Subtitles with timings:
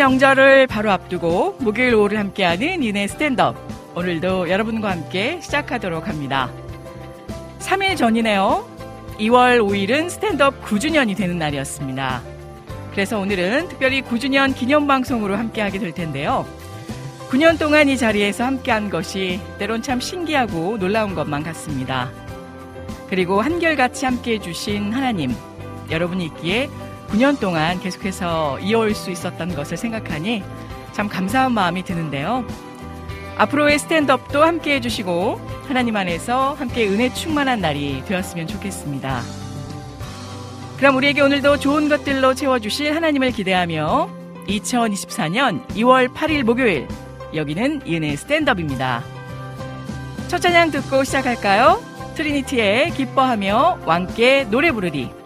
[0.00, 3.54] 명절을 바로 앞두고 목요일 오후를 함께하는 이내 스탠드업.
[3.94, 6.50] 오늘도 여러분과 함께 시작하도록 합니다.
[7.58, 8.66] 3일 전이네요.
[9.18, 12.22] 2월 5일은 스탠드업 9주년이 되는 날이었습니다.
[12.92, 16.46] 그래서 오늘은 특별히 9주년 기념 방송으로 함께하게 될 텐데요.
[17.28, 22.10] 9년 동안 이 자리에서 함께한 것이 때론 참 신기하고 놀라운 것만 같습니다.
[23.10, 25.34] 그리고 한결같이 함께해 주신 하나님,
[25.90, 26.70] 여러분이 있기에
[27.10, 30.44] 9년 동안 계속해서 이어올 수 있었던 것을 생각하니
[30.92, 32.44] 참 감사한 마음이 드는데요.
[33.36, 39.22] 앞으로의 스탠드업도 함께 해주시고 하나님 안에서 함께 은혜 충만한 날이 되었으면 좋겠습니다.
[40.76, 44.08] 그럼 우리에게 오늘도 좋은 것들로 채워주실 하나님을 기대하며
[44.46, 46.86] 2024년 2월 8일 목요일
[47.34, 49.02] 여기는 이은혜 스탠드업입니다.
[50.28, 51.82] 첫 찬양 듣고 시작할까요?
[52.14, 55.19] 트리니티의 기뻐하며 왕께 노래 부르리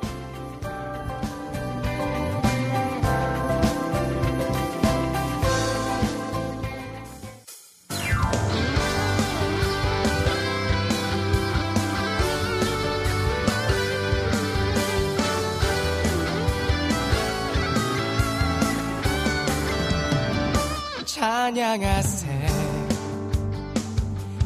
[21.74, 22.28] 찬양하세.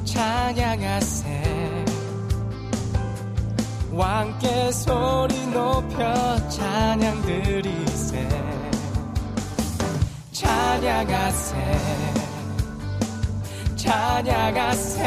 [0.05, 1.85] 찬양하세.
[3.93, 8.27] 왕께 소리 높여 찬양 드리세.
[10.33, 11.57] 찬양하세.
[13.77, 14.99] 찬양하세.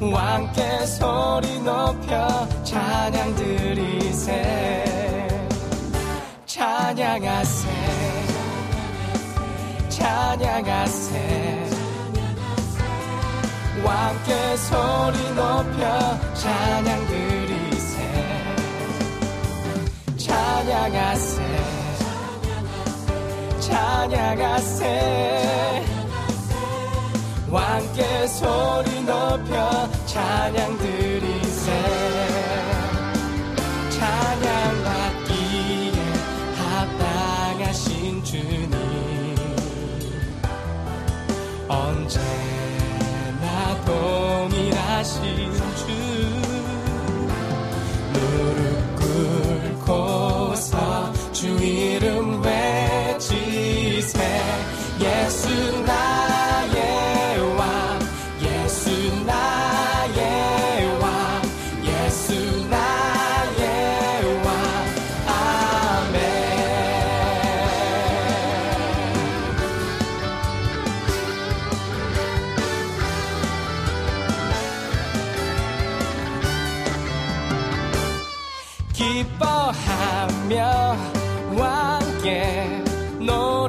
[0.00, 5.28] 왕께 소리 높여 찬양 드리세.
[6.46, 7.99] 찬양하세
[10.00, 11.68] 찬양하세.
[13.84, 17.94] 왕께 소리 높여 찬양 드리세.
[20.16, 21.42] 찬양하세.
[23.60, 24.84] 찬양하세.
[27.50, 31.09] 왕께 소리 높여 찬양 드리세
[45.18, 45.59] 동
[79.20, 80.96] 기뻐하며
[81.58, 82.82] 왕께
[83.20, 83.59] 노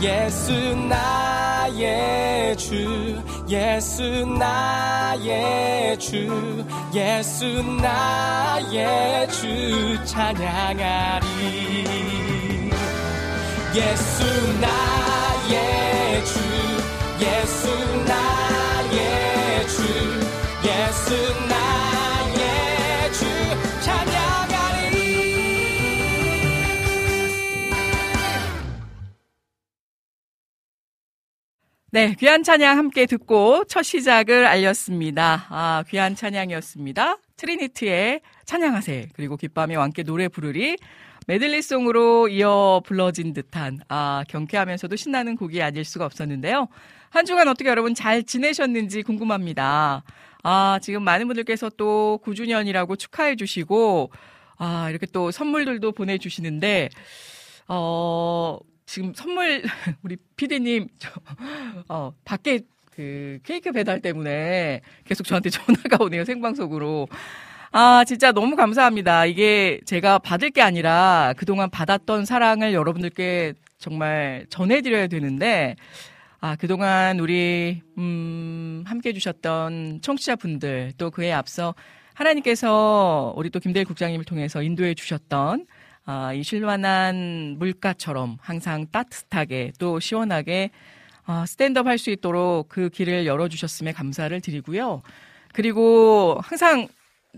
[0.00, 6.64] 예수 나의 주 예수 나의 주
[6.94, 11.26] 예수 나의 주 찬양하리.
[13.74, 14.24] 예수
[14.60, 16.38] 나의 주
[17.20, 17.68] 예수
[18.06, 19.82] 나의 주
[20.64, 21.14] 예수
[21.48, 21.67] 나의
[31.90, 35.46] 네, 귀한 찬양 함께 듣고 첫 시작을 알렸습니다.
[35.48, 37.16] 아, 귀한 찬양이었습니다.
[37.38, 40.76] 트리니트의 찬양하세 그리고 기밤이 왕께 노래 부르리
[41.26, 46.68] 메들리송으로 이어 불러진 듯한 아, 경쾌하면서도 신나는 곡이 아닐 수가 없었는데요.
[47.08, 50.02] 한 주간 어떻게 여러분 잘 지내셨는지 궁금합니다.
[50.42, 54.10] 아, 지금 많은 분들께서 또 9주년이라고 축하해 주시고
[54.58, 56.90] 아, 이렇게 또 선물들도 보내 주시는데
[57.66, 58.58] 어,
[58.88, 59.62] 지금 선물
[60.02, 61.10] 우리 피디님 저,
[61.88, 67.06] 어, 밖에 그 케이크 배달 때문에 계속 저한테 전화가 오네요 생방송으로.
[67.70, 69.26] 아 진짜 너무 감사합니다.
[69.26, 75.76] 이게 제가 받을 게 아니라 그동안 받았던 사랑을 여러분들께 정말 전해드려야 되는데
[76.40, 81.74] 아 그동안 우리 음 함께 해주셨던 청취자분들 또 그에 앞서
[82.14, 85.66] 하나님께서 우리 또 김대일 국장님을 통해서 인도해 주셨던
[86.10, 90.70] 아, 이 실만한 물가처럼 항상 따뜻하게 또 시원하게
[91.26, 95.02] 아, 스탠드업 할 수 있도록 그 길을 열어주셨음에 감사를 드리고요.
[95.52, 96.88] 그리고 항상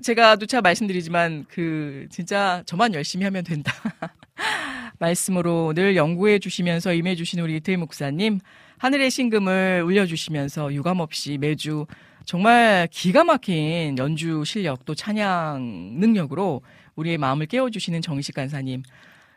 [0.04, 3.72] 제가 누차 말씀드리지만 그 진짜 저만 열심히 하면 된다.
[5.00, 8.38] 말씀으로 늘 연구해 주시면서 임해 주신 우리 이태희 목사님
[8.78, 11.86] 하늘의 신금을 울려 주시면서 유감없이 매주
[12.24, 16.62] 정말 기가 막힌 연주 실력 또 찬양 능력으로
[17.00, 18.82] 우리의 마음을 깨워주시는 정식 간사님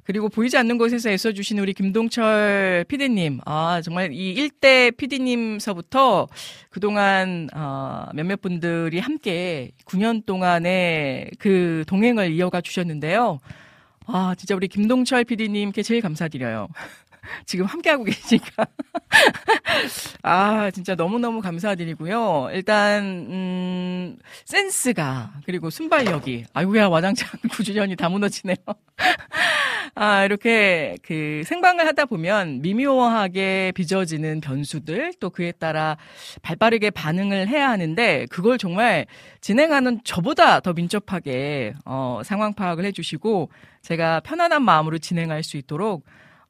[0.03, 6.27] 그리고 보이지 않는 곳에서 애써주신 우리 김동철 PD님, 아, 정말 이 일대 PD님서부터
[6.69, 13.39] 그동안, 어, 몇몇 분들이 함께 9년 동안의 그 동행을 이어가 주셨는데요.
[14.05, 16.67] 아, 진짜 우리 김동철 PD님께 제일 감사드려요.
[17.45, 18.65] 지금 함께하고 계시니까.
[20.23, 22.49] 아, 진짜 너무너무 감사드리고요.
[22.53, 28.57] 일단, 음, 센스가, 그리고 순발력이, 아이고야, 와장창 9주년이 다 무너지네요.
[29.95, 35.97] 아, 이렇게 그 생방을 하다 보면 미묘하게 빚어지는 변수들, 또 그에 따라
[36.41, 39.05] 발 빠르게 반응을 해야 하는데, 그걸 정말
[39.41, 43.49] 진행하는 저보다 더 민첩하게, 어, 상황 파악을 해주시고,
[43.81, 46.05] 제가 편안한 마음으로 진행할 수 있도록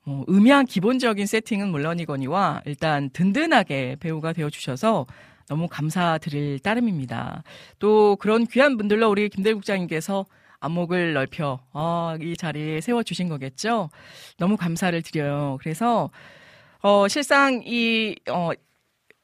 [0.06, 5.06] 어, 음향 기본적인 세팅은 물론이거니와 일단 든든하게 배우가 되어 주셔서
[5.48, 7.44] 너무 감사드릴 따름입니다.
[7.80, 10.26] 또 그런 귀한 분들로 우리 김대 국장님께서
[10.60, 13.90] 안목을 넓혀 어, 이 자리에 세워 주신 거겠죠.
[14.38, 15.58] 너무 감사를 드려요.
[15.62, 16.10] 그래서
[16.82, 18.52] 어, 실상 이 어,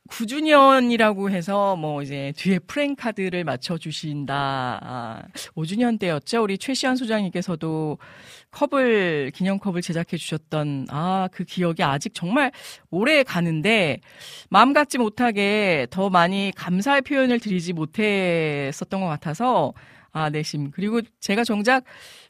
[0.09, 4.79] 9주년이라고 해서 뭐 이제 뒤에 프랭 카드를 맞춰 주신다.
[4.81, 5.23] 아,
[5.55, 6.43] 5주년 때였죠.
[6.43, 7.97] 우리 최시환 소장님께서도
[8.51, 12.51] 컵을 기념컵을 제작해 주셨던 아, 그 기억이 아직 정말
[12.89, 13.99] 오래 가는데
[14.49, 19.73] 마음 같지 못하게 더 많이 감사의 표현을 드리지 못했었던 것 같아서
[20.11, 20.71] 아, 내심.
[20.71, 21.83] 그리고 제가 정작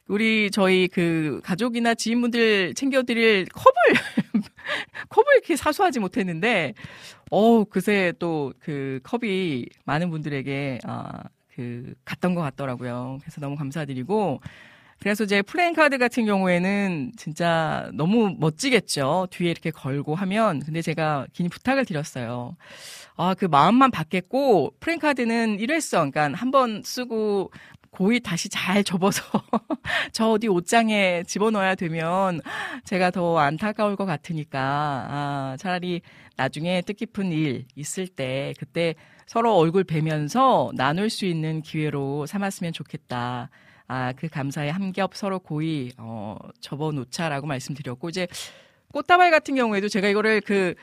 [0.06, 4.42] 우리 저희 그 가족이나 지인분들 챙겨드릴 컵을
[5.08, 6.74] 컵을 이렇게 사수하지 못했는데
[7.30, 11.22] 어 그새 또 그 컵이 많은 분들에게 아
[11.54, 13.18] 그 갔던 것 같더라고요.
[13.20, 14.40] 그래서 너무 감사드리고
[15.00, 19.28] 그래서 제 플래카드 같은 경우에는 진짜 너무 멋지겠죠.
[19.30, 20.60] 뒤에 이렇게 걸고 하면.
[20.60, 22.56] 근데 제가 긴 부탁을 드렸어요.
[23.16, 27.50] 아, 그 마음만 받겠고, 플레잉카드는 일회성, 그러니까 한 번 쓰고
[27.90, 29.22] 고이 다시 잘 접어서
[30.12, 32.40] 저 어디 옷장에 집어넣어야 되면
[32.84, 36.02] 제가 더 안타까울 것 같으니까 아, 차라리
[36.36, 38.94] 나중에 뜻깊은 일 있을 때 그때
[39.26, 43.50] 서로 얼굴 뵈면서 나눌 수 있는 기회로 삼았으면 좋겠다.
[43.86, 48.28] 아, 그 감사에 한겹 서로 고이 어, 접어 놓자라고 말씀드렸고 이제
[48.92, 50.74] 꽃다발 같은 경우에도 제가 이거를 그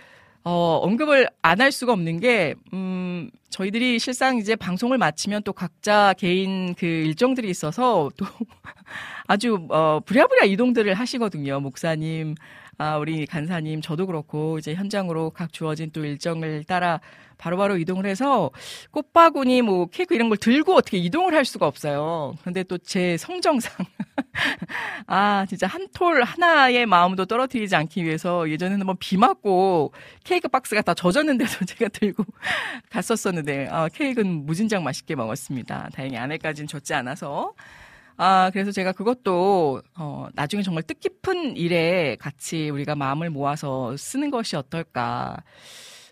[0.49, 6.13] 어, 언급을 안 할 수가 없는 게, 음, 저희들이 실상 이제 방송을 마치면 또 각자
[6.17, 8.25] 개인 그 일정들이 있어서 또
[9.27, 11.59] 아주, 어, 부랴부랴 이동들을 하시거든요.
[11.59, 12.35] 목사님,
[12.77, 16.99] 아, 우리 간사님, 저도 그렇고, 이제 현장으로 각 주어진 또 일정을 따라
[17.39, 18.49] 바로 바로 이동을 해서
[18.91, 22.33] 꽃바구니 뭐 케이크 이런 걸 들고 어떻게 이동을 할 수가 없어요.
[22.43, 23.73] 근데 또 제 성정상.
[25.07, 29.93] 아, 진짜 한 톨 하나의 마음도 떨어뜨리지 않기 위해서 예전에는 뭐비 맞고
[30.23, 32.23] 케이크 박스가 다 젖었는데도 제가 들고
[32.89, 35.89] 갔었었는데, 아, 케이크는 무진장 맛있게 먹었습니다.
[35.93, 37.53] 다행히 안에까지는 젖지 않아서.
[38.17, 44.55] 아, 그래서 제가 그것도, 어, 나중에 정말 뜻깊은 일에 같이 우리가 마음을 모아서 쓰는 것이
[44.55, 45.37] 어떨까.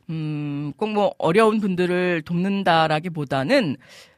[0.09, 3.75] 음, 꼭 뭐 어려운 분들을 돕는다라기 보다는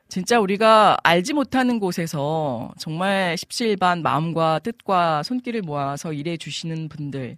[0.09, 7.37] 진짜 우리가 알지 못하는 곳에서 정말 십시일반 마음과 뜻과 손길을 모아서 일해 주시는 분들,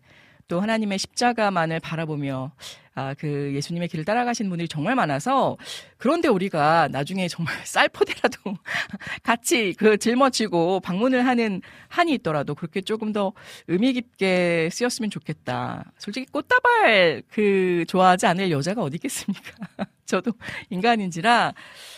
[0.50, 2.51] 또 하나님의 십자가만을 바라보며
[2.96, 5.56] 아, 그 예수님의 길을 따라가신 분들이 정말 많아서
[5.98, 8.58] 그런데 우리가 나중에 정말 쌀포대라도
[9.24, 13.32] 같이 그 짊어지고 방문을 하는 한이 있더라도 그렇게 조금 더
[13.68, 15.94] 의미 깊게 쓰였으면 좋겠다.
[15.98, 19.56] 솔직히 꽃다발 그 좋아하지 않을 여자가 어디 있겠습니까?
[20.06, 20.32] 저도
[20.72, 21.53] 인간인지라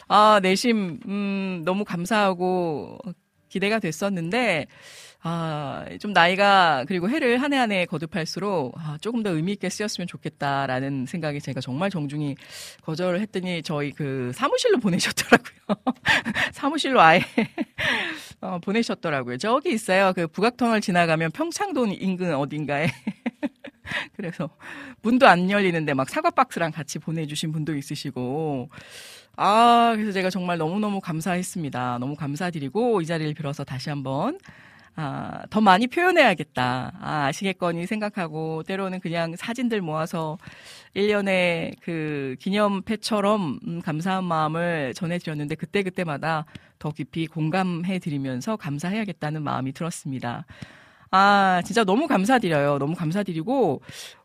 [0.10, 3.00] 아, 내심 음 너무 감사하고
[3.48, 4.68] 기대가 됐었는데
[5.24, 9.70] 아, 좀 나이가 그리고 해를 한 해 한 해 거듭할수록 아, 조금 더 의미 있게
[9.70, 12.36] 쓰였으면 좋겠다라는 생각이 제가 정말 정중히
[12.82, 15.62] 거절을 했더니 저희 그 사무실로 보내셨더라고요.
[16.54, 17.22] 사무실로 아예
[18.42, 19.38] 어, 보내셨더라고요.
[19.38, 20.14] 저기 있어요.
[20.16, 22.88] 그 북악터널 지나가면 평창동 인근 어딘가에
[24.16, 24.50] 그래서
[25.02, 28.70] 문도 안 열리는데 막 사과 박스랑 같이 보내주신 분도 있으시고
[29.38, 31.98] 아 그래서 제가 정말 너무너무 감사했습니다.
[32.00, 34.40] 너무 감사드리고 이 자리를 빌어서 다시 한번
[34.96, 36.94] 아, 더 많이 표현해야겠다.
[37.00, 40.38] 아, 아시겠거니 생각하고 때로는 그냥 사진들 모아서
[40.96, 46.46] 1년의 그 기념패처럼 음, 감사한 마음을 전해드렸는데 그때그때마다
[46.80, 50.46] 더 깊이 공감해드리면서 감사해야겠다는 마음이 들었습니다.
[51.14, 52.78] 아, 진짜 너무 감사드려요.
[52.80, 53.82] 너무 감사드리고,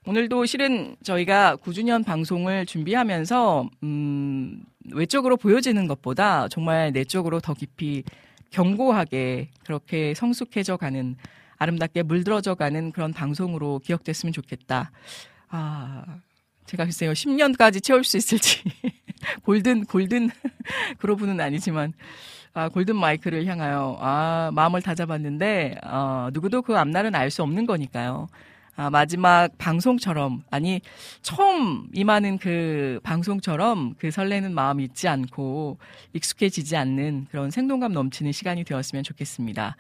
[0.06, 8.04] 오늘도 실은 저희가 9주년 방송을 준비하면서, 음, 외적으로 보여지는 것보다 정말 내적으로 더 깊이
[8.50, 11.17] 견고하게 그렇게 성숙해져 가는
[11.59, 14.91] 아름답게 물들어져 가는 그런 방송으로 기억됐으면 좋겠다.
[15.49, 16.05] 아,
[16.67, 18.62] 제가 글쎄요, 10년까지 채울 수 있을지.
[19.45, 20.31] 골든, 골든
[20.99, 21.93] 그로브는 아니지만,
[22.53, 28.29] 아, 골든 마이크를 향하여, 아, 마음을 다잡았는데, 어, 누구도 그 앞날은 알 수 없는 거니까요.
[28.76, 30.83] 아, 마지막 방송처럼, 아니,
[31.23, 35.78] 처음 임하는 그 방송처럼 그 설레는 마음이 있지 않고
[36.12, 39.76] 익숙해지지 않는 그런 생동감 넘치는 시간이 되었으면 좋겠습니다.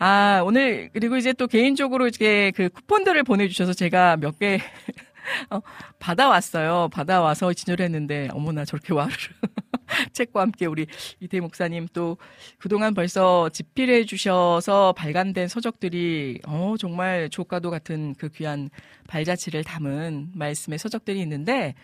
[0.00, 4.58] 아, 오늘, 그리고 이제 또 개인적으로 이제 그 쿠폰들을 보내 주셔서 제가 몇 개,
[5.50, 5.60] 어,
[5.98, 6.88] 받아왔어요.
[6.92, 9.16] 받아와서 진열했는데, 어머나 저렇게 와르르.
[10.12, 10.86] 책과 함께 우리
[11.20, 12.16] 이태 목사님 또
[12.58, 18.70] 그동안 벌써 집필해 주셔서 발간된 서적들이 어 정말 조가도 같은 그 귀한
[19.08, 21.74] 발자취를 담은 말씀의 서적들이 있는데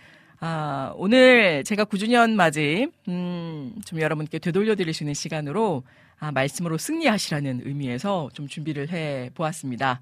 [0.43, 5.83] 아, 오늘 제가 9주년 맞이, 음, 좀 여러분께 되돌려 드릴 수 있는 시간으로,
[6.19, 10.01] 아, 말씀으로 승리하시라는 의미에서 좀 준비를 해 보았습니다.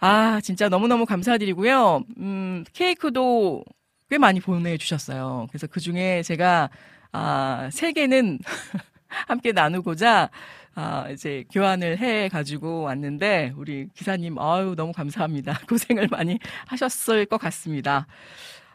[0.00, 2.04] 아, 진짜 너무너무 감사드리고요.
[2.18, 3.64] 음, 케이크도
[4.08, 5.46] 꽤 많이 보내주셨어요.
[5.50, 6.70] 그래서 그 중에 제가
[7.12, 8.38] 아, 세 개는
[9.28, 10.30] 함께 나누고자
[10.74, 15.60] 아, 이제 교환을 해 가지고 왔는데 우리 기사님 아유 너무 감사합니다.
[15.68, 18.06] 고생을 많이 하셨을 것 같습니다.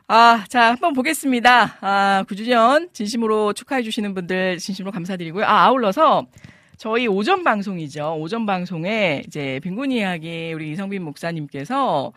[0.08, 1.77] 아, 자, 한번 보겠습니다.
[1.82, 5.44] 아, 9주년 진심으로 축하해 주시는 분들 진심으로 감사드리고요.
[5.46, 6.27] 아, 아울러서
[6.86, 8.18] 저희 오전 방송이죠.
[8.20, 12.13] 오전 방송에 이제 빈곤 이야기 우리 이성빈 목사님께서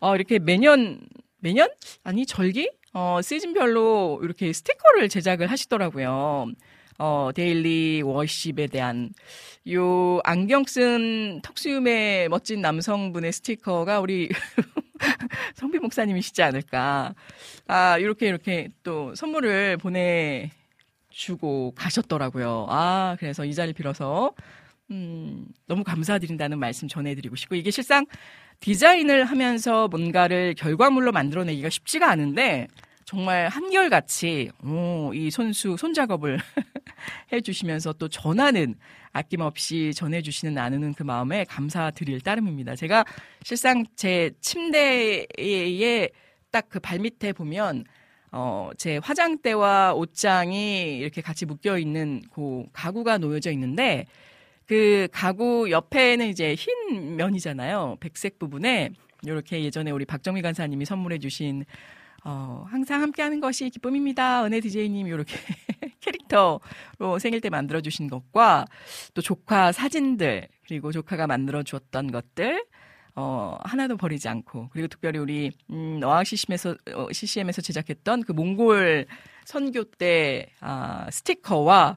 [0.00, 0.98] 어, 이렇게 매년
[1.40, 1.68] 매년
[2.04, 6.46] 아니 절기 어, 시즌별로 이렇게 스티커를 제작을 하시더라고요.
[6.98, 9.10] 어, daily worship에 대한
[9.70, 14.30] 요 안경 쓴 턱수염의 멋진 남성분의 스티커가 우리
[15.54, 17.14] 성빈 목사님이시지 않을까.
[17.66, 20.50] 아, 이렇게 이렇게 또 선물을 보내
[21.18, 22.66] 주고 가셨더라고요.
[22.70, 24.32] 아, 그래서 이 자리를 빌어서,
[24.90, 28.06] 음, 너무 감사드린다는 말씀 전해드리고 싶고, 이게 실상
[28.60, 32.68] 디자인을 하면서 뭔가를 결과물로 만들어내기가 쉽지가 않은데
[33.04, 36.38] 정말 한결같이 오, 이 손수 손작업을
[37.32, 38.74] 해주시면서 또 전하는
[39.12, 42.76] 아낌없이 전해주시는 나누는 그 마음에 감사드릴 따름입니다.
[42.76, 43.04] 제가
[43.42, 46.08] 실상 제 침대에
[46.50, 47.84] 딱 그 발밑에 보면
[48.32, 54.06] 어, 제 화장대와 옷장이 이렇게 같이 묶여 있는 그 가구가 놓여져 있는데
[54.66, 57.96] 그 가구 옆에는 이제 흰 면이잖아요.
[58.00, 58.90] 백색 부분에
[59.24, 61.64] 이렇게 예전에 우리 박정미 간사님이 선물해 주신
[62.24, 64.44] 어, 항상 함께 하는 것이 기쁨입니다.
[64.44, 65.36] 은혜 디제이님 이렇게
[66.00, 68.66] 캐릭터로 생일 때 만들어 주신 것과
[69.14, 72.64] 또 조카 사진들 그리고 조카가 만들어 주었던 것들
[73.20, 79.06] 어, 하나도 버리지 않고 그리고 특별히 우리 음, 어학 CCM에서 어, CCM에서 제작했던 그 몽골
[79.44, 81.96] 선교 때 아, 스티커와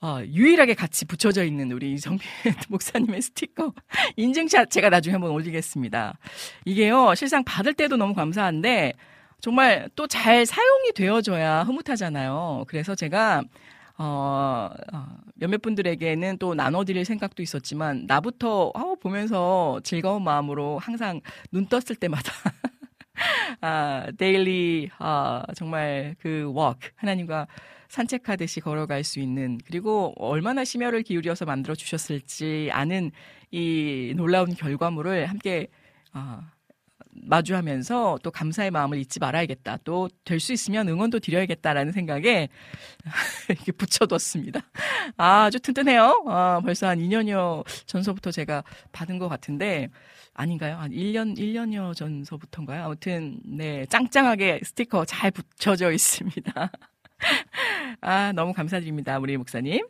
[0.00, 2.28] 어, 유일하게 같이 붙여져 있는 우리 정빈
[2.68, 3.72] 목사님의 스티커
[4.16, 6.18] 인증샷 제가 나중에 한번 올리겠습니다.
[6.64, 8.94] 이게요 실상 받을 때도 너무 감사한데
[9.40, 12.64] 정말 또 잘 사용이 되어져야 흐뭇하잖아요.
[12.66, 13.42] 그래서 제가
[14.02, 21.20] 어, 어, 몇몇 분들에게는 또 나눠드릴 생각도 있었지만 나부터 어, 보면서 즐거운 마음으로 항상
[21.52, 22.32] 눈 떴을 때마다
[23.60, 27.46] 아, daily 아, 정말 그 walk 하나님과
[27.88, 33.10] 산책하듯이 걸어갈 수 있는 그리고 얼마나 심혈을 기울여서 만들어 주셨을지 아는
[33.50, 35.66] 이 놀라운 결과물을 함께
[36.12, 36.52] 아,
[37.12, 39.78] 마주하면서 또 감사의 마음을 잊지 말아야겠다.
[39.84, 42.48] 또 될 수 있으면 응원도 드려야겠다라는 생각에
[43.48, 44.60] 이렇게 붙여뒀습니다.
[45.16, 46.24] 아, 아주 튼튼해요.
[46.28, 48.62] 아, 벌써 한 2년여 전서부터 제가
[48.92, 49.88] 받은 것 같은데
[50.34, 50.76] 아닌가요?
[50.76, 52.84] 한 1년 1년여 전서부터인가요?
[52.84, 56.70] 아무튼 네 짱짱하게 스티커 잘 붙여져 있습니다.
[58.00, 59.18] 아, 너무 감사드립니다.
[59.18, 59.86] 우리 목사님.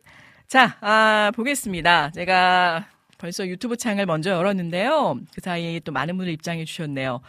[0.48, 2.10] 자, 아, 보겠습니다.
[2.10, 2.86] 제가
[3.20, 5.20] 벌써 유튜브 창을 먼저 열었는데요.
[5.34, 7.20] 그 사이에 또 많은 분들 입장해 주셨네요.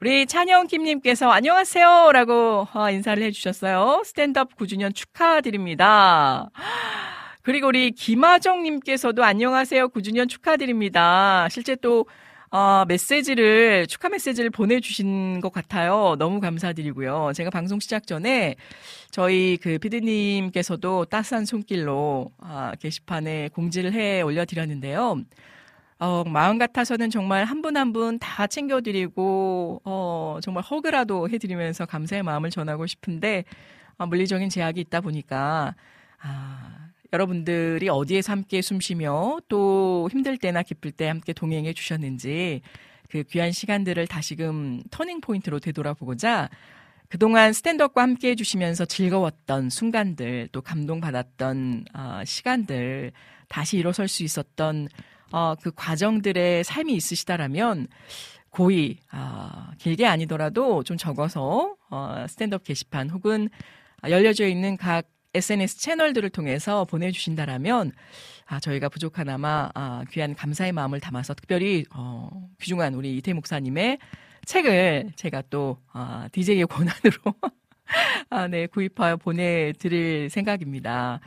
[0.00, 2.12] 우리 찬영 김님께서 안녕하세요.
[2.12, 4.02] 라고 어, 인사를 해주셨어요.
[4.04, 6.50] 스탠드업 9주년 축하드립니다.
[7.42, 9.88] 그리고 우리 김하정님께서도 안녕하세요.
[9.88, 11.48] 9주년 축하드립니다.
[11.50, 12.04] 실제 또
[12.50, 16.16] 어, 메시지를, 축하 메시지를 보내주신 것 같아요.
[16.18, 17.32] 너무 감사드리고요.
[17.34, 18.56] 제가 방송 시작 전에
[19.10, 25.16] 저희 그 피디님께서도 따스한 손길로 아, 게시판에 공지를 해 올려드렸는데요.
[26.00, 32.22] 어, 마음 같아서는 정말 한 분 한 분 다 챙겨드리고, 어, 정말 허그라도 해드리면서 감사의
[32.22, 33.44] 마음을 전하고 싶은데,
[33.98, 35.74] 어, 물리적인 제약이 있다 보니까,
[36.22, 36.77] 아,
[37.12, 42.60] 여러분들이 어디에서 함께 숨쉬며 또 힘들 때나 기쁠 때 함께 동행해 주셨는지
[43.08, 46.50] 그 귀한 시간들을 다시금 turning point로 되돌아보고자
[47.08, 53.12] 그동안 스탠드업과 함께 해주시면서 즐거웠던 순간들, 또 감동받았던, 어, 시간들,
[53.48, 54.88] 다시 일어설 수 있었던,
[55.32, 57.88] 어, 그 과정들의 삶이 있으시다라면,
[58.50, 63.48] 고이, 어, 길게 아니더라도 좀 적어서, 어, 스탠드업 게시판 혹은
[64.06, 65.06] 열려져 있는 각
[65.38, 67.92] SNS 채널들을 통해서 보내주신다라면
[68.46, 73.98] 아, 저희가 부족하나마 아, 귀한 감사의 마음을 담아서 특별히 어, 귀중한 우리 이태 목사님의
[74.44, 77.34] 책을 제가 또 아, DJ의 권한으로
[78.30, 81.20] 아, 네, 구입하여 보내드릴 생각입니다.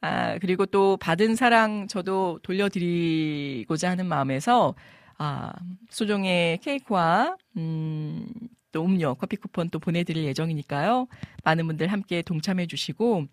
[0.00, 4.74] 아, 그리고 또 받은 사랑 저도 돌려드리고자 하는 마음에서
[5.18, 5.52] 아,
[5.88, 8.28] 소정의 케이크와 음,
[8.76, 11.08] 또 음료, 커피 쿠폰 또 보내드릴 예정이니까요.
[11.44, 13.24] 많은 분들 함께 동참해 주시고,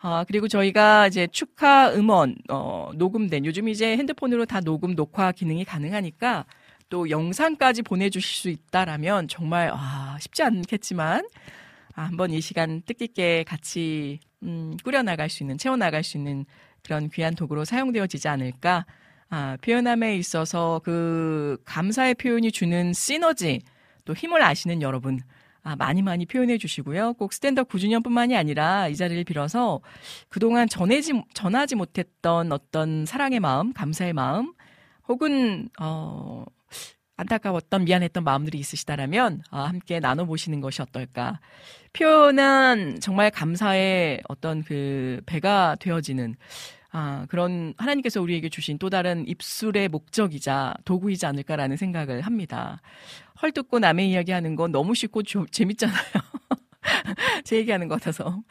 [0.00, 5.66] 아, 그리고 저희가 이제 축하 음원, 어, 녹음된, 요즘 이제 핸드폰으로 다 녹음, 녹화 기능이
[5.66, 6.46] 가능하니까
[6.88, 11.28] 또 영상까지 보내주실 수 있다라면 정말, 아, 쉽지 않겠지만,
[11.94, 16.46] 아, 한번 이 시간 뜻깊게 같이, 음, 꾸려나갈 수 있는, 채워나갈 수 있는
[16.82, 18.86] 그런 귀한 도구로 사용되어지지 않을까.
[19.28, 23.60] 아, 표현함에 있어서 그 감사의 표현이 주는 시너지,
[24.08, 25.20] 또 힘을 아시는 여러분
[25.62, 27.12] 아, 많이 많이 표현해 주시고요.
[27.14, 29.80] 꼭 스탠드업 9주년뿐만이 아니라 이 자리를 빌어서
[30.30, 34.54] 그동안 전해지 전하지 못했던 어떤 사랑의 마음, 감사의 마음
[35.08, 36.46] 혹은 어
[37.18, 41.38] 안타까웠던 미안했던 마음들이 있으시다라면 아, 함께 나눠 보시는 것이 어떨까?
[41.92, 46.34] 표현은 정말 감사의 어떤 그 배가 되어지는
[46.90, 52.80] 아, 그런 하나님께서 우리에게 주신 또 다른 입술의 목적이자 도구이지 않을까라는 생각을 합니다.
[53.42, 55.98] 헐뜯고 남의 이야기 하는 건 너무 쉽고 조, 재밌잖아요.
[57.44, 58.42] 제 얘기하는 것 같아서.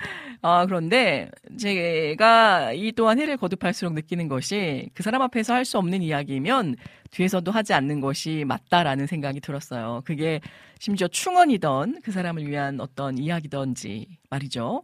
[0.42, 6.02] 아, 그런데 제가 이 또한 해를 거듭할수록 느끼는 것이 그 사람 앞에서 할 수 없는
[6.02, 6.76] 이야기면
[7.12, 10.02] 뒤에서도 하지 않는 것이 맞다라는 생각이 들었어요.
[10.06, 10.40] 그게
[10.80, 14.84] 심지어 충언이던 그 사람을 위한 어떤 이야기던지 말이죠.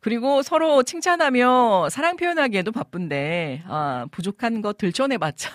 [0.00, 5.50] 그리고 서로 칭찬하며 사랑 표현하기에도 바쁜데 아, 부족한 것 들춰내봤자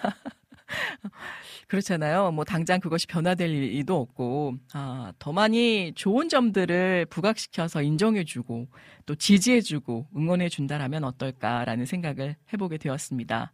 [1.67, 2.31] 그렇잖아요.
[2.31, 8.67] 뭐 당장 그것이 변화될 일도 없고 아, 더 많이 좋은 점들을 부각시켜서 인정해주고
[9.05, 13.51] 또 지지해주고 응원해준다라면 어떨까라는 생각을 해보게 되었습니다.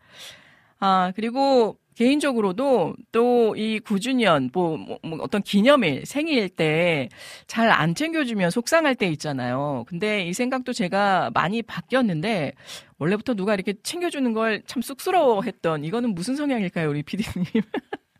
[0.79, 7.09] 아 그리고 개인적으로도 또 이 9주년 뭐, 뭐, 뭐, 어떤 기념일 생일 때
[7.47, 9.83] 잘 안 챙겨주면 속상할 때 있잖아요.
[9.87, 12.53] 근데 이 생각도 제가 많이 바뀌었는데
[12.99, 17.45] 원래부터 누가 이렇게 챙겨주는 걸 참 쑥스러워했던 이거는 무슨 성향일까요, 우리 피디님?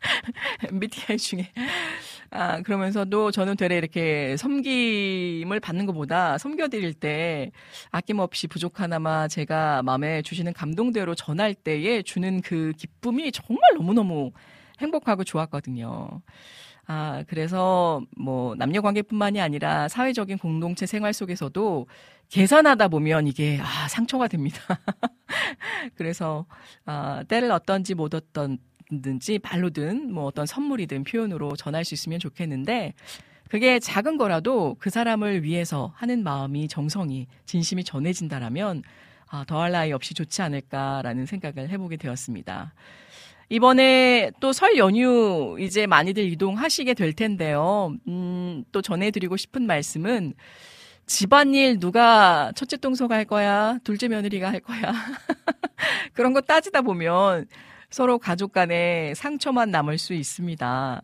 [0.72, 1.52] MBTI 중에.
[2.32, 7.50] 아, 그러면서도 저는 되레 이렇게 섬김을 받는 것보다 섬겨드릴 때
[7.90, 14.30] 아낌없이 부족하나마 제가 마음에 주시는 감동대로 전할 때에 주는 그 기쁨이 정말 너무너무
[14.80, 16.22] 행복하고 좋았거든요.
[16.86, 21.86] 아, 그래서 뭐 남녀 관계뿐만이 아니라 사회적인 공동체 생활 속에서도
[22.28, 24.60] 계산하다 보면 이게 아, 상처가 됩니다.
[25.96, 26.46] 그래서
[26.84, 28.58] 아, 때를 어떤지 못 어떤
[28.90, 32.94] 든지 발로든 뭐 어떤 선물이든 표현으로 전할 수 있으면 좋겠는데
[33.48, 38.82] 그게 작은 거라도 그 사람을 위해서 하는 마음이 정성이 진심이 전해진다라면
[39.28, 42.74] 아, 더할 나위 없이 좋지 않을까라는 생각을 해보게 되었습니다.
[43.48, 47.94] 이번에 또 설 연휴 이제 많이들 이동하시게 될 텐데요.
[48.06, 50.34] 음, 또 전해드리고 싶은 말씀은
[51.06, 53.78] 집안일 누가 첫째 동서가 할 거야?
[53.82, 54.92] 둘째 며느리가 할 거야?
[56.14, 57.46] 그런 거 따지다 보면
[57.90, 61.02] 서로 가족 간에 상처만 남을 수 있습니다.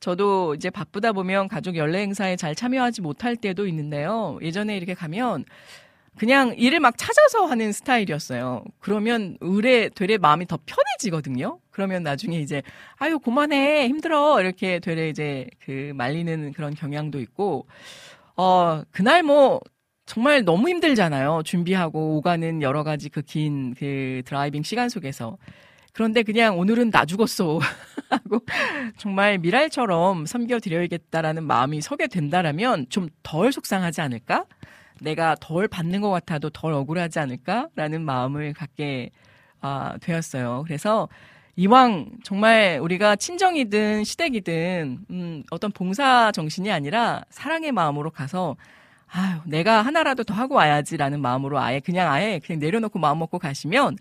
[0.00, 4.38] 저도 이제 바쁘다 보면 가족 연례 행사에 잘 참여하지 못할 때도 있는데요.
[4.42, 5.44] 예전에 이렇게 가면
[6.16, 8.64] 그냥 일을 막 찾아서 하는 스타일이었어요.
[8.78, 11.58] 그러면 의뢰 되레 마음이 더 편해지거든요.
[11.70, 12.62] 그러면 나중에 이제
[12.96, 17.66] 아유 그만해 힘들어 이렇게 되레 이제 그 말리는 그런 경향도 있고
[18.36, 19.60] 어 그날 뭐
[20.06, 21.42] 정말 너무 힘들잖아요.
[21.44, 25.36] 준비하고 오가는 여러 가지 그 긴그 그 driving 시간 속에서
[25.94, 27.60] 그런데 그냥 오늘은 나 죽었어
[28.10, 28.40] 하고
[28.98, 34.44] 정말 밀알처럼 섬겨드려야겠다라는 마음이 서게 된다라면 좀 덜 속상하지 않을까?
[35.00, 39.10] 내가 덜 받는 것 같아도 덜 억울하지 않을까라는 마음을 갖게
[39.60, 40.62] 아, 되었어요.
[40.66, 41.08] 그래서
[41.56, 48.56] 이왕 정말 우리가 친정이든 시댁이든 음, 어떤 봉사 정신이 아니라 사랑의 마음으로 가서
[49.08, 53.96] 아유 내가 하나라도 더 하고 와야지라는 마음으로 아예 그냥 아예 그냥 내려놓고 마음 먹고 가시면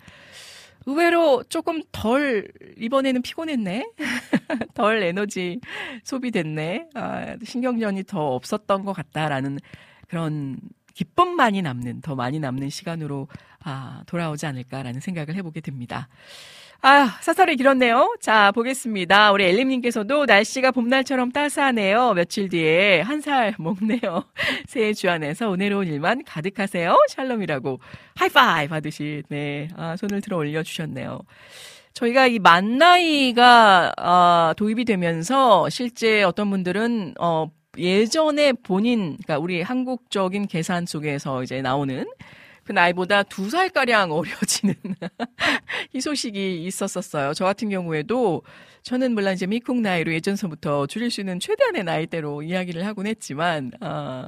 [0.86, 3.91] 의외로 조금 덜 이번에는 피곤했네
[4.74, 5.60] 덜 에너지
[6.04, 9.60] 소비됐네 아, 신경전이 더 없었던 것 같다라는
[10.08, 10.58] 그런
[10.93, 13.28] 기쁨만이 남는 더 많이 남는 시간으로
[13.63, 16.10] 아, 돌아오지 않을까라는 생각을 해보게 됩니다.
[16.86, 18.17] 아, 사설이 길었네요.
[18.19, 19.32] 자, 보겠습니다.
[19.32, 22.13] 우리 엘림님께서도 날씨가 봄날처럼 따스하네요.
[22.13, 24.26] 며칠 뒤에 한 살 먹네요.
[24.67, 26.98] 새해 주안에서 은혜로운 일만 가득하세요.
[27.08, 27.80] 샬롬이라고
[28.15, 31.22] 하이파이 받으시, 네, 아, 손을 들어 올려주셨네요.
[31.93, 39.62] 저희가 이 만 나이가 아, 도입이 되면서 실제 어떤 분들은 어 예전에 본인, 그러니까 우리
[39.62, 42.06] 한국적인 계산 속에서 이제 나오는
[42.63, 44.76] 그 나이보다 두 살가량 어려지는
[45.93, 47.34] 이 소식이 있었었어요.
[47.34, 48.41] 저 같은 경우에도
[48.84, 54.28] 저는 물론 이제 미국 나이로 예전서부터 줄일 수 있는 최대한의 나이대로 이야기를 하곤 했지만, 어,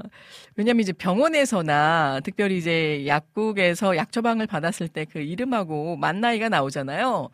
[0.56, 7.30] 왜냐면 이제 병원에서나 특별히 이제 약국에서 약 처방을 받았을 때 그 이름하고 만 나이가 나오잖아요.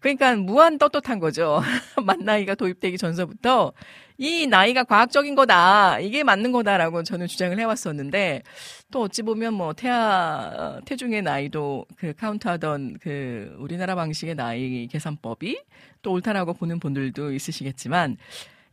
[0.00, 1.60] 그러니까 무한 떳떳한 거죠.
[2.04, 3.72] 만 나이가 도입되기 전서부터
[4.18, 5.98] 이 나이가 과학적인 거다.
[6.00, 8.42] 이게 맞는 거다라고 저는 주장을 해왔었는데
[8.90, 15.60] 또 어찌 보면 뭐 태아 태중의 나이도 그 카운트하던 그 우리나라 방식의 나이 계산법이
[16.02, 18.16] 또 옳다라고 보는 분들도 있으시겠지만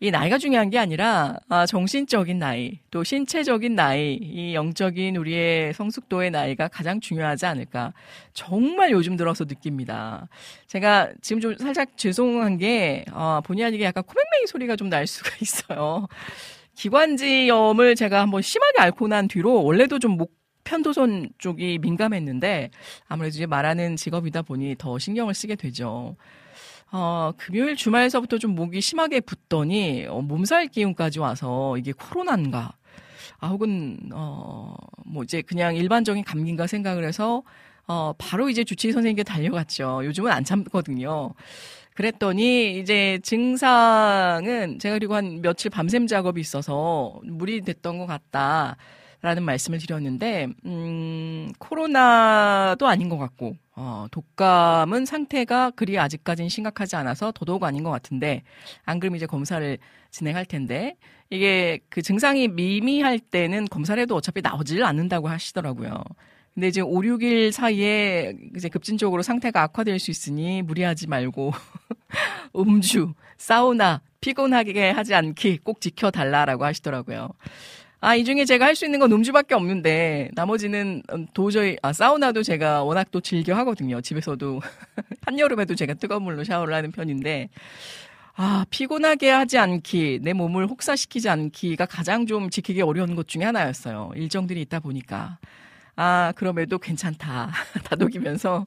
[0.01, 6.31] 이 나이가 중요한 게 아니라 아, 정신적인 나이, 또 신체적인 나이, 이 영적인 우리의 성숙도의
[6.31, 7.93] 나이가 가장 중요하지 않을까.
[8.33, 10.29] 정말 요즘 들어서 느낍니다.
[10.67, 15.31] 제가 지금 좀 살짝 죄송한 게 아, 본의 아니게 약간 코맹맹이 소리가 좀 날 수가
[15.41, 16.07] 있어요.
[16.75, 22.69] 기관지염을 제가 한번 심하게 앓고 난 뒤로 원래도 좀 목 편도선 쪽이 민감했는데
[23.07, 26.15] 아무래도 이제 말하는 직업이다 보니 더 신경을 쓰게 되죠.
[26.91, 32.73] 어, 금요일 주말에서부터 좀 목이 심하게 붓더니 어, 몸살 기운까지 와서 이게 코로나인가?
[33.39, 34.75] 아, 혹은 어,
[35.05, 37.43] 뭐 이제 그냥 일반적인 감기인가 생각을 해서
[37.87, 40.01] 어, 바로 이제 주치의 선생님께 달려갔죠.
[40.05, 41.33] 요즘은 안 참거든요.
[41.95, 48.77] 그랬더니 이제 증상은 제가 그리고 한 며칠 밤샘 작업이 있어서 무리 됐던 것 같다.
[49.21, 57.33] 라는 말씀을 드렸는데, 음, 코로나도 아닌 것 같고, 어, 독감은 상태가 그리 아직까지는 심각하지 않아서
[57.33, 58.43] 더더욱 아닌 것 같은데,
[58.85, 59.77] 안 그러면 이제 검사를
[60.09, 60.95] 진행할 텐데,
[61.29, 66.01] 이게 그 증상이 미미할 때는 검사를 해도 어차피 나오질 않는다고 하시더라고요.
[66.53, 71.51] 근데 이제 5, 6일 사이에 이제 급진적으로 상태가 악화될 수 있으니 무리하지 말고,
[72.55, 77.29] 음주, 사우나, 피곤하게 하지 않기 꼭 지켜달라라고 하시더라고요.
[78.01, 82.83] 아, 이 중에 제가 할 수 있는 건 음주밖에 없는데, 나머지는 도저히, 아, 사우나도 제가
[82.83, 83.99] 워낙 또 즐겨 하거든요.
[83.99, 84.61] 집에서도.
[85.25, 87.49] 한여름에도 제가 뜨거운 물로 샤워를 하는 편인데,
[88.35, 94.11] 아, 피곤하게 하지 않기, 내 몸을 혹사시키지 않기가 가장 좀 지키기 어려운 것 중에 하나였어요.
[94.15, 95.39] 일정들이 있다 보니까.
[95.97, 97.51] 아, 그럼에도 괜찮다.
[97.85, 98.65] 다독이면서,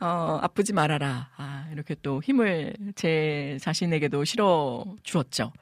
[0.00, 1.30] 어, 아프지 말아라.
[1.36, 5.52] 아, 이렇게 또 힘을 제 자신에게도 실어 주었죠.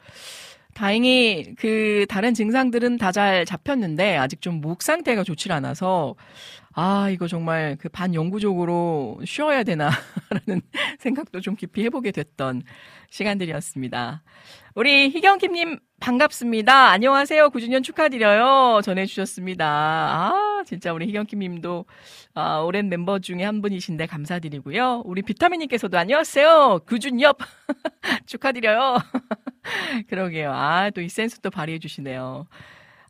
[0.74, 6.14] 다행히 그 다른 증상들은 다 잘 잡혔는데 아직 좀 목 상태가 좋질 않아서
[6.74, 10.62] 아, 이거 정말 그 반영구적으로 쉬어야 되나라는
[11.00, 12.62] 생각도 좀 깊이 해보게 됐던
[13.11, 14.22] 시간들이었습니다.
[14.74, 16.88] 우리 희경킴님 반갑습니다.
[16.88, 17.50] 안녕하세요.
[17.50, 18.80] 9주년 축하드려요.
[18.82, 19.66] 전해주셨습니다.
[19.66, 21.85] 아, 진짜 우리 희경킴님도
[22.35, 25.02] 아, 오랜 멤버 중에 한 분이신데 감사드리고요.
[25.04, 26.80] 우리 비타민님께서도 안녕하세요.
[26.87, 27.37] 9주년
[28.26, 28.96] 축하드려요.
[30.09, 30.53] 그러게요.
[30.53, 32.46] 아, 또 이 센스 도 발휘해 주시네요.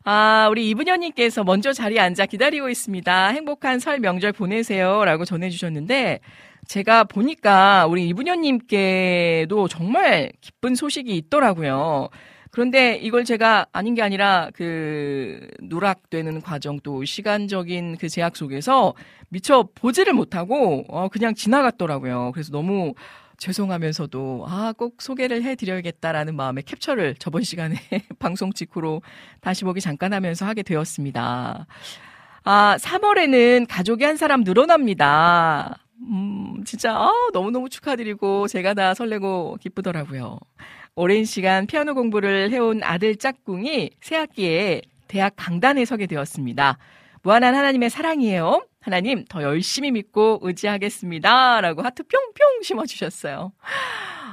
[0.05, 3.27] 아, 우리 이분현님께서 먼저 자리에 앉아 기다리고 있습니다.
[3.29, 5.05] 행복한 설 명절 보내세요.
[5.05, 6.19] 라고 전해주셨는데,
[6.67, 12.09] 제가 보니까 우리 이분현님께도 정말 기쁜 소식이 있더라고요.
[12.51, 18.93] 그런데 이걸 제가 아닌 게 아니라 그 누락되는 과정 또 시간적인 그 제약 속에서
[19.29, 22.31] 미처 보지를 못하고 어 그냥 지나갔더라고요.
[22.33, 22.93] 그래서 너무
[23.43, 27.75] 죄송하면서도 아 꼭 소개를 해드려야겠다라는 마음에 캡처를 저번 시간에
[28.19, 29.01] 방송 직후로
[29.41, 31.67] 다시 보기 잠깐 하면서 하게 되었습니다.
[32.45, 35.77] 아 3월에는 가족이 한 사람 늘어납니다.
[36.01, 40.39] 음 진짜 아, 너무너무 축하드리고 제가 다 설레고 기쁘더라고요.
[40.95, 46.77] 오랜 시간 피아노 공부를 해온 아들 짝꿍이 새학기에 대학 강단에 서게 되었습니다.
[47.23, 48.65] 무한한 하나님의 사랑이에요.
[48.83, 51.61] 하나님 더 열심히 믿고 의지하겠습니다.
[51.61, 53.53] 라고 하트 뿅뿅 심어주셨어요.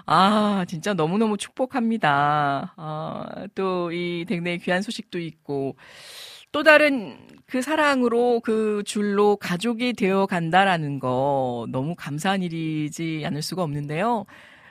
[0.07, 2.75] 아, 진짜 너무너무 축복합니다.
[2.77, 5.77] 아, 또 이 댁내 귀한 소식도 있고,
[6.53, 13.63] 또 다른 그 사랑으로 그 줄로 가족이 되어 간다라는 거 너무 감사한 일이지 않을 수가
[13.63, 14.25] 없는데요.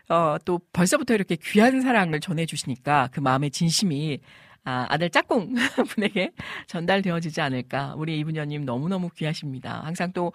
[0.10, 4.20] 어, 또 벌써부터 이렇게 귀한 사랑을 전해주시니까 그 마음의 진심이
[4.70, 5.56] 아, 아들 짝꿍
[5.90, 6.32] 분에게
[6.68, 7.96] 전달되어지지 않을까.
[7.98, 9.82] 우리 이분녀님 너무너무 귀하십니다.
[9.84, 10.32] 항상 또,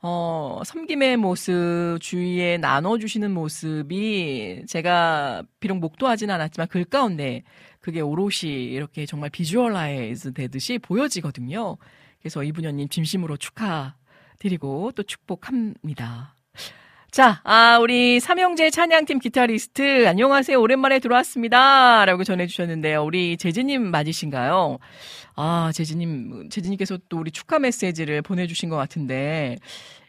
[0.00, 7.42] 어, 섬김의 모습, 주위에 나눠주시는 모습이 제가 비록 목도하진 않았지만 글 가운데
[7.80, 11.76] 그게 오롯이 이렇게 정말 visualize 되듯이 보여지거든요.
[12.20, 16.37] 그래서 이분녀님 진심으로 축하드리고 또 축복합니다.
[17.10, 20.60] 자, 아, 우리 삼형제 찬양팀 기타리스트, 안녕하세요.
[20.60, 22.04] 오랜만에 들어왔습니다.
[22.04, 23.02] 라고 전해주셨는데요.
[23.02, 24.78] 우리 재진님 맞으신가요?
[25.34, 29.56] 아, 재진님, 재진님께서 또 우리 축하 메시지를 보내주신 것 같은데,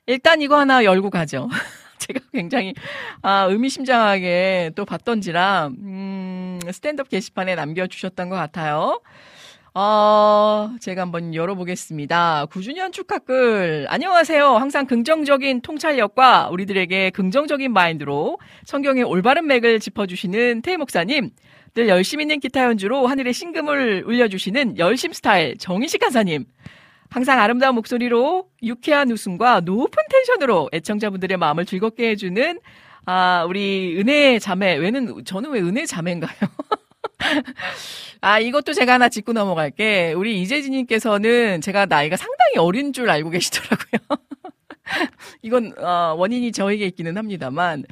[0.08, 1.48] 일단 이거 하나 열고 가죠.
[2.00, 2.74] 제가 굉장히,
[3.22, 9.00] 아, 의미심장하게 또 봤던지라, 음, 스탠드업 게시판에 남겨주셨던 것 같아요.
[9.74, 12.48] 어, 제가 한번 열어보겠습니다.
[12.48, 13.86] 9주년 축하글.
[13.90, 14.56] 안녕하세요.
[14.56, 21.30] 항상 긍정적인 통찰력과 우리들에게 긍정적인 마인드로 성경의 올바른 맥을 짚어주시는 태희 목사님.
[21.76, 26.46] 늘 열심 있는 기타 연주로 하늘의 심금을 울려주시는 열심 스타일 정희식 간사님.
[27.12, 32.60] 항상 아름다운 목소리로 유쾌한 웃음과 높은 텐션으로 애청자분들의 마음을 즐겁게 해주는
[33.06, 34.76] 아, 우리 은혜 자매.
[34.76, 36.38] 왜는, 저는 왜 은혜 자매인가요?
[38.22, 40.14] 아, 이것도 제가 하나 짚고 넘어갈게.
[40.14, 44.20] 우리 이재진님께서는 제가 나이가 상당히 어린 줄 알고 계시더라고요.
[45.42, 47.86] 이건, 어, 원인이 저에게 있기는 합니다만,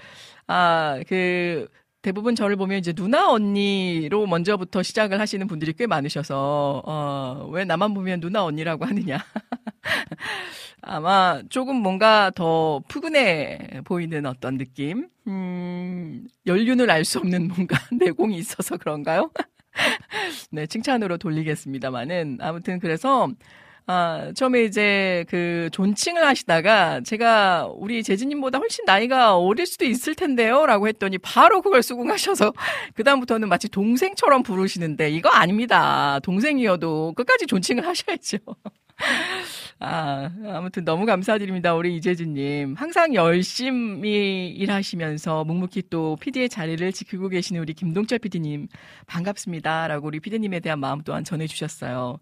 [0.48, 1.68] 아, 그,
[2.08, 7.94] 대부분 저를 보면 이제 누나 언니로 먼저부터 시작을 하시는 분들이 꽤 많으셔서, 어, 왜 나만
[7.94, 9.18] 보면 누나 언니라고 하느냐.
[10.82, 15.10] 아마 조금 뭔가 더 푸근해 보이는 어떤 느낌?
[15.28, 19.30] 음, 연륜을 알 수 없는 뭔가 내공이 있어서 그런가요?
[20.52, 22.38] 네, 칭찬으로 돌리겠습니다만은.
[22.40, 23.28] 아무튼 그래서,
[23.90, 30.66] 아, 처음에 이제 그 존칭을 하시다가 제가 우리 재진님보다 훨씬 나이가 어릴 수도 있을 텐데요.
[30.66, 32.54] 라고 했더니 바로 그걸 수긍하셔서
[32.96, 36.20] 그다음부터는 마치 동생처럼 부르시는데 이거 아닙니다.
[36.24, 38.40] 동생이어도 끝까지 존칭을 하셔야죠.
[39.80, 41.74] 아, 아무튼 너무 감사드립니다.
[41.74, 42.76] 우리 이재진님.
[42.78, 48.68] 항상 열심히 일하시면서 묵묵히 또 PD의 자리를 지키고 계시는 우리 김동철 PD님.
[49.06, 49.88] 반갑습니다.
[49.88, 52.20] 라고 우리 PD님에 대한 마음 또한 전해주셨어요.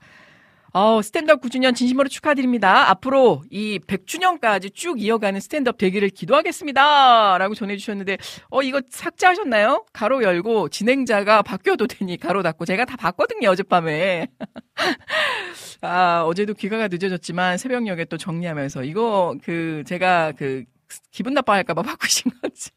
[0.78, 2.90] 어, 스탠드업 9주년 진심으로 축하드립니다.
[2.90, 7.38] 앞으로 이 100주년까지 쭉 이어가는 스탠드업 되기를 기도하겠습니다.
[7.38, 8.18] 라고 전해주셨는데,
[8.50, 9.86] 어, 이거 삭제하셨나요?
[9.94, 12.66] 가로 열고 진행자가 바뀌어도 되니 가로 닫고.
[12.66, 14.28] 제가 다 봤거든요, 어젯밤에.
[15.80, 20.66] 아, 어제도 귀가가 늦어졌지만 새벽녘에 또 정리하면서 이거 그 제가 그
[21.10, 22.72] 기분 나빠할까봐 바꾸신 거지.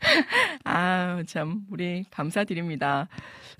[0.64, 3.08] 아, 참, 우리 감사드립니다.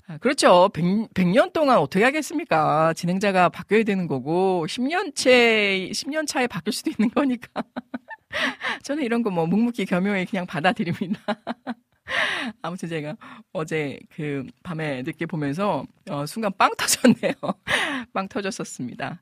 [0.07, 0.69] 아, 그렇죠.
[0.73, 2.93] 100, 100 년 동안 어떻게 하겠습니까?
[2.93, 7.47] 진행자가 바뀌어야 되는 거고, 10년 채, 10년 차에 바뀔 수도 있는 거니까.
[8.83, 11.21] 저는 이런 거 뭐 묵묵히 겸용히 그냥 받아들입니다.
[12.61, 13.15] 아무튼 제가
[13.53, 17.33] 어제 그 밤에 늦게 보면서 어, 순간 빵 터졌네요.
[18.13, 19.21] 빵 터졌었습니다.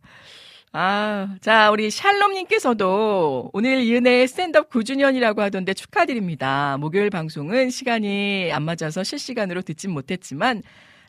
[0.71, 6.77] 아, 자, 우리 샬롬님께서도 오늘 이은혜의 스탠드업 9주년이라고 하던데 축하드립니다.
[6.77, 10.61] 목요일 방송은 시간이 안 맞아서 실시간으로 듣진 못했지만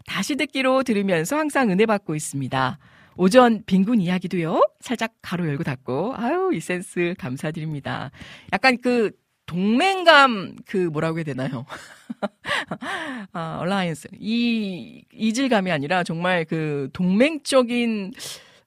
[0.07, 2.79] 다시 듣기로 들으면서 항상 은혜 받고 있습니다.
[3.16, 4.66] 오전 빈곤 이야기도요.
[4.81, 8.12] 살짝 괄호 열고 닫고 아유 이 센스 감사드립니다.
[8.55, 9.11] 약간 그
[9.44, 11.66] 동맹감 그 뭐라고 해야 되나요?
[13.35, 18.12] 아, alliance 이 이질감이 아니라 정말 그 동맹적인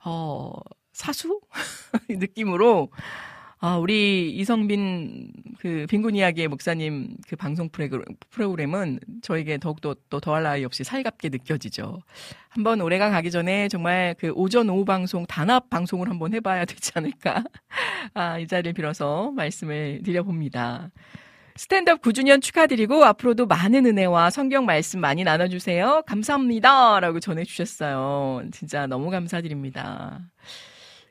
[0.05, 0.53] 어
[0.93, 1.41] 사수
[2.09, 2.89] 느낌으로
[3.65, 10.43] 아, 우리 이성빈 그 빈곤 이야기의 목사님 그 방송 프로그램 은 저에게 더욱더 또 더할
[10.43, 12.01] 나위 없이 살갑게 느껴지죠.
[12.49, 17.45] 한번 올해가 가기 전에 정말 그 오전 오후 방송 단합 방송을 한번 해봐야 되지 않을까.
[18.13, 20.91] 아, 이 자리를 빌어서 말씀을 드려봅니다.
[21.55, 26.03] 스탠드업 9주년 축하드리고 앞으로도 많은 은혜와 성경 말씀 많이 나눠주세요.
[26.05, 26.99] 감사합니다.
[26.99, 28.49] 라고 전해주셨어요.
[28.51, 30.19] 진짜 너무 감사드립니다.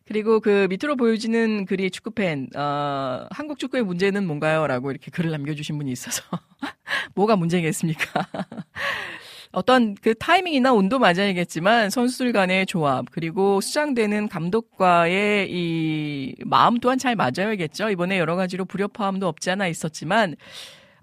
[0.07, 4.67] 그리고 그 밑으로 보여지는 글이 축구팬, 어, 한국 축구의 문제는 뭔가요?
[4.67, 6.23] 라고 이렇게 글을 남겨주신 분이 있어서.
[7.15, 8.27] 뭐가 문제겠습니까?
[9.53, 17.15] 어떤 그 타이밍이나 온도 맞아야겠지만 선수들 간의 조합 그리고 수장되는 감독과의 이 마음 또한 잘
[17.17, 17.91] 맞아야겠죠.
[17.91, 20.37] 이번에 여러 가지로 불협화음도 없지 않아 있었지만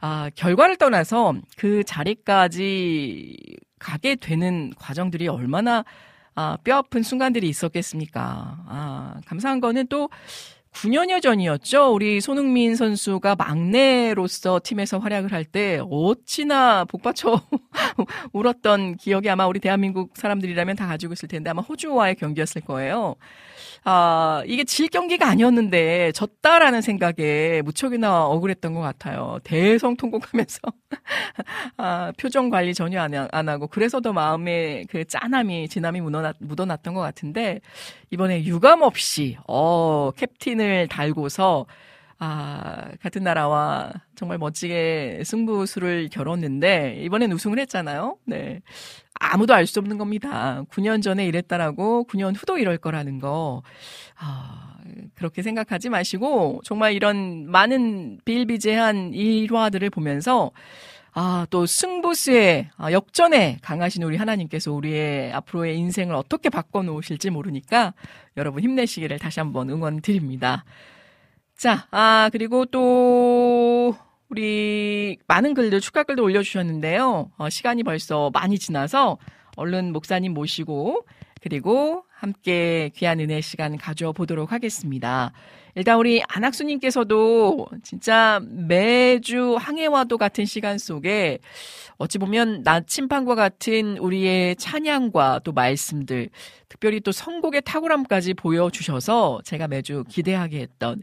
[0.02, 3.38] 아, 결과를 떠나서 그 자리까지
[3.78, 5.86] 가게 되는 과정들이 얼마나
[6.42, 8.22] 아, 뼈 아픈 순간들이 있었겠습니까?
[8.66, 10.10] 아, 감사한 거는 또
[10.72, 11.94] 9년여 전이었죠.
[11.94, 17.42] 우리 손흥민 선수가 막내로서 팀에서 활약을 할 때 어찌나 복받쳐
[18.32, 23.16] 울었던 기억이 아마 우리 대한민국 사람들이라면 다 가지고 있을 텐데 아마 호주와의 경기였을 거예요.
[23.84, 29.40] 아, 이게 질 경기가 아니었는데 졌다라는 생각에 무척이나 억울했던 것 같아요.
[29.44, 30.60] 대성 통곡하면서
[31.78, 36.94] 아, 표정 관리 전혀 안, 안 하고 그래서 더 마음에 그 짠함이 진함이 묻어났, 묻어났던
[36.94, 37.62] 것 같은데
[38.12, 41.66] 이번에 유감 없이 어 캡틴을 달고서
[42.22, 48.18] 아, 같은 나라와 정말 멋지게 승부수를 겨뤘는데, 이번엔 우승을 했잖아요.
[48.26, 48.60] 네.
[49.20, 50.64] 아무도 알 수 없는 겁니다.
[50.72, 53.62] 9년 전에 이랬다라고 9년 후도 이럴 거라는 거.
[54.18, 54.78] 아,
[55.16, 60.52] 그렇게 생각하지 마시고, 정말 이런 많은 비일비재한 일화들을 보면서,
[61.14, 67.94] 아, 또 승부수에, 아, 역전에 강하신 우리 하나님께서 우리의 앞으로의 인생을 어떻게 바꿔놓으실지 모르니까
[68.38, 70.64] 여러분 힘내시기를 다시 한번 응원 드립니다.
[71.58, 73.96] 자, 아, 그리고 또,
[74.30, 77.32] 우리 많은 글들, 축하 글도 올려주셨는데요.
[77.38, 79.18] 어, 시간이 벌써 많이 지나서
[79.56, 81.06] 얼른 목사님 모시고,
[81.42, 85.32] 그리고 함께 귀한 은혜 시간 가져 보도록 하겠습니다.
[85.76, 91.40] 일단 우리 안학수님께서도 진짜 매주 항해와도 같은 시간 속에
[91.98, 96.30] 어찌 보면 나침판과 같은 우리의 찬양과 또 말씀들,
[96.68, 101.02] 특별히 또 선곡의 탁월함까지 보여주셔서 제가 매주 기대하게 했던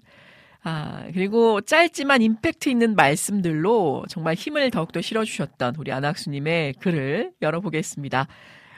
[0.69, 8.27] 아, 그리고 짧지만 임팩트 있는 말씀들로 정말 힘을 더욱더 실어주셨던 우리 안학수님의 글을 열어보겠습니다.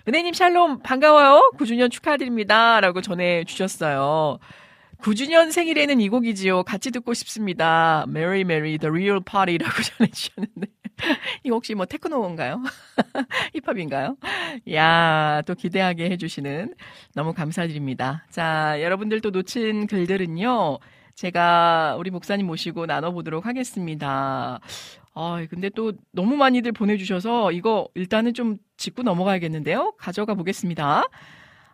[0.07, 1.53] 은혜님 샬롬 반가워요.
[1.57, 2.83] 9주년 축하드립니다.
[2.83, 4.39] 라고 전해주셨어요.
[4.99, 6.65] 9주년 생일에는 이 곡이지요.
[6.65, 8.05] 같이 듣고 싶습니다.
[8.07, 10.67] Mary Mary The Real Party라고 전해주셨는데.
[11.45, 12.63] 이거 혹시 뭐 테크노인가요?
[13.65, 14.19] 힙합인가요?
[14.75, 16.75] 야, 또 기대하게 해주시는
[17.15, 18.27] 너무 감사드립니다.
[18.29, 20.81] 자, 여러분들도 놓친 글들은요.
[21.19, 24.61] 제가 우리 목사님 모시고 나눠보도록 하겠습니다.
[25.15, 29.95] 아, 근데 또 너무 많이들 보내주셔서 이거 일단은 좀 짚고 넘어가야겠는데요.
[29.99, 31.03] 가져가 보겠습니다.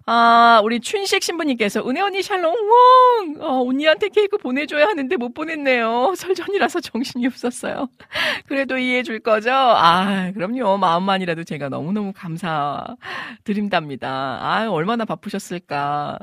[0.06, 6.14] 아, 우리 춘식 신부님께서 은혜 언니 샬롬 웅 어, 언니한테 케이크 보내줘야 하는데 못 보냈네요.
[6.16, 7.88] 설전이라서 정신이 없었어요.
[8.48, 9.50] 그래도 이해해 줄 거죠?
[9.52, 10.78] 아, 그럼요.
[10.78, 14.08] 마음만이라도 제가 너무너무 감사드린답니다.
[14.08, 16.18] 아, 얼마나 바쁘셨을까.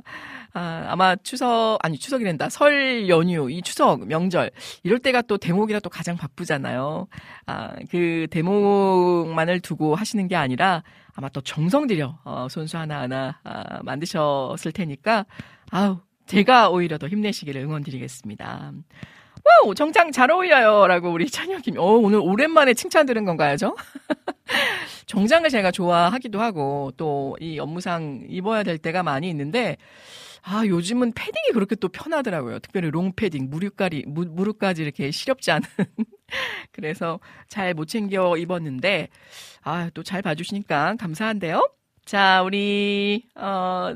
[0.54, 2.50] 아, 아마 추석, 아니 추석이란다.
[2.50, 4.52] 설 연휴, 이 추석, 명절.
[4.84, 7.08] 이럴 때가 또 대목이라 또 가장 바쁘잖아요.
[7.46, 10.84] 아, 그 대목만을 두고 하시는 게 아니라
[11.14, 15.26] 아마 또 정성 들여, 어, 손수 하나 하나, 아, 만드셨을 테니까,
[15.70, 18.72] 아우, 제가 오히려 더 힘내시기를 응원드리겠습니다.
[19.44, 20.86] 와우, 정장 잘 어울려요.
[20.88, 21.78] 라고 우리 찬혁님.
[21.80, 23.76] 어, 오늘 오랜만에 칭찬 들은 건가요, 저?
[25.08, 29.78] 정장을 제가 좋아하기도 하고, 또 이 업무상 입어야 될 때가 많이 있는데,
[30.44, 32.60] 아, 요즘은 패딩이 그렇게 또 편하더라고요.
[32.60, 35.68] 특별히 롱패딩, 무릎까지, 무, 무릎까지 이렇게 시렵지 않은.
[36.72, 39.10] 그래서 잘 못 챙겨 입었는데,
[39.64, 41.70] 아, 또 잘 봐주시니까 감사한데요.
[42.06, 43.94] 자, 우리, 어,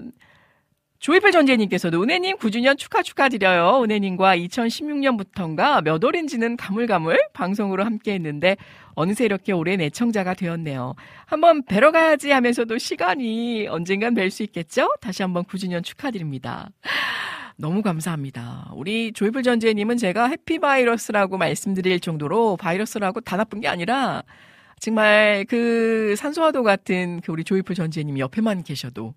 [0.99, 3.83] 조이필 전재님께서도 은혜님 9주년 축하 축하드려요.
[3.83, 8.57] 은혜님과 2016년부터인가 몇 월인지는 가물가물 방송으로 함께 했는데
[8.95, 10.95] 어느새 이렇게 오랜 애청자가 되었네요.
[11.25, 14.89] 한번 뵈러 가야지 하면서도 시간이 언젠간 뵐 수 있겠죠?
[15.01, 16.69] 다시 한번 9주년 축하드립니다.
[17.57, 18.71] 너무 감사합니다.
[18.73, 24.23] 우리 조이풀 전재님은 제가 해피바이러스라고 말씀드릴 정도로 바이러스라고 다 나쁜 게 아니라
[24.79, 29.13] 정말 그 산소화도 같은 그 우리 조이풀 전지혜님이 옆에만 계셔도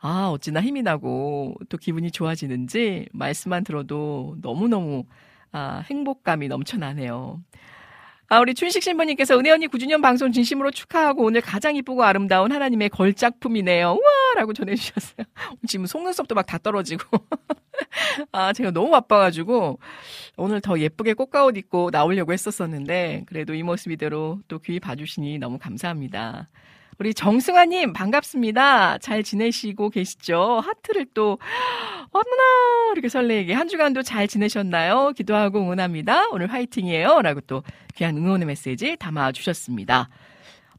[0.00, 5.04] 아, 어찌나 힘이 나고 또 기분이 좋아지는지 말씀만 들어도 너무너무
[5.52, 7.40] 아, 행복감이 넘쳐나네요.
[8.32, 12.88] 아, 우리 춘식 신부님께서 은혜 언니 9주년 방송 진심으로 축하하고 오늘 가장 이쁘고 아름다운 하나님의
[12.88, 13.88] 걸작품이네요.
[13.90, 14.34] 우와!
[14.36, 15.26] 라고 전해주셨어요.
[15.68, 17.04] 지금 속눈썹도 막 다 떨어지고.
[18.32, 19.78] 아, 제가 너무 바빠가지고
[20.38, 25.58] 오늘 더 예쁘게 꼬까옷 입고 나오려고 했었었는데 그래도 이 모습 이대로 또 귀히 봐주시니 너무
[25.58, 26.48] 감사합니다.
[26.98, 28.98] 우리 정승아님 반갑습니다.
[28.98, 30.60] 잘 지내시고 계시죠?
[30.60, 31.38] 하트를 또
[32.10, 35.12] 어머나 이렇게 설레게 한 주간도 잘 지내셨나요?
[35.16, 36.28] 기도하고 응원합니다.
[36.30, 37.22] 오늘 화이팅이에요.
[37.22, 37.62] 라고 또
[37.96, 40.10] 귀한 응원의 메시지 담아 주셨습니다.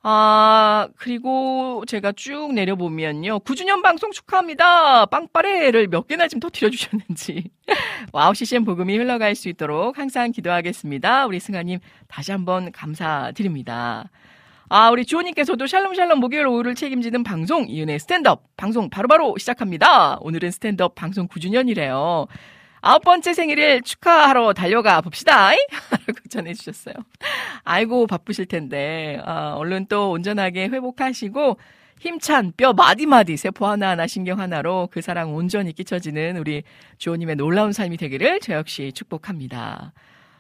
[0.06, 3.40] 아, 그리고 제가 쭉 내려보면요.
[3.40, 5.06] 9주년 방송 축하합니다.
[5.06, 7.50] 빵빠레를 몇 개나 지금 터뜨려 주셨는지.
[8.12, 11.26] 와우, CCM 복음이 흘러갈 수 있도록 항상 기도하겠습니다.
[11.26, 14.10] 우리 승아님 다시 한번 감사드립니다.
[14.70, 20.18] 아, 우리 주호님께서도 샬롬샬롬 목요일 오후를 책임지는 방송, 이은혜의 스탠드업 방송 바로바로 바로 시작합니다.
[20.22, 22.28] 오늘은 스탠드업 방송 9주년이래요.
[22.82, 25.52] 아홉 번째 생일을 축하하러 달려가 봅시다.
[25.92, 26.96] 라고 전해주셨어요.
[27.64, 31.58] 아이고, 바쁘실 텐데, 아, 얼른 또 온전하게 회복하시고,
[32.00, 36.64] 힘찬 뼈 마디마디 세포 하나하나 신경 하나로 그 사랑 온전히 끼쳐지는 우리
[36.98, 39.94] 주호님의 놀라운 삶이 되기를 저 역시 축복합니다.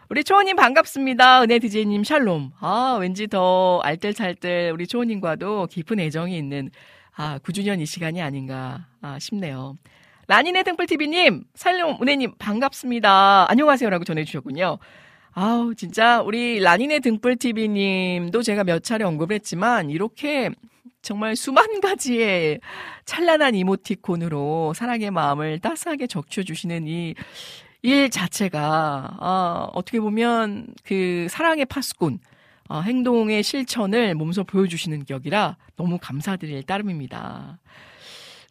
[0.09, 1.43] 우리 초호님 반갑습니다.
[1.43, 2.51] 은혜 디제이님 샬롬.
[2.59, 6.69] 아, 왠지 더 알뜰살뜰 우리 초호님과도 깊은 애정이 있는
[7.15, 9.77] 아, 9주년 이 시간이 아닌가 아, 싶네요.
[10.27, 13.49] 라니네 등불TV님, 살롬 은혜님 반갑습니다.
[13.49, 14.77] 안녕하세요라고 전해주셨군요.
[15.31, 20.49] 아우, 진짜 우리 라니네 등불TV님도 제가 몇 차례 언급을 했지만 이렇게
[21.01, 22.59] 정말 수만 가지의
[23.05, 27.15] 찬란한 이모티콘으로 사랑의 마음을 따스하게 적셔주시는 이
[27.83, 32.19] 일 자체가 아, 어떻게 보면 그 사랑의 파수꾼
[32.69, 37.59] 아, 행동의 실천을 몸소 보여주시는 격이라 너무 감사드릴 따름입니다.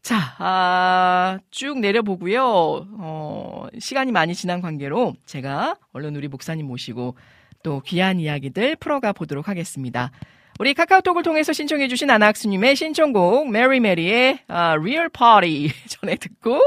[0.03, 2.43] 자, 아, 쭉 내려보고요.
[2.45, 7.17] 어, 시간이 많이 지난 관계로 제가 얼른 우리 목사님 모시고
[7.63, 10.11] 또 귀한 이야기들 풀어가 보도록 하겠습니다.
[10.59, 16.61] 우리 카카오톡을 통해서 신청해주신 아나학수님의 신청곡 메리 메리의 아, Real Party 전에 듣고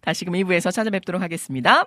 [0.00, 1.86] 다시금 2부에서 찾아뵙도록 하겠습니다.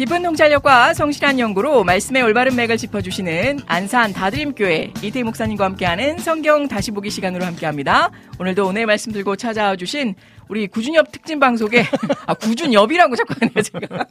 [0.00, 6.90] 깊은 통찰력과 성실한 연구로 말씀의 올바른 맥을 짚어주시는 안산 다드림교회 이태 목사님과 함께하는 성경 다시
[6.90, 8.10] 보기 시간으로 함께합니다.
[8.38, 10.14] 오늘도 오늘 말씀 들고 찾아와 주신
[10.50, 11.84] 우리 구준엽 특집 방송에
[12.26, 14.04] 아 구준엽이라고 자꾸 하네요 제가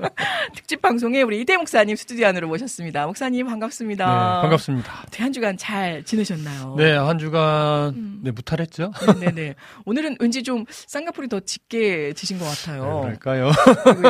[0.55, 3.05] 특집 방송에 우리 이대 목사님 스튜디오 안으로 모셨습니다.
[3.07, 4.05] 목사님 반갑습니다.
[4.05, 4.99] 네, 반갑습니다.
[5.01, 6.75] 어떻게 한 주간 잘 지내셨나요?
[6.77, 8.21] 네, 한 주간 음.
[8.23, 8.93] 네 무탈했죠.
[9.19, 9.31] 네네.
[9.33, 9.55] 네.
[9.83, 13.01] 오늘은 왠지 좀 쌍꺼풀이 더 짙게 지신 것 같아요.
[13.03, 13.51] 네, 그럴까요?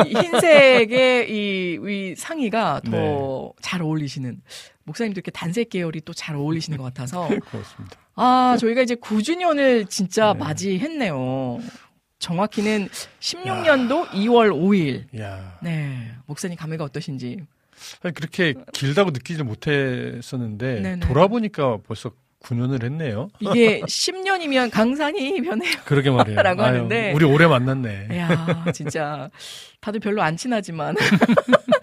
[0.06, 3.84] 흰색의 이, 이 상의가 더잘 네.
[3.84, 4.40] 어울리시는.
[4.84, 7.28] 목사님도 이렇게 단색 계열이 또 잘 어울리시는 것 같아서.
[7.50, 7.96] 그렇습니다.
[8.16, 10.38] 아, 저희가 이제 9주년을 진짜 네.
[10.40, 11.58] 맞이했네요.
[12.20, 12.88] 정확히는
[13.20, 14.10] 16년도 야.
[14.12, 15.20] 2월 5일.
[15.20, 15.58] 야.
[15.62, 16.12] 네.
[16.26, 17.38] 목사님 감회가 어떠신지.
[18.14, 21.06] 그렇게 길다고 느끼지 못했었는데 네네.
[21.06, 22.12] 돌아보니까 벌써
[22.42, 23.28] 9년을 했네요.
[23.40, 25.72] 이게 10년이면 강산이 변해요.
[25.84, 26.40] 그러게 말이에요.
[26.42, 27.12] 라고 아유, 하는데.
[27.14, 28.18] 우리 오래 만났네.
[28.18, 29.30] 야 진짜.
[29.80, 30.94] 다들 별로 안 친하지만.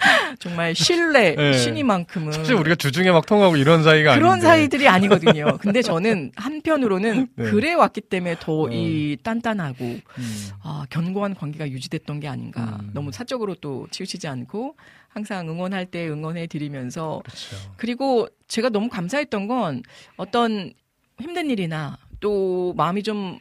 [0.47, 1.53] 정말 신뢰, 네.
[1.53, 2.31] 신이만큼은.
[2.31, 4.47] 사실 우리가 주중에 막 통하고 이런 사이가 그런 아닌데.
[4.47, 5.57] 사이들이 아니거든요.
[5.59, 7.51] 근데 저는 한편으로는 네.
[7.51, 9.23] 그래 왔기 때문에 더이 어.
[9.23, 10.47] 단단하고, 음.
[10.63, 12.79] 아, 견고한 관계가 유지됐던 게 아닌가.
[12.81, 12.91] 음.
[12.93, 14.75] 너무 사적으로 또 치우치지 않고,
[15.09, 17.55] 항상 응원할 때 응원해 드리면서 그렇죠.
[17.75, 19.81] 그리고 제가 너무 감사했던 건
[20.15, 20.71] 어떤
[21.19, 23.39] 힘든 일이나 또 마음이 좀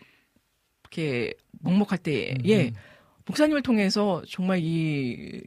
[0.85, 2.49] 이렇게 먹먹할 때에 음.
[2.49, 2.73] 예.
[3.27, 5.43] 목사님을 통해서 정말 이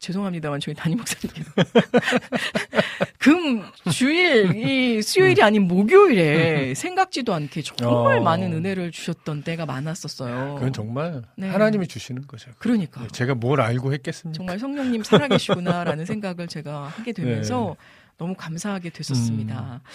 [0.00, 1.50] 죄송합니다만 저희 담임 목사님께서
[3.18, 3.62] 금
[3.92, 8.22] 주일 이 수요일이 아닌 목요일에 생각지도 않게 정말 어.
[8.22, 10.56] 많은 은혜를 주셨던 때가 많았었어요.
[10.56, 11.48] 그건 정말 네.
[11.48, 12.50] 하나님이 주시는 거죠.
[12.58, 14.36] 그러니까 제가 뭘 알고 했겠습니까?
[14.36, 18.01] 정말 성령님 살아계시구나라는 생각을 제가 하게 되면서 네.
[18.22, 19.80] 너무 감사하게 됐었습니다.
[19.82, 19.86] 음.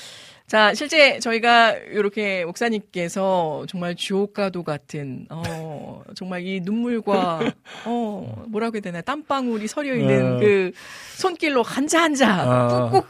[0.47, 7.39] 자, 실제 저희가 이렇게 목사님께서 정말 주옥가도 같은, 어, 정말 이 눈물과,
[7.85, 10.39] 어, 뭐라고 해야 되나, 땀방울이 서려 있는 어.
[10.39, 10.71] 그
[11.17, 13.07] 손길로 한자 한자 아, 꾹꾹.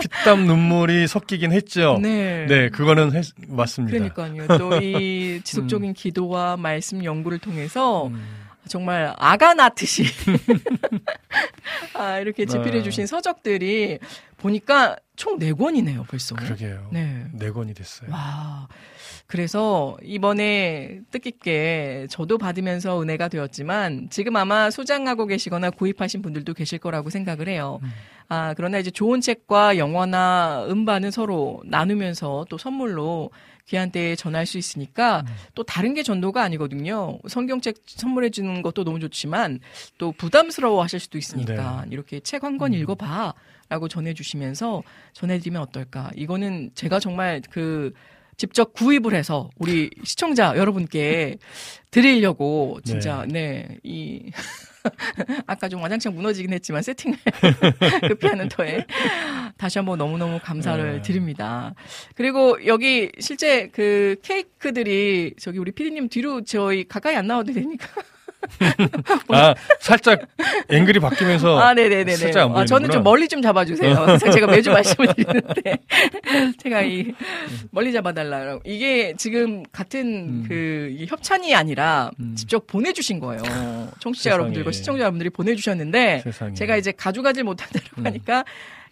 [0.00, 1.98] 피땀 눈물이 섞이긴 했죠.
[2.02, 2.46] 네.
[2.48, 3.96] 네, 그거는 했, 맞습니다.
[3.98, 4.58] 그러니까요.
[4.58, 5.94] 또 이 지속적인 음.
[5.94, 8.41] 기도와 말씀 연구를 통해서 음.
[8.72, 10.04] 정말 아가 낳듯이
[11.92, 12.82] 아, 이렇게 집필해 네.
[12.82, 13.98] 주신 서적들이
[14.38, 16.34] 보니까 총 4권이네요, 벌써.
[16.34, 16.88] 그러게요.
[16.90, 17.26] 네.
[17.38, 18.10] 4권이 됐어요.
[18.10, 18.68] 와.
[19.26, 27.10] 그래서 이번에 뜻깊게 저도 받으면서 은혜가 되었지만 지금 아마 소장하고 계시거나 구입하신 분들도 계실 거라고
[27.10, 27.78] 생각을 해요.
[27.82, 27.90] 음.
[28.30, 33.30] 아, 그러나 이제 좋은 책과 영화나 음반은 서로 나누면서 또 선물로
[33.66, 35.34] 귀한 때에 전할 수 있으니까 음.
[35.54, 37.18] 또 다른 게 전도가 아니거든요.
[37.28, 39.60] 성경책 선물해 주는 것도 너무 좋지만
[39.98, 41.88] 또 부담스러워 하실 수도 있으니까 네.
[41.92, 42.78] 이렇게 책 한권 음.
[42.78, 43.34] 읽어봐.
[43.68, 44.82] 라고 전해주시면서
[45.14, 46.10] 전해드리면 어떨까.
[46.14, 47.94] 이거는 제가 정말 그
[48.36, 51.38] 직접 구입을 해서 우리 시청자 여러분께
[51.90, 54.30] 드리려고 진짜 네, 네 이
[55.46, 57.18] 아까 좀 와장창 무너지긴 했지만 세팅을
[58.08, 58.86] 급히 하는 터에
[59.56, 61.02] 다시 한번 너무너무 감사를 네.
[61.02, 61.74] 드립니다.
[62.14, 67.86] 그리고 여기 실제 그 케이크들이 저기 우리 피디님 뒤로 저희 가까이 안 나와도 되니까
[69.28, 70.20] 아, 살짝
[70.68, 71.58] 앵글이 바뀌면서.
[71.58, 72.16] 아, 네네네.
[72.16, 73.94] 살짝 안 아, 저는 좀 멀리 좀 잡아주세요.
[73.94, 74.18] 어.
[74.18, 75.78] 제가 매주 말씀을 드리는데.
[76.62, 77.12] 제가 이,
[77.70, 78.60] 멀리 잡아달라고.
[78.64, 80.44] 이게 지금 같은 음.
[80.48, 82.34] 그, 협찬이 아니라 음.
[82.36, 83.42] 직접 보내주신 거예요.
[84.00, 84.32] 청취자 세상에.
[84.34, 86.22] 여러분들과 시청자 여러분들이 보내주셨는데.
[86.24, 86.54] 세상에.
[86.54, 88.06] 제가 이제 가져가질 못한다고 음.
[88.06, 88.44] 하니까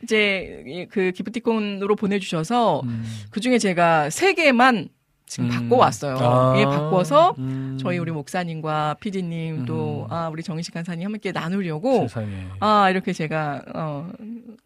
[0.02, 3.04] 이제 그 기프티콘으로 보내주셔서 음.
[3.30, 4.88] 그 중에 제가 세 개만
[5.30, 5.50] 지금 음.
[5.50, 6.16] 바꿔 왔어요.
[6.18, 6.54] 아.
[6.58, 7.78] 예, 바꿔서 음.
[7.80, 10.12] 저희 우리 목사님과 피디님 또 음.
[10.12, 12.48] 아, 우리 정식 간사님 함께 나누려고 세상에.
[12.58, 14.10] 아, 이렇게 제가 어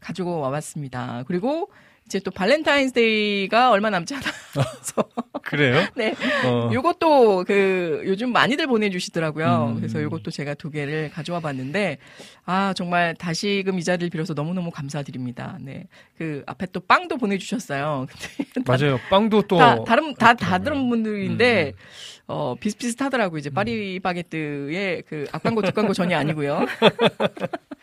[0.01, 1.23] 가지고 와 봤습니다.
[1.27, 1.69] 그리고
[2.07, 5.09] 이제 또 발렌타인스데이가 얼마 남지 않아서
[5.43, 5.87] 그래요?
[5.97, 6.15] 네.
[6.45, 6.71] 어.
[6.73, 9.73] 요것도 그 요즘 많이들 보내주시더라고요.
[9.73, 9.77] 음.
[9.77, 11.99] 그래서 요것도 제가 두 개를 가져와 봤는데
[12.45, 15.59] 아 정말 다시금 이 자리를 빌어서 너무너무 감사드립니다.
[15.61, 15.87] 네.
[16.19, 18.07] 그 앞에 또 빵도 보내주셨어요.
[18.67, 18.99] 맞아요.
[19.11, 21.79] 빵도 또 다, 다른 다 다른 분들인데 음.
[22.27, 26.67] 어 비슷비슷하더라고 이제 파리바게뜨의 그 앞광고 뒷광고 전이 아니고요.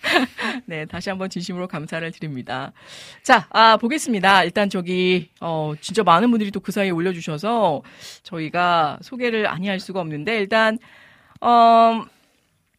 [0.65, 2.71] 네, 다시 한번 진심으로 감사를 드립니다.
[3.23, 4.43] 자, 아, 보겠습니다.
[4.43, 7.81] 일단 저기, 어, 진짜 많은 분들이 또 그 사이에 올려주셔서
[8.23, 10.77] 저희가 소개를 아니 할 수가 없는데, 일단,
[11.41, 12.03] 어,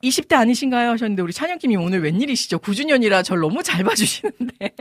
[0.03, 0.91] 20대 아니신가요?
[0.91, 2.59] 하셨는데 우리 찬영님이 오늘 웬일이시죠?
[2.59, 4.73] 9주년이라 절 너무 잘 봐주시는데.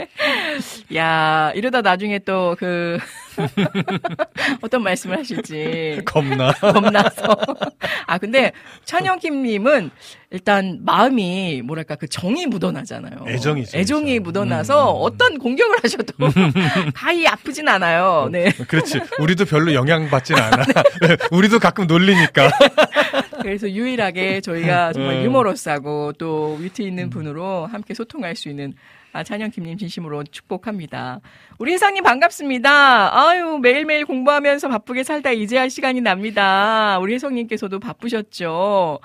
[0.95, 2.97] 야 이러다 나중에 또 그
[4.61, 7.35] 어떤 말씀을 하실지 겁나 겁나서.
[8.07, 8.51] 아 근데
[8.85, 9.91] 찬영김님은
[10.31, 13.25] 일단 마음이 뭐랄까 그 정이 묻어나잖아요.
[13.27, 13.77] 애정이죠.
[13.77, 14.23] 애정이 그렇죠.
[14.23, 14.97] 묻어나서 음.
[15.01, 16.13] 어떤 공격을 하셔도
[16.93, 18.29] 가히 아프진 않아요.
[18.31, 18.51] 네.
[18.67, 18.99] 그렇지.
[19.19, 20.63] 우리도 별로 영향 받진 않아.
[21.01, 21.17] 네.
[21.31, 22.49] 우리도 가끔 놀리니까.
[23.41, 25.23] 그래서 유일하게 저희가 정말 음.
[25.23, 28.73] 유머러스하고 또 위트 있는 분으로 함께 소통할 수 있는
[29.13, 31.19] 아, 찬영 김님 진심으로 축복합니다.
[31.57, 33.27] 우리 혜상님 반갑습니다.
[33.29, 36.97] 아유, 매일매일 공부하면서 바쁘게 살다 이제 할 시간이 납니다.
[36.99, 38.99] 우리 혜성님께서도 바쁘셨죠.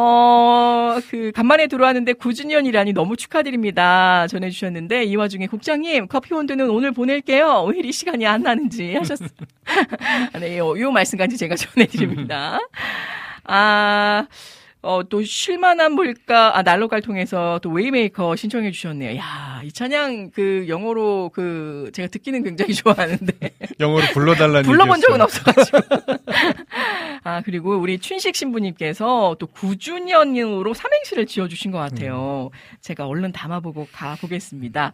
[0.00, 4.28] 어, 그, 간만에 들어왔는데 9주년이라니 너무 축하드립니다.
[4.28, 7.64] 전해주셨는데, 이 와중에 국장님, 커피 온도는 오늘 보낼게요.
[7.64, 9.28] 왜 이리 시간이 안 나는지 하셨어요.
[10.38, 12.60] 네, 요, 요 말씀까지 제가 전해드립니다.
[13.48, 14.26] 아,
[14.80, 19.18] 어, 또 쉴만한 물가, 아, 난로갈 통해서 또 Way Maker 신청해 주셨네요.
[19.18, 23.32] 야, 이 찬양 그 영어로 그 제가 듣기는 굉장히 좋아하는데.
[23.80, 25.78] 영어로 불러달라는 불러본 적은 없어가지고.
[27.24, 32.50] 아, 그리고 우리 춘식 신부님께서 또 9주년으로 삼행시를 지어주신 것 같아요.
[32.52, 32.78] 음.
[32.80, 34.92] 제가 얼른 담아보고 가보겠습니다.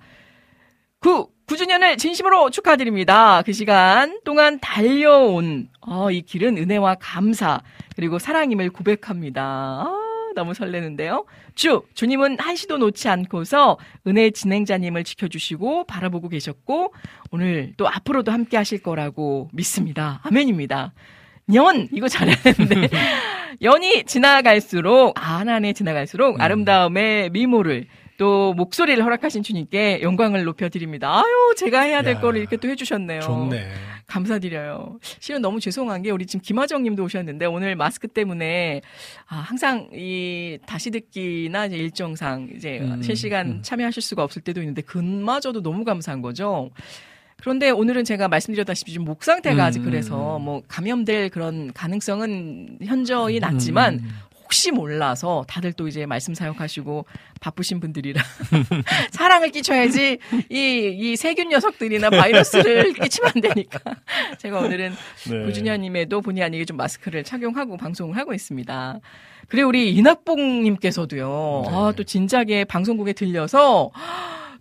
[1.00, 3.42] 9, 9주년을 진심으로 축하드립니다.
[3.42, 7.60] 그 시간 동안 달려온 어, 이 길은 은혜와 감사
[7.96, 9.42] 그리고 사랑임을 고백합니다.
[9.42, 9.98] 아,
[10.34, 11.26] 너무 설레는데요.
[11.54, 16.94] 주, 주님은 한시도 놓지 않고서 은혜 진행자님을 지켜주시고 바라보고 계셨고
[17.30, 20.20] 오늘 또 앞으로도 함께 하실 거라고 믿습니다.
[20.24, 20.92] 아멘입니다.
[21.46, 22.88] 년 이거 잘했는데
[23.62, 26.40] 연이 지나갈수록 안안에 지나갈수록 음.
[26.40, 27.86] 아름다움의 미모를
[28.16, 31.18] 또 목소리를 허락하신 주님께 영광을 높여드립니다.
[31.18, 33.20] 아유, 제가 해야 될 야, 거를 이렇게 또 해주셨네요.
[33.20, 33.68] 좋네.
[34.06, 34.98] 감사드려요.
[35.18, 38.82] 실은 너무 죄송한 게 우리 지금 김하정 님도 오셨는데 오늘 마스크 때문에
[39.26, 43.62] 아, 항상 이 다시 듣기나 이제 일정상 이제 음, 실시간 음.
[43.62, 46.70] 참여하실 수가 없을 때도 있는데 그마저도 너무 감사한 거죠.
[47.40, 53.94] 그런데 오늘은 제가 말씀드렸다시피 좀목 상태가 음, 아직 그래서 뭐 감염될 그런 가능성은 현저히 낮지만
[53.94, 54.10] 음.
[54.54, 57.06] 혹시 몰라서 다들 또 이제 말씀 사역하시고
[57.40, 58.22] 바쁘신 분들이라
[59.10, 63.80] 사랑을 끼쳐야지 이, 이 세균 녀석들이나 바이러스를 끼치면 안 되니까
[64.38, 64.92] 제가 오늘은
[65.28, 65.44] 네.
[65.44, 69.00] 구준현님에도 본의 아니게 좀 마스크를 착용하고 방송을 하고 있습니다.
[69.48, 71.62] 그리고 우리 이낙봉님께서도요.
[71.66, 71.74] 네.
[71.74, 73.90] 아 또 진작에 방송국에 들려서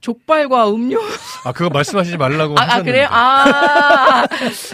[0.03, 0.99] 족발과 음료.
[1.45, 2.55] 아, 그거 말씀하시지 말라고.
[2.59, 3.07] 아, 아 그래요?
[3.09, 4.25] 아,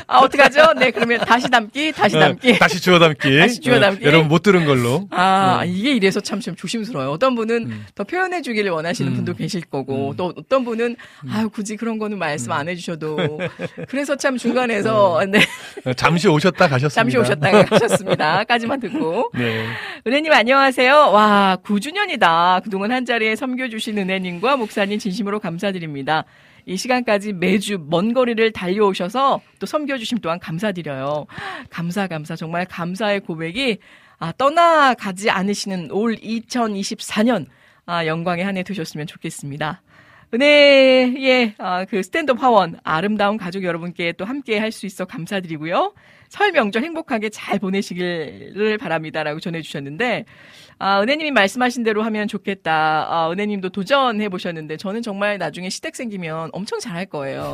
[0.07, 0.73] 아, 어떡하죠?
[0.73, 2.57] 네, 그러면 다시 담기, 다시 네, 담기.
[2.57, 3.37] 다시 주워 담기.
[3.37, 3.99] 다시 주워 네, 담기.
[4.01, 5.07] 네, 여러분 못 들은 걸로.
[5.11, 5.71] 아, 네.
[5.71, 7.11] 이게 이래서 참, 좀 조심스러워요.
[7.11, 7.85] 어떤 분은 음.
[7.93, 9.15] 더 표현해 주기를 원하시는 음.
[9.17, 10.17] 분도 계실 거고, 음.
[10.17, 11.29] 또 어떤 분은, 음.
[11.31, 12.57] 아유, 굳이 그런 거는 말씀 음.
[12.57, 13.17] 안 해주셔도.
[13.87, 15.39] 그래서 참 중간에서, 네.
[15.85, 15.93] 네.
[15.93, 16.89] 잠시 오셨다 가셨습니다.
[16.89, 18.43] 잠시 오셨다 가셨습니다.
[18.45, 19.29] 까지만 듣고.
[19.35, 19.67] 네.
[20.07, 21.11] 은혜님 안녕하세요.
[21.11, 22.63] 와, 9주년이다.
[22.63, 26.25] 그동안 한 자리에 섬겨주신 은혜님과 목사님 진심 진심으로 감사드립니다.
[26.65, 31.25] 이 시간까지 매주 먼 거리를 달려오셔서 또 섬겨주심 또한 감사드려요.
[31.69, 32.35] 감사, 감사.
[32.35, 33.79] 정말 감사의 고백이
[34.19, 37.45] 아, 떠나가지 않으시는 올 2024년
[37.85, 39.81] 아, 영광의 한 해 되셨으면 좋겠습니다.
[40.33, 45.93] 은혜의 아, 그 스탠드업 화원 아름다운 가족 여러분께 또 함께 할 수 있어 감사드리고요.
[46.29, 50.25] 설 명절 행복하게 잘 보내시기를 바랍니다라고 전해주셨는데
[50.81, 53.05] 아, 은혜님이 말씀하신 대로 하면 좋겠다.
[53.09, 57.51] 아, 은혜님도 도전해 보셨는데 저는 정말 나중에 시댁 생기면 엄청 잘할 거예요.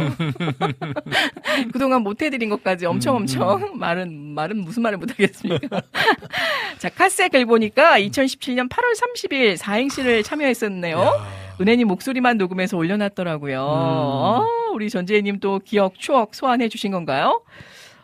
[1.73, 3.79] 그동안 못 해드린 것까지 엄청 음, 엄청 음.
[3.79, 5.81] 말은 말은 무슨 말을 못 하겠습니까?
[6.77, 10.99] 자 카스에 글 보니까 2017년 8월 30일 사행시를 참여했었네요.
[10.99, 11.27] 야.
[11.59, 13.57] 은혜님 목소리만 녹음해서 올려놨더라고요.
[13.57, 13.63] 음.
[13.65, 17.41] 어, 우리 전재희님 또 기억 추억 소환해 주신 건가요?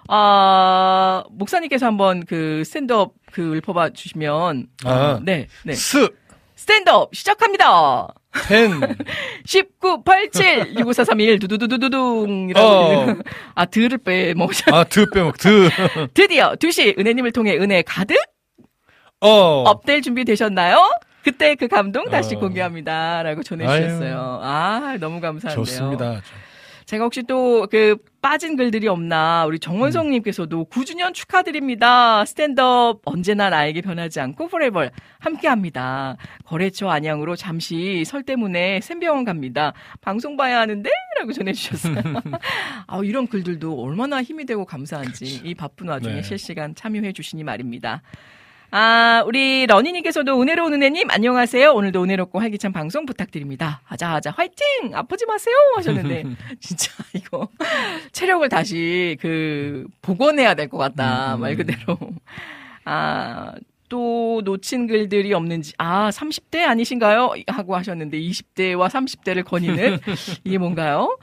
[0.07, 4.67] 아, 목사님께서 한번 그 스탠드업 그 읊어봐 주시면.
[4.85, 5.73] 아, 어, 네, 네.
[5.73, 6.09] 스.
[6.55, 8.07] 스탠드업 시작합니다.
[8.47, 8.69] 10.
[9.45, 12.67] 19, 87, 65431, 두두두두두둥이라고.
[12.67, 13.15] 어.
[13.55, 15.69] 아, 드를 빼먹으셨 아, 드 빼먹, 드.
[16.13, 18.15] 드디어 2시 은혜님을 통해 은혜 가득?
[19.21, 19.63] 어.
[19.65, 20.77] 업될 준비 되셨나요?
[21.23, 22.39] 그때 그 감동 다시 어.
[22.39, 23.23] 공개합니다.
[23.23, 24.39] 라고 전해주셨어요.
[24.41, 24.93] 아유.
[24.93, 25.65] 아, 너무 감사한데요.
[25.65, 26.21] 좋습니다.
[26.91, 32.25] 제가 혹시 또 그 빠진 글들이 없나 우리 정원성님께서도 9주년 축하드립니다.
[32.25, 36.17] 스탠드업 언제나 나에게 변하지 않고 포레벌 함께합니다.
[36.43, 39.71] 거래처 안양으로 잠시 설 때문에 샘병원 갑니다.
[40.01, 41.95] 방송 봐야 하는데라고 전해주셨어요.
[42.87, 45.47] 아 이런 글들도 얼마나 힘이 되고 감사한지 그렇죠.
[45.47, 46.21] 이 바쁜 와중에 네.
[46.21, 48.01] 실시간 참여해 주시니 말입니다.
[48.73, 51.73] 아, 우리 러니님께서도 은혜로운 은혜님, 안녕하세요.
[51.73, 53.81] 오늘도 은혜롭고 활기찬 방송 부탁드립니다.
[53.85, 54.91] 아자아자, 화이팅!
[54.93, 55.53] 아프지 마세요!
[55.75, 56.23] 하셨는데,
[56.61, 57.49] 진짜 이거,
[58.13, 61.35] 체력을 다시 그, 복원해야 될 것 같다.
[61.35, 61.97] 음, 말 그대로.
[62.85, 63.51] 아,
[63.89, 67.33] 또 놓친 글들이 없는지, 아, 30대 아니신가요?
[67.47, 69.99] 하고 하셨는데, 20대와 30대를 거니는,
[70.45, 71.17] 이게 뭔가요?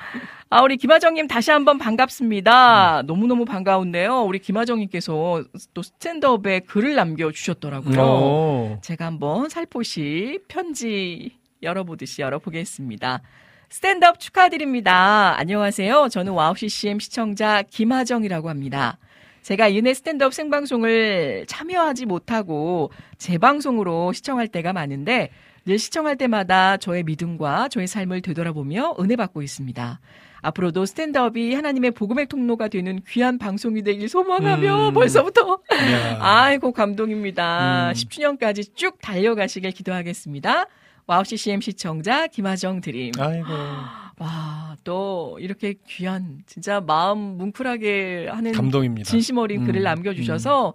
[0.50, 3.02] 아, 우리 김하정님 다시 한번 반갑습니다.
[3.06, 4.22] 너무너무 반가운데요.
[4.22, 5.44] 우리 김하정님께서
[5.74, 8.00] 또 스탠드업에 글을 남겨주셨더라고요.
[8.00, 8.78] 오.
[8.80, 13.20] 제가 한번 살포시 편지 열어보듯이 열어보겠습니다.
[13.68, 15.38] 스탠드업 축하드립니다.
[15.38, 16.08] 안녕하세요.
[16.10, 18.96] 저는 와우 CCM 시청자 김하정이라고 합니다.
[19.42, 25.30] 제가 이은혜 스탠드업 생방송을 참여하지 못하고 재방송으로 시청할 때가 많은데
[25.66, 30.00] 늘 시청할 때마다 저의 믿음과 저의 삶을 되돌아보며 은혜 받고 있습니다.
[30.42, 34.94] 앞으로도 스탠드업이 하나님의 복음의 통로가 되는 귀한 방송이 되길 소망하며 음.
[34.94, 35.58] 벌써부터
[36.20, 37.88] 아이고 감동입니다.
[37.88, 37.92] 음.
[37.92, 40.66] 10주년까지 쭉 달려가시길 기도하겠습니다.
[41.06, 43.12] 와우 CCM 시청자 김하정 드림.
[43.18, 43.48] 아이고.
[44.20, 49.08] 와, 또 이렇게 귀한 진짜 마음 뭉클하게 하는 감동입니다.
[49.08, 50.72] 진심 어린 음, 글을 남겨 주셔서 음.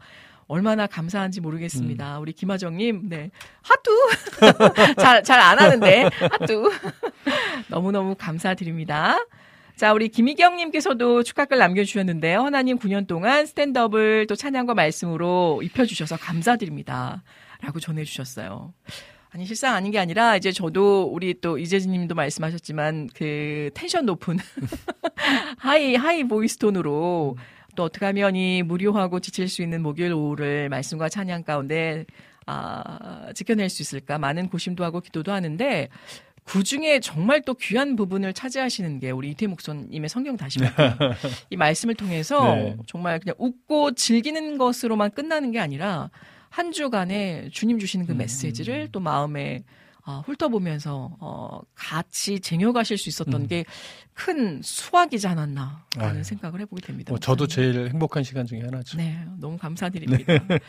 [0.48, 2.18] 얼마나 감사한지 모르겠습니다.
[2.18, 2.22] 음.
[2.22, 3.32] 우리 김하정님, 네.
[3.62, 3.92] 하뚜!
[5.02, 6.72] 잘, 잘 안 하는데, 하뚜.
[7.70, 9.18] 너무너무 감사드립니다.
[9.76, 12.42] 자, 우리 김희경님께서도 축하글 남겨주셨는데요.
[12.42, 17.24] 하나님 9년 동안 스탠드업을 또 찬양과 말씀으로 입혀주셔서 감사드립니다.
[17.60, 18.74] 라고 전해주셨어요.
[19.32, 24.38] 아니 실상 아닌 게 아니라 이제 저도 우리 또 이재진 님도 말씀하셨지만 그 텐션 높은
[25.58, 27.36] high high voice 톤으로
[27.76, 32.06] 또 어떻게 하면 이 무료하고 지칠 수 있는 목요일 오후를 말씀과 찬양 가운데
[32.46, 35.90] 아, 지켜낼 수 있을까 많은 고심도 하고 기도도 하는데
[36.44, 40.64] 그 중에 정말 또 귀한 부분을 차지하시는 게 우리 이태희 목사님의 성경 다시이
[41.58, 42.78] 말씀을 통해서 네.
[42.86, 46.10] 정말 그냥 웃고 즐기는 것으로만 끝나는 게 아니라
[46.50, 48.18] 한 주간에 주님 주시는 그 음.
[48.18, 49.64] 메시지를 또 마음에
[50.06, 53.48] 어, 훑어보면서 어, 같이 쟁여가실 수 있었던 음.
[53.48, 57.12] 게큰 수확이지 않았나 하는 아 생각을 해보게 됩니다.
[57.12, 58.98] 뭐 저도 제일 행복한 시간 중에 하나죠.
[58.98, 60.26] 네, 너무 감사드립니다.
[60.48, 60.60] 네.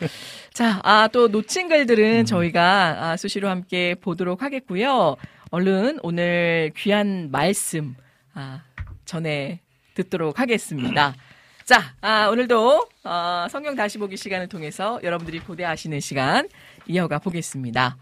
[0.53, 2.25] 자, 아, 또 놓친 글들은 음.
[2.25, 5.17] 저희가 아, 수시로 함께 보도록 하겠고요.
[5.51, 7.95] 얼른 오늘 귀한 말씀
[8.33, 8.63] 아,
[9.05, 9.61] 전해
[9.93, 11.15] 듣도록 하겠습니다.
[11.63, 16.47] 자, 아, 오늘도 어, 성경 다시 보기 시간을 통해서 여러분들이 고대하시는 시간
[16.87, 17.97] 이어가 보겠습니다.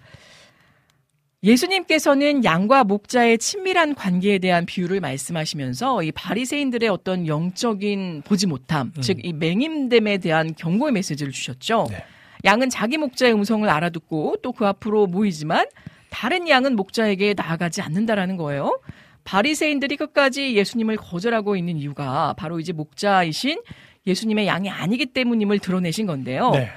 [1.44, 9.02] 예수님께서는 양과 목자의 친밀한 관계에 대한 비유를 말씀하시면서 이 바리새인들의 어떤 영적인 보지 못함, 음.
[9.02, 11.88] 즉이 맹임됨에 대한 경고의 메시지를 주셨죠.
[11.90, 12.06] 네.
[12.46, 15.66] 양은 자기 목자의 음성을 알아듣고 또 그 앞으로 모이지만
[16.14, 18.80] 다른 양은 목자에게 나아가지 않는다라는 거예요.
[19.24, 23.60] 바리새인들이 끝까지 예수님을 거절하고 있는 이유가 바로 이제 목자이신
[24.06, 26.52] 예수님의 양이 아니기 때문임을 드러내신 건데요.
[26.52, 26.70] 네.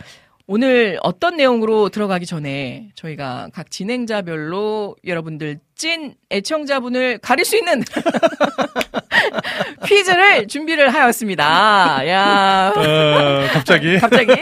[0.56, 7.82] 오늘 어떤 내용으로 들어가기 전에 저희가 각 진행자별로 여러분들 찐 애청자분을 가릴 수 있는
[9.86, 12.08] 퀴즈를 준비를 하였습니다.
[12.08, 12.72] 야.
[12.76, 13.98] 어, 갑자기?
[13.98, 14.32] 갑자기?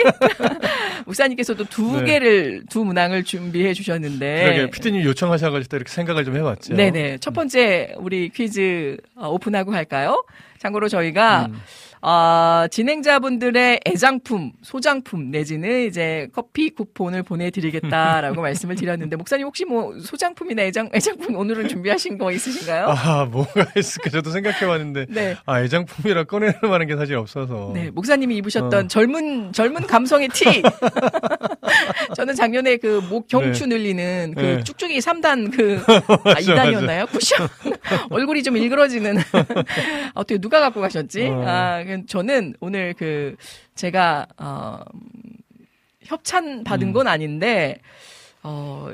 [1.07, 2.05] 목사님께서도 두 네.
[2.05, 4.43] 개를, 두 문항을 준비해 주셨는데.
[4.45, 6.75] 그러게, 피디님 요청하셔가지고 이렇게 생각을 좀 해봤죠.
[6.75, 7.19] 네네.
[7.19, 10.23] 첫 번째, 우리 퀴즈 어, 오픈하고 갈까요?
[10.59, 11.61] 참고로 저희가 음.
[12.07, 20.65] 어, 진행자분들의 애장품, 소장품 내지는 이제 커피 쿠폰을 보내드리겠다라고 말씀을 드렸는데 목사님 혹시 뭐 소장품이나
[20.65, 22.89] 애장 애장품 오늘은 준비하신 거 있으신가요?
[22.89, 25.35] 아 뭐가 있을까 저도 생각해봤는데 네.
[25.47, 27.71] 아 애장품이라 꺼내는 만한 게 사실 없어서.
[27.73, 28.89] 네 목사님이 입으셨던 어.
[28.89, 30.45] 젊은 젊은 감성의 티.
[32.17, 33.77] 저는 작년에 그 목 경추 네.
[33.77, 34.65] 늘리는 그 네.
[34.65, 35.83] 쭉쭉이 3단 그
[36.25, 37.09] 아, 2단이었나요?
[37.11, 37.49] 쿠션
[38.11, 39.17] 얼굴이 좀 일그러지는
[40.15, 41.27] 어떻게 누가 갖고 가셨지?
[41.29, 41.45] 어.
[41.47, 43.37] 아 저는 오늘 그
[43.75, 44.81] 제가 어
[46.05, 46.93] 협찬 받은 음.
[46.93, 47.79] 건 아닌데
[48.43, 48.91] 어.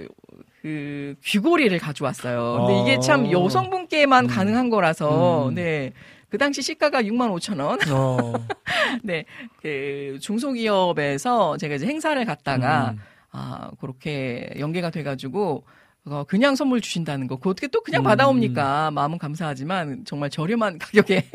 [0.62, 2.66] 그 귀고리를 가져왔어요.
[2.66, 3.30] 근데 이게 참 어.
[3.30, 4.28] 여성분께만 음.
[4.28, 5.54] 가능한 거라서 음.
[5.54, 5.92] 네.
[6.30, 7.78] 그 당시 시가가 6만 5천 원.
[7.90, 8.32] 어.
[9.02, 9.24] 네.
[9.60, 12.98] 그 중소기업에서 제가 이제 행사를 갔다가 음.
[13.32, 15.64] 아, 그렇게 연계가 돼 가지고
[16.06, 17.36] 어, 그냥 선물 주신다는 거.
[17.36, 18.04] 그 어떻게 또 그냥 음.
[18.04, 18.90] 받아옵니까?
[18.92, 21.28] 마음은 감사하지만 정말 저렴한 가격에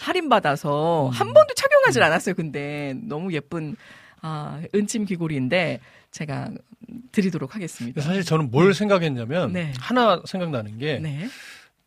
[0.00, 1.10] 할인받아서 음.
[1.10, 2.34] 한 번도 착용하지 않았어요.
[2.34, 3.76] 근데 너무 예쁜
[4.22, 5.80] 아, 은침 귀걸이인데
[6.10, 6.50] 제가
[7.12, 8.00] 드리도록 하겠습니다.
[8.00, 8.72] 사실 저는 뭘 네.
[8.72, 9.72] 생각했냐면 네.
[9.78, 11.28] 하나 생각나는 게 네.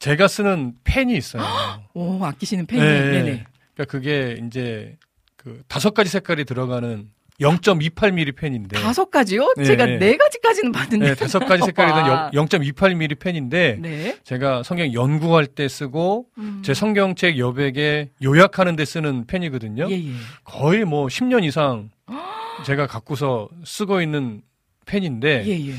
[0.02, 1.43] 제가 쓰는 펜이 있어요.
[1.93, 2.82] 오, 아끼시는 펜이.
[2.82, 3.12] 네.
[3.12, 3.45] 네네.
[3.76, 4.97] 그러니까 그게 이제
[5.38, 7.08] 그 다섯 가지 색깔이 들어가는
[7.39, 8.80] 0.28mm 펜인데.
[8.80, 9.54] 다섯 가지요?
[9.58, 9.97] 네, 제가 네.
[9.99, 11.08] 네 가지까지는 봤는데.
[11.08, 13.78] 네, 다섯 가지 색깔이 든 0.28mm 펜인데.
[13.80, 14.18] 네.
[14.24, 16.62] 제가 성경 연구할 때 쓰고, 음.
[16.66, 19.88] 제 성경책 여백에 요약하는 데 쓰는 펜이거든요.
[19.89, 20.12] 예, 예.
[20.43, 21.91] 거의 뭐 10년 이상
[22.66, 24.41] 제가 갖고서 쓰고 있는
[24.86, 25.43] 펜인데.
[25.45, 25.74] 예,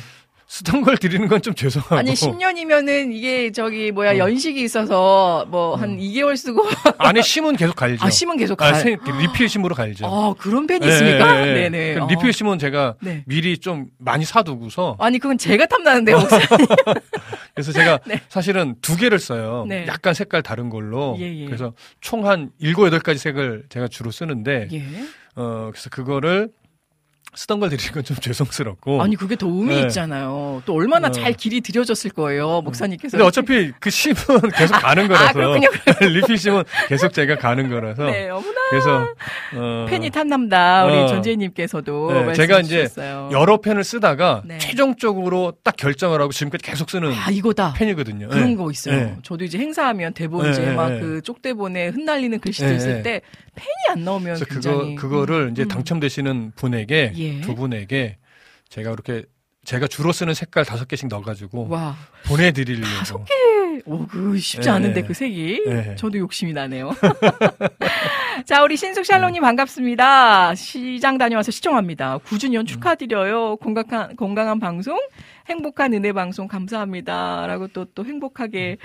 [0.53, 0.57] 예.
[0.57, 1.97] 쓰던 걸 드리는 건 좀 죄송하고.
[1.97, 4.19] 아니, 10년이면은 이게 저기 뭐야, 어.
[4.19, 5.97] 연식이 있어서 뭐한 어.
[5.97, 6.63] 2개월 쓰고.
[6.99, 8.05] 안에 심은 계속 갈죠.
[8.05, 8.75] 아, 심은 계속 갈.
[8.75, 10.07] 아, 세, 리필 심으로 갈죠.
[10.07, 11.33] 아, 그런 펜이 있습니까?
[11.45, 11.95] 네, 네.
[11.95, 11.99] 네.
[11.99, 12.07] 어.
[12.07, 13.25] 리필 심은 제가 네.
[13.27, 14.97] 미리 좀 많이 사두고서.
[15.01, 16.19] 아니, 그건 제가 탐나는데요,
[17.55, 18.21] 그래서 제가 네.
[18.29, 19.65] 사실은 두 개를 써요.
[19.69, 19.87] 네.
[19.89, 21.17] 약간 색깔 다른 걸로.
[21.19, 21.45] 예, 예.
[21.47, 24.69] 그래서 총 한 7, 8가지 색을 제가 주로 쓰는데.
[24.73, 24.85] 예.
[25.35, 26.51] 어, 그래서 그거를
[27.35, 29.01] 쓰던 걸 드리는 건 좀 죄송스럽고.
[29.03, 29.83] 아니, 그게 더 의미 네.
[29.83, 30.63] 있잖아요.
[30.67, 31.11] 또 얼마나 어.
[31.11, 33.17] 잘 길이 들여졌을 거예요, 목사님께서.
[33.17, 34.17] 근데 어차피 그 심은
[34.55, 35.41] 계속 가는 거라서.
[35.41, 38.05] 아, 리필 심은 계속 제가 가는 거라서.
[38.07, 38.61] 네, 어머나.
[38.71, 39.07] 그래서,
[39.55, 39.87] 어.
[39.89, 41.07] 팬이 탐남다, 우리 어.
[41.07, 42.27] 전재희님께서도.
[42.27, 42.89] 네, 제가 이제
[43.31, 44.59] 여러 펜을 쓰다가 네.
[44.59, 47.13] 최종적으로 딱 결정을 하고 지금까지 계속 쓰는.
[47.13, 47.73] 아, 이거다.
[47.75, 48.29] 펜이거든요.
[48.29, 48.57] 그런 네.
[48.57, 48.95] 거 있어요.
[48.97, 49.17] 네.
[49.23, 53.21] 저도 이제 행사하면 대본 이제 네, 막그 쪽대본에 흩날리는 글씨들 쓸때
[53.55, 54.95] 펜이 안 나오면 굉장히.
[54.97, 55.51] 그거, 그거를 음.
[55.53, 57.22] 이제 당첨되시는 분에게 예.
[57.43, 58.19] 두 분에게
[58.69, 59.25] 제가 그렇게
[59.65, 61.97] 제가 주로 쓰는 색깔 다섯 개씩 넣어가지고 와.
[62.27, 62.87] 보내드리려고.
[62.99, 63.35] 다섯 개.
[63.85, 64.71] 오, 그 쉽지 네.
[64.71, 65.63] 않은데 그 색이.
[65.67, 65.97] 네.
[65.97, 66.93] 저도 욕심이 나네요.
[68.47, 69.41] 자, 우리 신숙 샬롬님 네.
[69.41, 70.55] 반갑습니다.
[70.55, 72.19] 시장 다녀와서 시청합니다.
[72.19, 73.57] 9주년 축하드려요.
[73.57, 74.99] 건강한 건강한 방송,
[75.49, 77.47] 행복한 은혜 방송 감사합니다.
[77.47, 78.79] 라고 또또 행복하게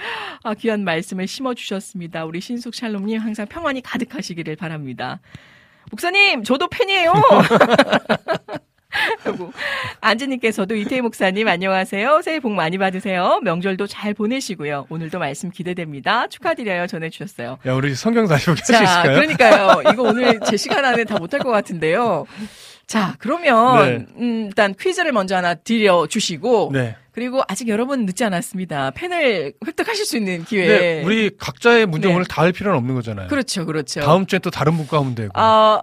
[0.43, 2.25] 아, 귀한 말씀을 심어 주셨습니다.
[2.25, 5.19] 우리 신숙 샬롬님 항상 평안이 가득하시기를 바랍니다.
[5.91, 7.13] 목사님, 저도 팬이에요.
[9.23, 9.51] 하고
[10.01, 12.21] 안지님께서도 이태희 목사님 안녕하세요.
[12.23, 13.39] 새해 복 많이 받으세요.
[13.43, 14.87] 명절도 잘 보내시고요.
[14.89, 16.27] 오늘도 말씀 기대됩니다.
[16.27, 16.87] 축하드려요.
[16.87, 17.59] 전해주셨어요.
[17.65, 19.83] 야 우리 성경 다시 자, 그러니까요.
[19.91, 22.25] 이거 오늘 제 시간 안에 다 못할 것 같은데요.
[22.87, 24.05] 자, 그러면 네.
[24.17, 26.95] 음, 일단 퀴즈를 먼저 하나 드려 주시고 네.
[27.11, 28.91] 그리고 아직 여러분 늦지 않았습니다.
[28.91, 30.67] 펜을 획득하실 수 있는 기회.
[30.67, 32.13] 네, 우리 각자의 문제 네.
[32.13, 33.27] 오늘 다할 필요는 없는 거잖아요.
[33.27, 34.01] 그렇죠, 그렇죠.
[34.01, 35.31] 다음 주에 또 다른 분과 하면 되고.
[35.33, 35.81] 아,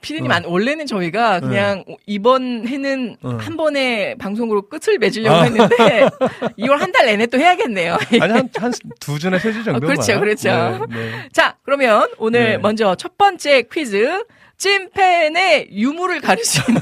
[0.00, 0.40] 피디님, 어.
[0.46, 1.48] 원래는 저희가 네.
[1.48, 1.96] 그냥 네.
[2.06, 3.38] 이번 해는 어.
[3.40, 5.42] 한 번에 방송으로 끝을 맺으려고 아.
[5.42, 6.08] 했는데
[6.58, 7.98] 2월 한 달 내내 또 해야겠네요.
[8.22, 9.78] 아니 한 한 두 주나 세 주 정도.
[9.78, 10.86] 어, 그렇죠, 그렇죠.
[10.88, 11.28] 네, 네.
[11.32, 12.56] 자, 그러면 오늘 네.
[12.58, 14.24] 먼저 첫 번째 퀴즈.
[14.58, 16.80] 찐팬의 유무를 가르치는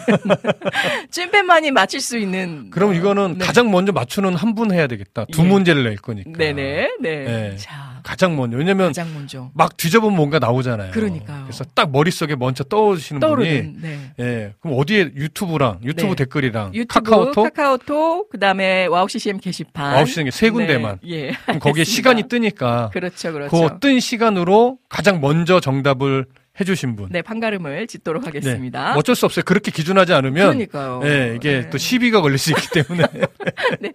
[1.10, 2.70] 찐팬만이 맞힐 수 있는.
[2.70, 3.44] 그럼 이거는 네.
[3.44, 5.26] 가장 먼저 맞추는 한 분 해야 되겠다.
[5.30, 5.46] 두 예.
[5.46, 6.30] 문제를 낼 거니까.
[6.38, 6.88] 네네.
[7.02, 7.24] 네.
[7.24, 7.56] 네.
[7.58, 8.00] 자.
[8.02, 8.56] 가장 먼저.
[8.56, 9.50] 왜냐면 가장 먼저.
[9.52, 10.92] 막 뒤져보면 뭔가 나오잖아요.
[10.92, 11.42] 그러니까요.
[11.44, 14.00] 그래서 딱 머릿속에 먼저 떠오르시는 떠오르는, 분이 네.
[14.20, 14.54] 예.
[14.60, 16.14] 그럼 어디에 유튜브랑 유튜브 네.
[16.24, 21.00] 댓글이랑 유튜브, 카카오톡 카카오톡 그다음에 와우 CCM 게시판 와우 CCM 세 군데만.
[21.02, 21.10] 네.
[21.10, 21.32] 예.
[21.44, 23.32] 그럼 거기에 시간이 뜨니까 그렇죠.
[23.34, 23.50] 그렇죠.
[23.50, 26.24] 그 뜬 시간으로 가장 먼저 정답을
[26.60, 27.08] 해주신 분.
[27.10, 28.92] 네, 판가름을 짓도록 하겠습니다.
[28.92, 29.42] 네, 어쩔 수 없어요.
[29.44, 30.46] 그렇게 기준하지 않으면.
[30.46, 31.00] 그러니까요.
[31.02, 31.70] 네, 이게 네.
[31.70, 33.04] 또 시비가 걸릴 수 있기 때문에.
[33.80, 33.92] 네.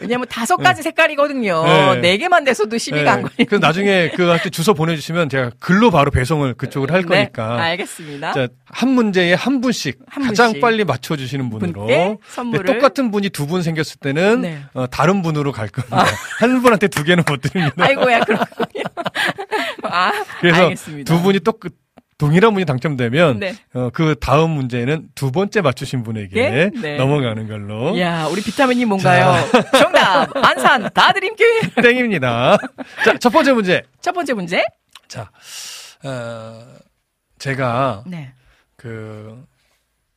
[0.00, 0.82] 왜냐면 다섯 가지 네.
[0.84, 1.64] 색깔이거든요.
[1.64, 2.00] 네.
[2.00, 3.08] 네 개만 돼서도 시비가 네.
[3.10, 3.46] 안 걸리는.
[3.48, 7.60] 그 나중에 그한테 주소 보내주시면 제가 글로 바로 배송을 그쪽으로 할 네, 거니까.
[7.62, 8.32] 알겠습니다.
[8.32, 10.60] 자, 한 문제에 한 분씩 한 가장 분씩.
[10.60, 12.18] 빨리 맞춰주시는 분으로.
[12.28, 12.64] 선물을.
[12.64, 16.02] 똑같은 분이 두 분 생겼을 때는 어, 다른 분으로 갈 겁니다.
[16.02, 16.04] 아.
[16.38, 17.74] 한 분한테 두 개는 못 드립니다.
[17.84, 18.84] 아이고야, 그렇군요.
[19.82, 21.12] 아, 그래서 알겠습니다.
[21.12, 21.70] 두 분이 또 그,
[22.20, 23.54] 동일한 문이 당첨되면 네.
[23.72, 26.70] 어, 그 다음 문제는 두 번째 맞추신 분에게 네?
[26.78, 26.96] 네.
[26.98, 27.98] 넘어가는 걸로.
[27.98, 29.48] 야, 우리 비타민이 뭔가요?
[29.72, 32.58] 정답 안산 다 드림교회 땡입니다.
[33.06, 33.82] 자, 첫 번째 문제.
[34.02, 34.62] 첫 번째 문제.
[35.08, 35.30] 자,
[36.04, 36.62] 어,
[37.38, 38.34] 제가 네.
[38.76, 39.42] 그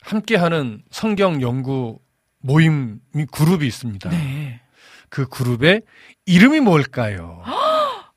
[0.01, 1.99] 함께하는 성경 연구
[2.41, 2.99] 모임
[3.31, 4.09] 그룹이 있습니다.
[4.09, 4.59] 네.
[5.07, 5.83] 그 그룹의
[6.25, 7.41] 이름이 뭘까요?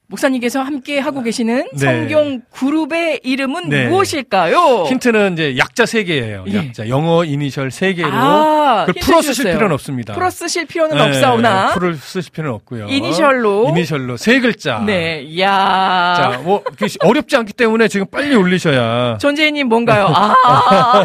[0.08, 1.78] 목사님께서 함께 하고 계시는 네.
[1.78, 3.88] 성경 그룹의 이름은 네.
[3.88, 4.84] 무엇일까요?
[4.84, 6.44] 힌트는 이제 약자 세 개예요.
[6.48, 6.56] 예.
[6.68, 10.14] 약자 영어 이니셜 세 개로 아, 그걸 풀어 쓰실 필요는 없습니다.
[10.14, 11.02] 풀어 쓰실 필요는 네.
[11.02, 12.86] 없사오나 풀어 쓰실 필요는 없고요.
[12.88, 14.78] 이니셜로 이니셜로 세 글자.
[14.86, 16.14] 네, 야.
[16.16, 16.62] 자, 뭐
[17.00, 19.18] 어렵지 않기 때문에 지금 빨리 올리셔야.
[19.18, 20.06] 전재희님 뭔가요?
[20.14, 20.34] 아,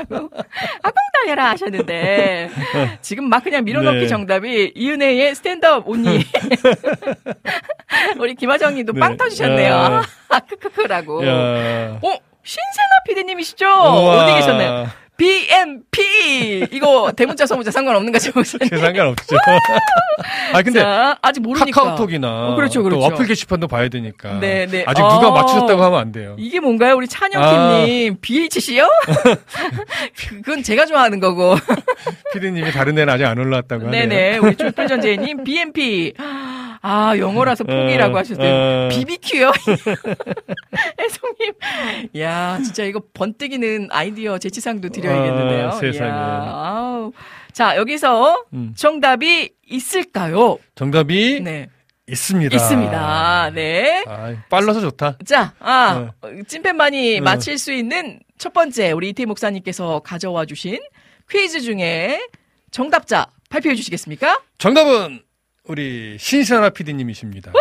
[0.00, 2.50] 아공 달려라 하셨는데
[3.02, 4.06] 지금 막 그냥 밀어넣기 네.
[4.06, 6.24] 정답이 이은혜의 스탠드업 온니.
[8.18, 9.00] 우리 김하정님도 네.
[9.00, 10.02] 빵 터주셨네요.
[10.28, 11.18] 아, 크크크라고.
[11.20, 13.66] 어, 신세나 피디님이시죠?
[13.68, 14.88] 어디 계셨나요?
[15.20, 18.32] BMP 이거 대문자 소문자 상관없는 거죠?
[18.42, 19.36] 상관없죠.
[20.54, 23.00] 아 근데 자, 아직 모르니까 카카오톡이나 어, 그렇죠, 그렇죠.
[23.00, 24.38] 또 어플 게시판도 봐야 되니까.
[24.40, 24.82] 네, 네.
[24.86, 26.36] 아직 어, 누가 맞추셨다고 하면 안 돼요.
[26.38, 28.16] 이게 뭔가요, 우리 찬영킴님 아.
[28.22, 28.88] BHC요?
[30.16, 31.54] 그건 제가 좋아하는 거고.
[32.32, 34.08] 피디님이 다른 데는 아직 안 올라왔다고 하네요.
[34.08, 34.38] 네네.
[34.38, 36.14] 우리 쫄쫄전재님 BMP.
[36.82, 38.86] 아, 영어라서 포기라고 어, 하셨어요.
[38.86, 38.88] 어.
[38.90, 39.52] BBQ요?
[40.98, 41.52] 혜성님.
[42.18, 45.68] 야, 진짜 이거 번뜩이는 아이디어 재치상도 드려야겠는데요.
[45.68, 46.10] 아, 세상에.
[46.10, 47.12] 아우.
[47.52, 48.72] 자, 여기서 음.
[48.76, 50.58] 정답이 있을까요?
[50.74, 51.68] 정답이 네.
[52.08, 52.54] 있습니다.
[52.56, 53.50] 있습니다.
[53.54, 54.04] 네.
[54.06, 55.18] 아, 빨라서 좋다.
[55.26, 56.28] 자, 아, 어.
[56.48, 57.22] 찐팬만이 어.
[57.22, 60.80] 맞힐 수 있는 첫 번째 우리 이태 목사님께서 가져와 주신
[61.30, 62.26] 퀴즈 중에
[62.70, 64.40] 정답자 발표해 주시겠습니까?
[64.58, 65.22] 정답은
[65.74, 67.52] 우리 신선아 PD님이십니다.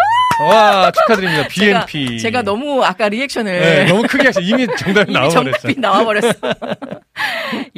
[0.42, 1.48] 와 축하드립니다.
[1.48, 2.08] BNP.
[2.08, 4.42] 제가, 제가, 너무 아까 리액션을 네, 너무 크게 하셔.
[4.42, 5.52] 이미 정답이 나와버렸어.
[5.60, 6.34] 정답이 나와버렸어.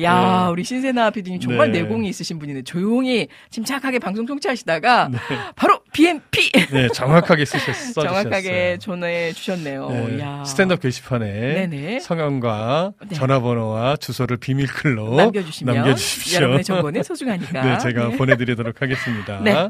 [0.02, 0.52] 야 네.
[0.52, 1.82] 우리 신세나 PD님 정말 네.
[1.82, 2.62] 내공이 있으신 분이네.
[2.62, 5.18] 조용히 침착하게 방송 청취하시다가 네.
[5.58, 6.52] 바로 BNP.
[6.72, 8.02] 네 정확하게 쓰셨어.
[8.04, 9.90] 정확하게 전해 주셨네요.
[9.90, 10.46] 네, 야.
[10.46, 12.00] 스탠드업 게시판에 네네.
[12.00, 13.16] 성함과 네.
[13.18, 16.38] 전화번호와 주소를 비밀글로 남겨주시면 남겨주십시오.
[16.38, 17.60] 여러분의 정보는 소중하니까.
[17.66, 19.42] 네 제가 보내드리도록 하겠습니다.
[19.44, 19.68] 네.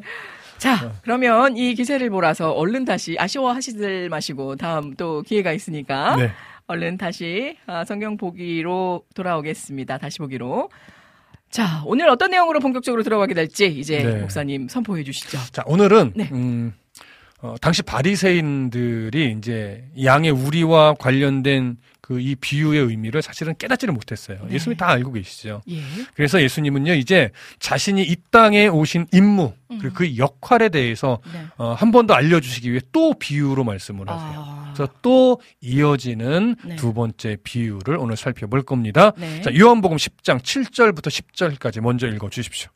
[0.62, 0.92] 자, 어.
[1.02, 6.32] 그러면 이 기세를 몰아서 얼른 다시 아쉬워하시들 마시고 다음 또 기회가 있으니까 네.
[6.68, 9.98] 얼른 다시 아, 성경 보기로 돌아오겠습니다.
[9.98, 10.70] 다시 보기로.
[11.50, 14.22] 자, 오늘 어떤 내용으로 본격적으로 들어가게 될지 이제 네.
[14.22, 15.40] 목사님 선포해 주시죠.
[15.52, 16.30] 자, 오늘은 네.
[16.32, 16.76] 음,
[17.40, 24.40] 어, 당시 바리새인들이 이제 양의 우리와 관련된 그 이 비유의 의미를 사실은 깨닫지를 못했어요.
[24.48, 24.56] 네.
[24.56, 25.62] 예수님이 다 알고 계시죠.
[25.70, 25.82] 예.
[26.16, 27.30] 그래서 예수님은요 이제
[27.60, 29.78] 자신이 이 땅에 오신 임무 음.
[29.80, 31.46] 그리고 그 역할에 대해서 네.
[31.58, 34.34] 어, 한 번 더 알려주시기 위해 또 비유로 말씀을 하세요.
[34.46, 34.74] 아.
[34.76, 36.76] 그래서 또 이어지는 네.
[36.76, 39.12] 두 번째 비유를 오늘 살펴볼 겁니다.
[39.18, 39.42] 네.
[39.42, 42.70] 자 요한복음 10장 7절부터 10절까지 먼저 읽어 주십시오.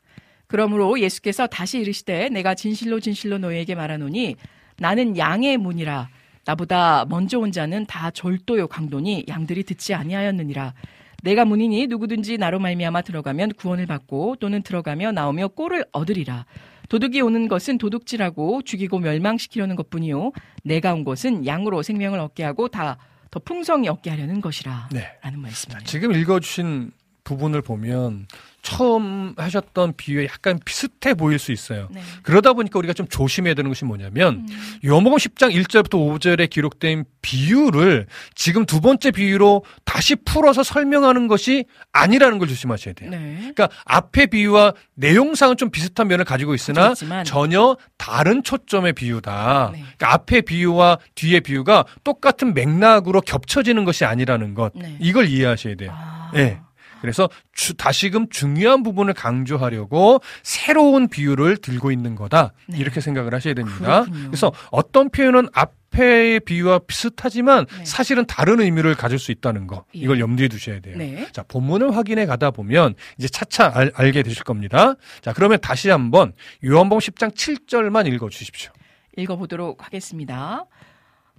[0.46, 4.36] 그러므로 예수께서 다시 이르시되 내가 진실로 진실로 너희에게 말하노니
[4.78, 6.08] 나는 양의 문이라
[6.46, 10.74] 나보다 먼저 온 자는 다 절도요 강도니 양들이 듣지 아니하였느니라.
[11.22, 16.46] 내가 문이니 누구든지 나로 말미암아 들어가면 구원을 받고 또는 들어가며 나오며 꼴을 얻으리라.
[16.88, 20.32] 도둑이 오는 것은 도둑질하고 죽이고 멸망시키려는 것뿐이요.
[20.62, 22.96] 내가 온 것은 양으로 생명을 얻게 하고 다
[23.36, 24.88] 더 풍성히 얻게 하려는 것이라.
[24.92, 25.12] 네.
[25.20, 25.84] 라는 말씀입니다.
[25.84, 26.90] 지금 읽어주신
[27.26, 28.26] 부분을 보면
[28.62, 31.88] 처음 하셨던 비유에 약간 비슷해 보일 수 있어요.
[31.92, 32.00] 네.
[32.22, 34.78] 그러다 보니까 우리가 좀 조심해야 되는 것이 뭐냐면 음.
[34.84, 42.38] 요한복음 10장 1절부터 5절에 기록된 비유를 지금 두 번째 비유로 다시 풀어서 설명하는 것이 아니라는
[42.38, 43.10] 걸 조심하셔야 돼요.
[43.10, 43.36] 네.
[43.38, 47.24] 그러니까 앞의 비유와 내용상은 좀 비슷한 면을 가지고 있으나 그렇지만.
[47.24, 49.70] 전혀 다른 초점의 비유다.
[49.74, 49.78] 네.
[49.78, 54.72] 그러니까 앞의 비유와 뒤의 비유가 똑같은 맥락으로 겹쳐지는 것이 아니라는 것.
[54.74, 54.96] 네.
[55.00, 55.92] 이걸 이해하셔야 돼요.
[55.94, 56.30] 아.
[56.34, 56.60] 네.
[57.00, 62.52] 그래서 주, 다시금 중요한 부분을 강조하려고 새로운 비유를 들고 있는 거다.
[62.68, 62.78] 네.
[62.78, 64.02] 이렇게 생각을 하셔야 됩니다.
[64.02, 64.28] 그렇군요.
[64.28, 67.84] 그래서 어떤 표현은 앞의 비유와 비슷하지만 네.
[67.84, 69.84] 사실은 다른 의미를 가질 수 있다는 거.
[69.94, 70.00] 예.
[70.00, 70.96] 이걸 염두에 두셔야 돼요.
[70.96, 71.26] 네.
[71.32, 74.94] 자, 본문을 확인해 가다 보면 이제 차차 알, 알게 되실 겁니다.
[75.20, 76.32] 자, 그러면 다시 한번
[76.64, 78.72] 요한복음 10장 7절만 읽어 주십시오.
[79.16, 80.66] 읽어 보도록 하겠습니다.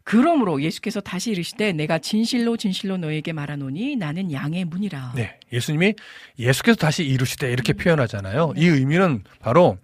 [0.08, 5.12] 그러므로 예수께서 다시 이르시되 내가 진실로 진실로 너에게 말하노니 나는 양의 문이라.
[5.18, 5.38] 네.
[5.51, 5.95] 예수님이
[6.39, 7.78] 예수께서 다시 이르시되 이렇게 음.
[7.78, 8.53] 표현하잖아요.
[8.55, 8.62] 네.
[8.62, 9.78] 이 의미는 바로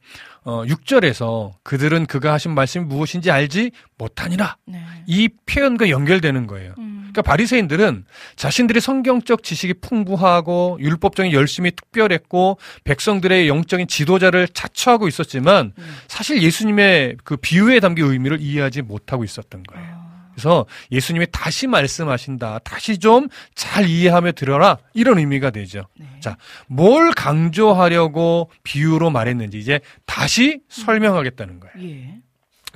[0.46, 4.56] 어 6절에서 그들은 그가 하신 말씀이 무엇인지 알지 못하니라.
[4.66, 4.82] 네.
[5.08, 6.74] 이 표현과 연결되는 거예요.
[6.78, 6.94] 음.
[7.12, 8.06] 그러니까 바리새인들은
[8.38, 15.96] 자신들이 성경적 지식이 풍부하고 율법적인 열심히 특별했고 백성들의 영적인 지도자를 자처하고 있었지만 음.
[16.08, 19.93] 사실 예수님의 그 비유에 담긴 의미를 이해하지 못하고 있었던 거예요.
[20.34, 20.36] 아.
[20.36, 22.60] 그래서 예수님이 다시 말씀하신다.
[22.60, 24.78] 다시 좀 잘 이해하며 들어라.
[24.94, 25.88] 이런 의미가 되죠.
[25.98, 26.06] 네.
[26.20, 31.74] 자, 뭘 강조하려고 비유로 말했는지 이제 다시 설명하겠다는 거예요.
[31.90, 32.16] 예.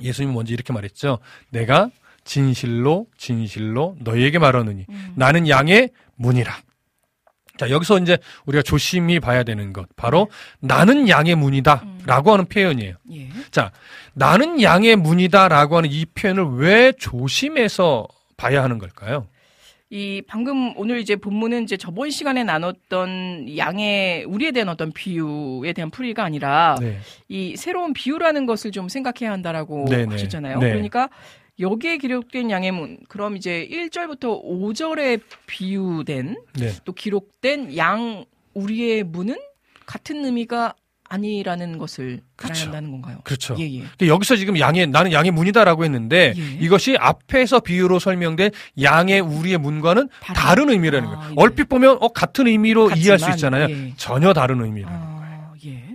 [0.00, 1.18] 예수님은 먼저 이렇게 말했죠.
[1.50, 1.90] 내가
[2.24, 5.12] 진실로 진실로 너희에게 말하느니 음.
[5.16, 6.56] 나는 양의 문이라.
[7.58, 9.86] 자, 여기서 이제 우리가 조심히 봐야 되는 것.
[9.96, 10.28] 바로
[10.60, 12.94] 나는 양의 문이다 라고 하는 표현이에요.
[13.12, 13.28] 예.
[13.50, 13.72] 자,
[14.14, 18.06] 나는 양의 문이다 라고 하는 이 표현을 왜 조심해서
[18.36, 19.26] 봐야 하는 걸까요?
[19.90, 25.90] 이 방금 오늘 이제 본문은 이제 저번 시간에 나눴던 양의 우리에 대한 어떤 비유에 대한
[25.90, 26.98] 풀이가 아니라 네.
[27.28, 30.04] 이 새로운 비유라는 것을 좀 생각해야 한다라고 네네.
[30.04, 30.10] 네.
[30.12, 30.58] 하셨잖아요.
[30.58, 30.68] 네.
[30.68, 31.08] 그러니까
[31.60, 36.72] 여기에 기록된 양의 문, 그럼 이제 1절부터 5절에 비유된 네.
[36.84, 39.36] 또 기록된 양 우리의 문은
[39.86, 40.74] 같은 의미가
[41.10, 42.52] 아니라는 것을 그렇죠.
[42.52, 43.18] 알아야 한다는 건가요?
[43.24, 43.56] 그렇죠.
[43.58, 43.80] 예, 예.
[43.80, 46.42] 근데 여기서 지금 양의 나는 양의 문이다라고 했는데 예.
[46.60, 48.50] 이것이 앞에서 비유로 설명된
[48.82, 51.30] 양의 우리의 문과는 다른, 다른 의미라는 아, 거예요.
[51.30, 51.34] 예.
[51.38, 53.70] 얼핏 보면 어 같은 의미로 같지만, 이해할 수 있잖아요.
[53.70, 53.94] 예.
[53.96, 55.14] 전혀 다른 의미라는 아, 거예요.
[55.14, 55.17] 예.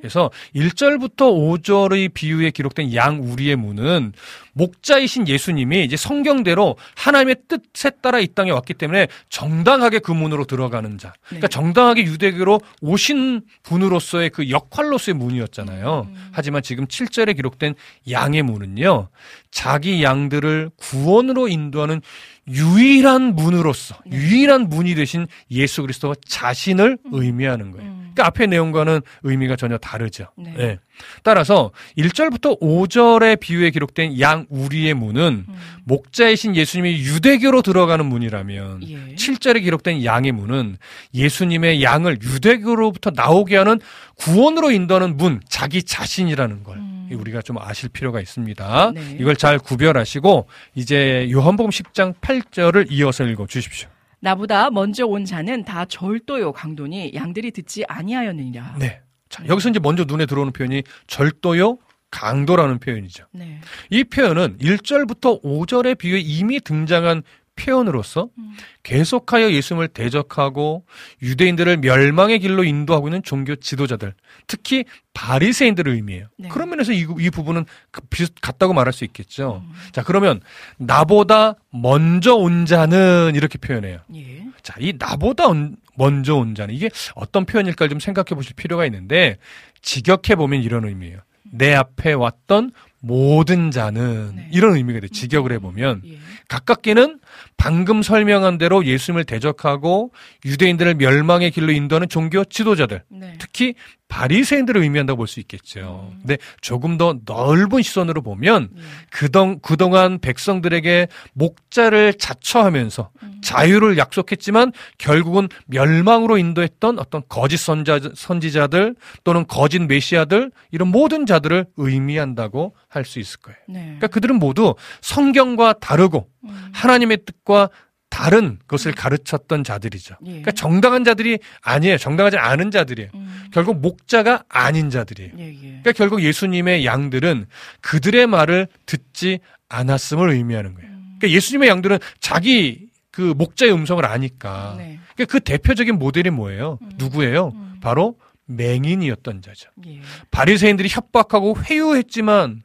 [0.04, 1.18] 그래서 1절부터
[1.64, 4.12] 5절의 비유에 기록된 양 우리의 문은
[4.52, 10.98] 목자이신 예수님이 이제 성경대로 하나님의 뜻에 따라 이 땅에 왔기 때문에 정당하게 그 문으로 들어가는
[10.98, 11.14] 자.
[11.24, 11.52] 그러니까 네.
[11.52, 16.08] 정당하게 유대교로 오신 분으로서의 그 역할로서의 문이었잖아요.
[16.10, 16.30] 음.
[16.34, 17.74] 하지만 지금 7절에 기록된
[18.12, 19.08] 양의 문은요.
[19.52, 22.02] 자기 양들을 구원으로 인도하는
[22.50, 24.18] 유일한 문으로서 네.
[24.18, 27.10] 유일한 문이 되신 예수 그리스도 자신을 음.
[27.14, 28.03] 의미하는 거예요.
[28.14, 28.16] 음.
[28.16, 30.28] 그러니까 앞의 내용과는 의미가 전혀 다르죠.
[30.38, 30.54] 네.
[30.56, 30.80] 네.
[31.24, 35.56] 따라서 1절부터 5절의 비유에 기록된 양 우리의 문은 음.
[35.86, 39.16] 목자이신 예수님이 유대교로 들어가는 문이라면 예.
[39.16, 40.78] 7절에 기록된 양의 문은
[41.14, 43.80] 예수님의 양을 유대교로부터 나오게 하는
[44.16, 46.78] 구원으로 인도하는 문, 자기 자신이라는 걸.
[46.78, 46.94] 음.
[47.12, 48.92] 우리가 좀 아실 필요가 있습니다.
[48.96, 49.18] 네.
[49.20, 53.88] 이걸 잘 구별하시고 이제 요한복음 10장 8절을 이어서 읽어 주십시오.
[54.24, 58.78] 나보다 먼저 온 자는 다 절도요 강도니 양들이 듣지 아니하였느니라.
[58.80, 59.02] 네.
[59.28, 61.78] 자, 여기서 이제 먼저 눈에 들어오는 표현이 절도요
[62.10, 63.26] 강도라는 표현이죠.
[63.34, 63.60] 네.
[63.90, 67.24] 이 표현은 1절부터 5절의 비유에 이미 등장한
[67.56, 68.54] 표현으로서 음.
[68.84, 70.86] 계속하여 예수님을 대적하고
[71.22, 74.14] 유대인들을 멸망의 길로 인도하고 있는 종교 지도자들,
[74.48, 76.28] 특히 바리새인들을 의미해요.
[76.38, 76.50] 네.
[76.50, 79.64] 그런 면에서 이, 이 부분은 그 비슷 같다고 말할 수 있겠죠.
[79.66, 79.74] 음.
[79.92, 80.42] 자, 그러면
[80.78, 84.00] 나보다 먼저 온 자는 이렇게 표현해요.
[84.16, 84.46] 예.
[84.62, 89.38] 자, 이 나보다 온, 먼저 온 자는 이게 어떤 표현일까 좀 생각해 보실 필요가 있는데
[89.82, 91.20] 직역해 보면 이런 의미예요.
[91.44, 92.72] 내 앞에 왔던
[93.06, 94.48] 모든 자는 네.
[94.54, 95.10] 이런 의미가 돼.
[95.10, 96.18] 직역을 해보면 예.
[96.48, 97.20] 가깝게는
[97.58, 100.14] 방금 설명한 대로 예수님을 대적하고
[100.46, 103.34] 유대인들을 멸망의 길로 인도하는 종교 지도자들, 네.
[103.40, 103.76] 특히
[104.10, 106.12] 바리새인들을 의미한다고 볼 수 있겠죠.
[106.12, 106.20] 음.
[106.20, 108.84] 근데 조금 더 넓은 시선으로 보면 음.
[109.10, 113.42] 그동 그동안 백성들에게 목자를 자처하면서 음.
[113.44, 121.66] 자유를 약속했지만 결국은 멸망으로 인도했던 어떤 거짓 선자, 선지자들 또는 거짓 메시아들 이런 모든 자들을
[121.78, 123.58] 의미한다고 할 수 있을 거예요.
[123.68, 123.80] 네.
[123.84, 126.70] 그러니까 그들은 모두 성경과 다르고 음.
[126.74, 127.70] 하나님의 뜻과
[128.14, 128.96] 다른 것을 음.
[128.96, 130.16] 가르쳤던 자들이죠.
[130.22, 130.28] 예.
[130.28, 131.98] 그러니까 정당한 자들이 아니에요.
[131.98, 133.10] 정당하지 않은 자들이에요.
[133.16, 133.46] 음.
[133.52, 135.32] 결국 목자가 아닌 자들이에요.
[135.40, 135.60] 예, 예.
[135.60, 137.48] 그러니까 결국 예수님의 양들은
[137.82, 140.92] 그들의 말을 듣지 않았음을 의미하는 거예요.
[140.92, 141.16] 음.
[141.18, 144.76] 그러니까 예수님의 양들은 자기 그 목자의 음성을 아니까.
[144.78, 145.00] 네.
[145.16, 146.78] 그러니까 그 대표적인 모델이 뭐예요?
[146.84, 146.92] 음.
[146.98, 147.48] 누구예요?
[147.56, 147.80] 음.
[147.82, 149.72] 바로 맹인이었던 자죠.
[149.88, 150.02] 예.
[150.30, 152.62] 바리새인들이 협박하고 회유했지만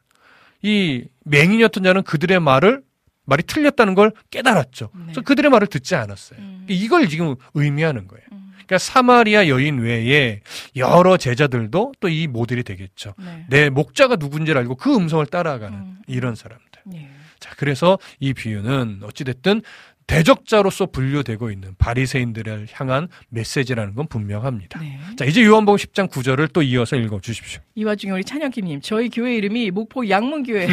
[0.61, 2.83] 이 맹인이었던 자는 그들의 말을
[3.29, 4.91] 말이 틀렸다는 걸 깨달았죠.
[4.95, 5.01] 네.
[5.05, 6.41] 그래서 그들의 말을 듣지 않았어요.
[6.41, 6.67] 음.
[6.69, 8.25] 이걸 지금 의미하는 거예요.
[8.33, 8.53] 음.
[8.55, 10.41] 그러니까 사마리아 여인 외에
[10.77, 13.15] 여러 제자들도 또 이 모델이 되겠죠.
[13.19, 13.45] 네.
[13.49, 15.99] 내 목자가 누군지를 알고 그 음성을 따라가는 음.
[16.07, 16.65] 이런 사람들.
[16.87, 17.11] 네.
[17.39, 19.63] 자, 그래서 이 비유는 어찌됐든
[20.09, 24.81] 대적자로서 분류되고 있는 바리새인들을 향한 메시지라는 건 분명합니다.
[24.81, 24.99] 네.
[25.17, 27.61] 자, 이제 요한복음 10장 9절을 또 이어서 읽어 주십시오.
[27.75, 30.67] 이 와중에 우리 찬영김 님, 저희 교회 이름이 목포 양문교회.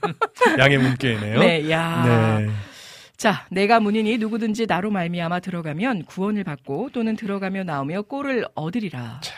[0.58, 1.38] 양의 문교회네요.
[1.38, 2.38] 네, 야.
[2.40, 2.48] 네.
[3.18, 9.20] 자, 내가 문이니 누구든지 나로 말미암아 들어가면 구원을 받고 또는 들어가며 나오며 꼴을 얻으리라.
[9.22, 9.34] 자,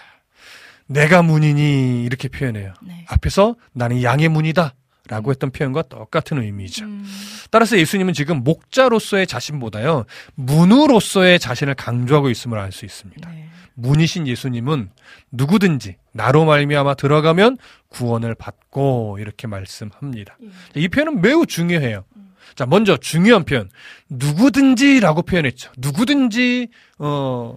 [0.87, 2.73] 내가 문이니 이렇게 표현해요.
[2.83, 3.05] 네.
[3.09, 4.75] 앞에서 나는 양의 문이다.
[5.11, 6.85] 라고 했던 표현과 똑같은 의미죠.
[6.85, 7.05] 음.
[7.51, 10.05] 따라서 예수님은 지금 목자로서의 자신보다요,
[10.37, 13.29] 문으로서의 자신을 강조하고 있음을 알 수 있습니다.
[13.29, 13.49] 네.
[13.75, 14.91] 문이신 예수님은
[15.33, 17.59] 누구든지 나로 말미암아 들어가면
[17.89, 20.39] 구원을 받고 이렇게 말씀합니다.
[20.77, 20.81] 예.
[20.81, 22.05] 이 표현은 매우 중요해요.
[22.17, 22.33] 음.
[22.55, 23.69] 자, 먼저 중요한 표현.
[24.09, 25.73] 누구든지라고 표현했죠.
[25.77, 26.69] 누구든지
[26.99, 27.57] 어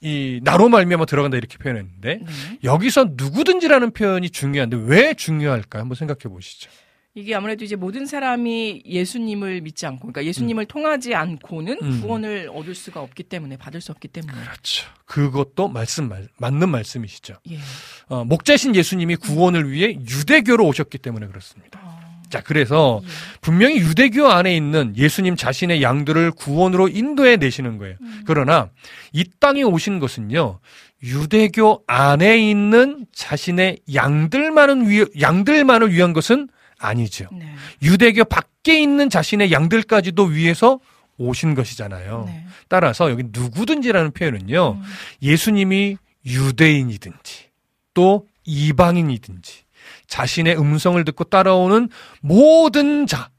[0.00, 2.58] 이 나로 말미암아 들어간다 이렇게 표현했는데 네.
[2.62, 6.70] 여기서 누구든지라는 표현이 중요한데 왜 중요할까 한번 생각해 보시죠.
[7.14, 10.68] 이게 아무래도 이제 모든 사람이 예수님을 믿지 않고, 그러니까 예수님을 음.
[10.68, 12.00] 통하지 않고는 음.
[12.00, 14.40] 구원을 얻을 수가 없기 때문에 받을 수 없기 때문에.
[14.40, 14.86] 그렇죠.
[15.04, 17.38] 그것도 말씀 맞는 말씀이시죠.
[17.50, 17.58] 예.
[18.06, 21.80] 어, 목자신 예수님이 구원을 위해 유대교로 오셨기 때문에 그렇습니다.
[21.82, 22.07] 어.
[22.30, 23.08] 자, 그래서 예.
[23.40, 27.96] 분명히 유대교 안에 있는 예수님 자신의 양들을 구원으로 인도해 내시는 거예요.
[28.00, 28.22] 음.
[28.26, 28.70] 그러나
[29.12, 30.60] 이 땅에 오신 것은요.
[31.02, 36.48] 유대교 안에 있는 자신의 양들만은 위, 양들만을 위한 것은
[36.78, 37.28] 아니죠.
[37.32, 37.54] 네.
[37.82, 40.80] 유대교 밖에 있는 자신의 양들까지도 위해서
[41.18, 42.24] 오신 것이잖아요.
[42.26, 42.44] 네.
[42.68, 44.72] 따라서 여기 누구든지라는 표현은요.
[44.72, 44.82] 음.
[45.22, 47.48] 예수님이 유대인이든지
[47.94, 49.64] 또 이방인이든지
[50.08, 51.88] 자신의 음성을 듣고 따라오는
[52.20, 53.30] 모든 자,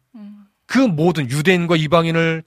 [0.66, 2.44] 그 모든 유대인과 이방인을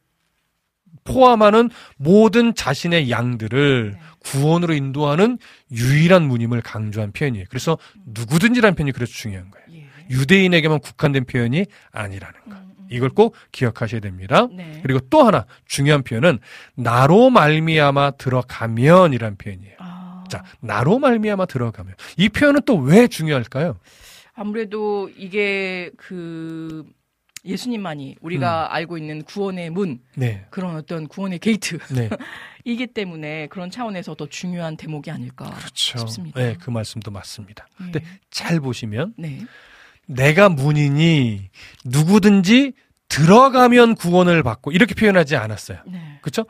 [1.04, 4.00] 포함하는 모든 자신의 양들을 네.
[4.20, 5.38] 구원으로 인도하는
[5.72, 7.46] 유일한 문임을 강조한 표현이에요.
[7.50, 7.76] 그래서
[8.06, 9.66] 누구든지라는 표현이 그래서 중요한 거예요.
[9.72, 9.88] 예.
[10.10, 12.52] 유대인에게만 국한된 표현이 아니라는 거.
[12.52, 12.86] 음, 음.
[12.88, 14.46] 이걸 꼭 기억하셔야 됩니다.
[14.52, 14.78] 네.
[14.84, 16.38] 그리고 또 하나 중요한 표현은
[16.76, 19.74] 나로 말미암아 들어가면이란 표현이에요.
[19.80, 20.22] 아.
[20.28, 23.76] 자, 나로 말미암아 들어가면 이 표현은 또 왜 중요할까요?
[24.34, 26.84] 아무래도 이게 그
[27.44, 28.72] 예수님만이 우리가 음.
[28.72, 30.46] 알고 있는 구원의 문 네.
[30.50, 32.08] 그런 어떤 구원의 게이트 네.
[32.64, 35.98] 이기 때문에 그런 차원에서 더 중요한 대목이 아닐까 그렇죠.
[35.98, 36.40] 싶습니다.
[36.40, 37.66] 네, 그 말씀도 맞습니다.
[37.80, 37.84] 네.
[37.84, 38.00] 근데
[38.30, 39.40] 잘 보시면 네.
[40.06, 41.50] 내가 문이니
[41.84, 42.74] 누구든지
[43.08, 45.80] 들어가면 구원을 받고 이렇게 표현하지 않았어요.
[45.86, 46.18] 네.
[46.22, 46.46] 그렇죠?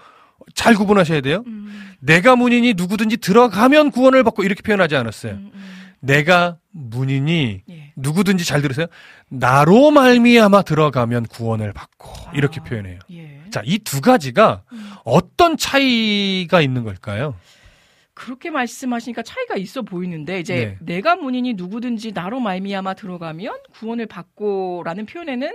[0.55, 1.43] 잘 구분하셔야 돼요.
[1.47, 1.95] 음.
[2.01, 5.33] 내가 문이니 누구든지 들어가면 구원을 받고 이렇게 표현하지 않았어요.
[5.35, 5.82] 음, 음.
[6.03, 7.93] 내가 문이니 예.
[7.97, 8.87] 누구든지 잘 들으세요.
[9.29, 12.99] 나로 말미암아 들어가면 구원을 받고 아, 이렇게 표현해요.
[13.12, 13.41] 예.
[13.51, 14.93] 자, 이 두 가지가 음.
[15.05, 17.37] 어떤 차이가 있는 걸까요?
[18.15, 20.95] 그렇게 말씀하시니까 차이가 있어 보이는데 이제 네.
[20.97, 25.53] 내가 문이니 누구든지 나로 말미암아 들어가면 구원을 받고라는 표현에는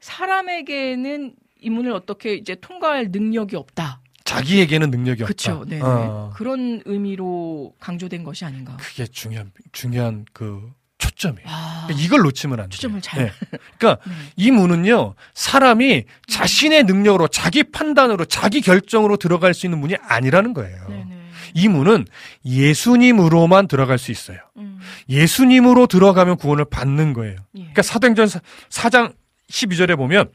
[0.00, 4.00] 사람에게는 이 문을 어떻게 이제 통과할 능력이 없다.
[4.28, 5.70] 자기에게는 능력이 그쵸, 없다.
[5.70, 5.80] 네.
[5.82, 6.30] 어.
[6.34, 8.76] 그런 의미로 강조된 것이 아닌가.
[8.78, 11.46] 그게 중요한 중요한 그 초점이에요.
[11.48, 12.70] 아, 그러니까 이걸 놓치면 안 돼요.
[12.70, 13.24] 초점을 잘.
[13.24, 13.32] 네.
[13.78, 14.14] 그러니까 네.
[14.36, 20.88] 이 문은요 사람이 자신의 능력으로 자기 판단으로 자기 결정으로 들어갈 수 있는 문이 아니라는 거예요.
[20.88, 21.04] 네네.
[21.04, 21.16] 네.
[21.54, 22.04] 이 문은
[22.44, 24.38] 예수님으로만 들어갈 수 있어요.
[24.58, 24.78] 음.
[25.08, 27.36] 예수님으로 들어가면 구원을 받는 거예요.
[27.54, 27.60] 예.
[27.60, 28.28] 그러니까 사도행전
[28.68, 29.14] 4장
[29.50, 30.30] 12절에 보면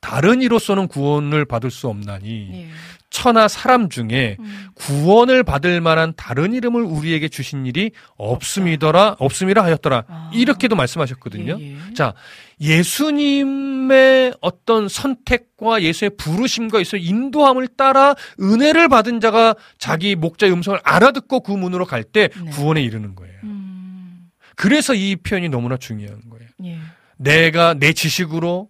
[0.00, 2.68] 다른 이로서는 구원을 받을 수 없나니 예.
[3.10, 4.66] 천하 사람 중에 음.
[4.74, 10.30] 구원을 받을 만한 다른 이름을 우리에게 주신 일이 없음이더라 없음이라 하였더라 아.
[10.34, 11.56] 이렇게도 말씀하셨거든요.
[11.58, 11.94] 예, 예.
[11.94, 12.14] 자
[12.60, 21.40] 예수님의 어떤 선택과 예수의 부르심과 예수의 인도함을 따라 은혜를 받은 자가 자기 목자의 음성을 알아듣고
[21.40, 22.50] 그 문으로 갈때 네.
[22.50, 23.34] 구원에 이르는 거예요.
[23.44, 24.30] 음.
[24.54, 26.48] 그래서 이 표현이 너무나 중요한 거예요.
[26.64, 26.78] 예.
[27.16, 28.68] 내가 내 지식으로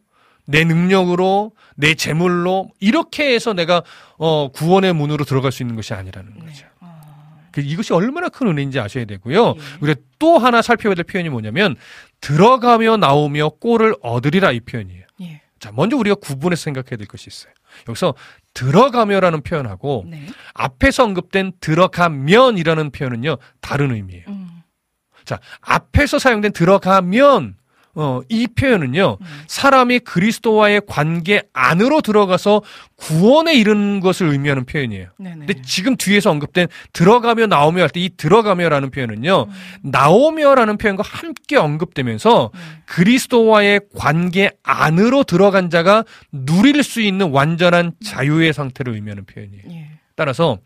[0.50, 3.82] 내 능력으로 내 재물로 이렇게 해서 내가
[4.16, 6.40] 어 구원의 문으로 들어갈 수 있는 것이 아니라는 네.
[6.40, 6.64] 거죠.
[6.64, 6.70] 네.
[6.80, 7.00] 아...
[7.52, 9.54] 그 이것이 얼마나 큰 은혜인지 아셔야 되고요.
[9.56, 9.60] 예.
[9.78, 11.76] 그리고 또 하나 살펴야 될 표현이 뭐냐면
[12.22, 15.04] 들어가며 나오며 꼴을 얻으리라 이 표현이에요.
[15.20, 15.42] 예.
[15.60, 17.52] 자, 먼저 우리가 구분해서 생각해야 될 것이 있어요.
[17.86, 18.14] 여기서
[18.54, 20.26] 들어가며라는 표현하고 네.
[20.54, 24.24] 앞에서 언급된 들어가면이라는 표현은요 다른 의미예요.
[24.28, 24.48] 음.
[25.26, 27.56] 자, 앞에서 사용된 들어가면
[28.00, 29.26] 어, 이 표현은요, 음.
[29.48, 32.62] 사람이 그리스도와의 관계 안으로 들어가서
[32.94, 35.08] 구원에 이르는 것을 의미하는 표현이에요.
[35.18, 35.46] 네네.
[35.46, 39.90] 근데 지금 뒤에서 언급된 들어가며 나오며 할 때 이 들어가며라는 표현은요, 음.
[39.90, 42.60] 나오며라는 표현과 함께 언급되면서 음.
[42.86, 49.62] 그리스도와의 관계 안으로 들어간 자가 누릴 수 있는 완전한 자유의 상태를 의미하는 표현이에요.
[49.72, 49.90] 예.
[50.14, 50.58] 따라서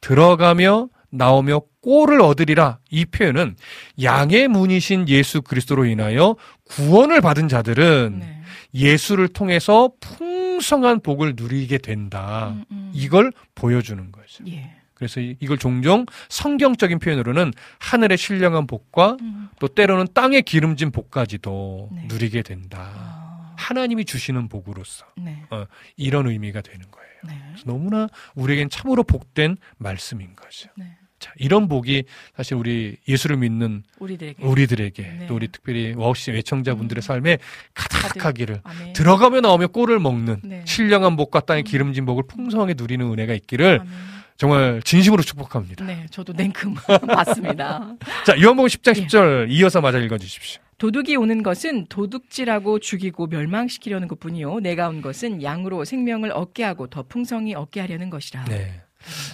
[0.00, 3.56] 들어가며 나오며 꼴을 얻으리라 이 표현은
[4.02, 6.36] 양의 문이신 예수 그리스도로 인하여
[6.70, 8.42] 구원을 받은 자들은 네.
[8.74, 12.50] 예수를 통해서 풍성한 복을 누리게 된다.
[12.50, 12.90] 음, 음.
[12.94, 14.44] 이걸 보여주는 거죠.
[14.48, 14.76] 예.
[14.94, 19.48] 그래서 이걸 종종 성경적인 표현으로는 하늘의 신령한 복과 음.
[19.58, 22.06] 또 때로는 땅에 기름진 복까지도 네.
[22.08, 22.90] 누리게 된다.
[22.94, 23.54] 아.
[23.56, 25.42] 하나님이 주시는 복으로서 네.
[25.50, 25.64] 어,
[25.96, 27.10] 이런 의미가 되는 거예요.
[27.24, 27.54] 네.
[27.64, 30.68] 너무나 우리에겐 참으로 복된 말씀인 거죠.
[30.76, 30.96] 네.
[31.20, 35.26] 자, 이런 복이 사실 우리 예수를 믿는 우리들에게, 우리들에게 네.
[35.28, 37.02] 또 우리 특별히 와우씨 애청자분들의 음.
[37.02, 37.38] 삶에
[37.74, 38.92] 가득하기를 아멘.
[38.94, 40.62] 들어가며 나오며 꼴을 먹는 네.
[40.64, 41.64] 신령한 복과 땅의 음.
[41.64, 43.92] 기름진 복을 풍성하게 누리는 은혜가 있기를 아멘.
[44.38, 45.84] 정말 진심으로 축복합니다.
[45.84, 46.74] 네, 저도 냉큼
[47.06, 47.94] 맞습니다.
[48.24, 49.54] 자, 요한복음 10장 10절 예.
[49.54, 50.62] 이어서 맞아 읽어 주십시오.
[50.78, 57.02] 도둑이 오는 것은 도둑질하고 죽이고 멸망시키려는 것뿐이요 내가 온 것은 양으로 생명을 얻게 하고 더
[57.02, 58.46] 풍성히 얻게 하려는 것이라.
[58.46, 58.80] 네.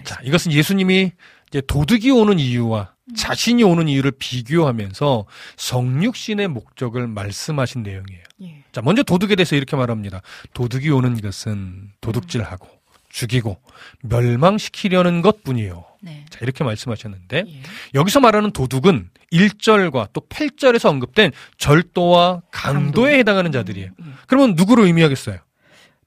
[0.02, 1.12] 자, 이것은 예수님이
[1.62, 3.14] 도둑이 오는 이유와 음.
[3.14, 5.26] 자신이 오는 이유를 비교하면서
[5.56, 8.22] 성육신의 목적을 말씀하신 내용이에요.
[8.42, 8.64] 예.
[8.72, 10.22] 자, 먼저 도둑에 대해서 이렇게 말합니다.
[10.54, 12.68] 도둑이 오는 것은 도둑질하고
[13.08, 13.58] 죽이고
[14.02, 15.84] 멸망시키려는 것 뿐이요.
[16.02, 16.24] 네.
[16.28, 17.62] 자, 이렇게 말씀하셨는데 예.
[17.94, 23.08] 여기서 말하는 도둑은 1절과 또 8절에서 언급된 절도와 강도에 강도.
[23.08, 23.90] 해당하는 자들이에요.
[24.00, 24.12] 음, 예.
[24.26, 25.38] 그러면 누구를 의미하겠어요?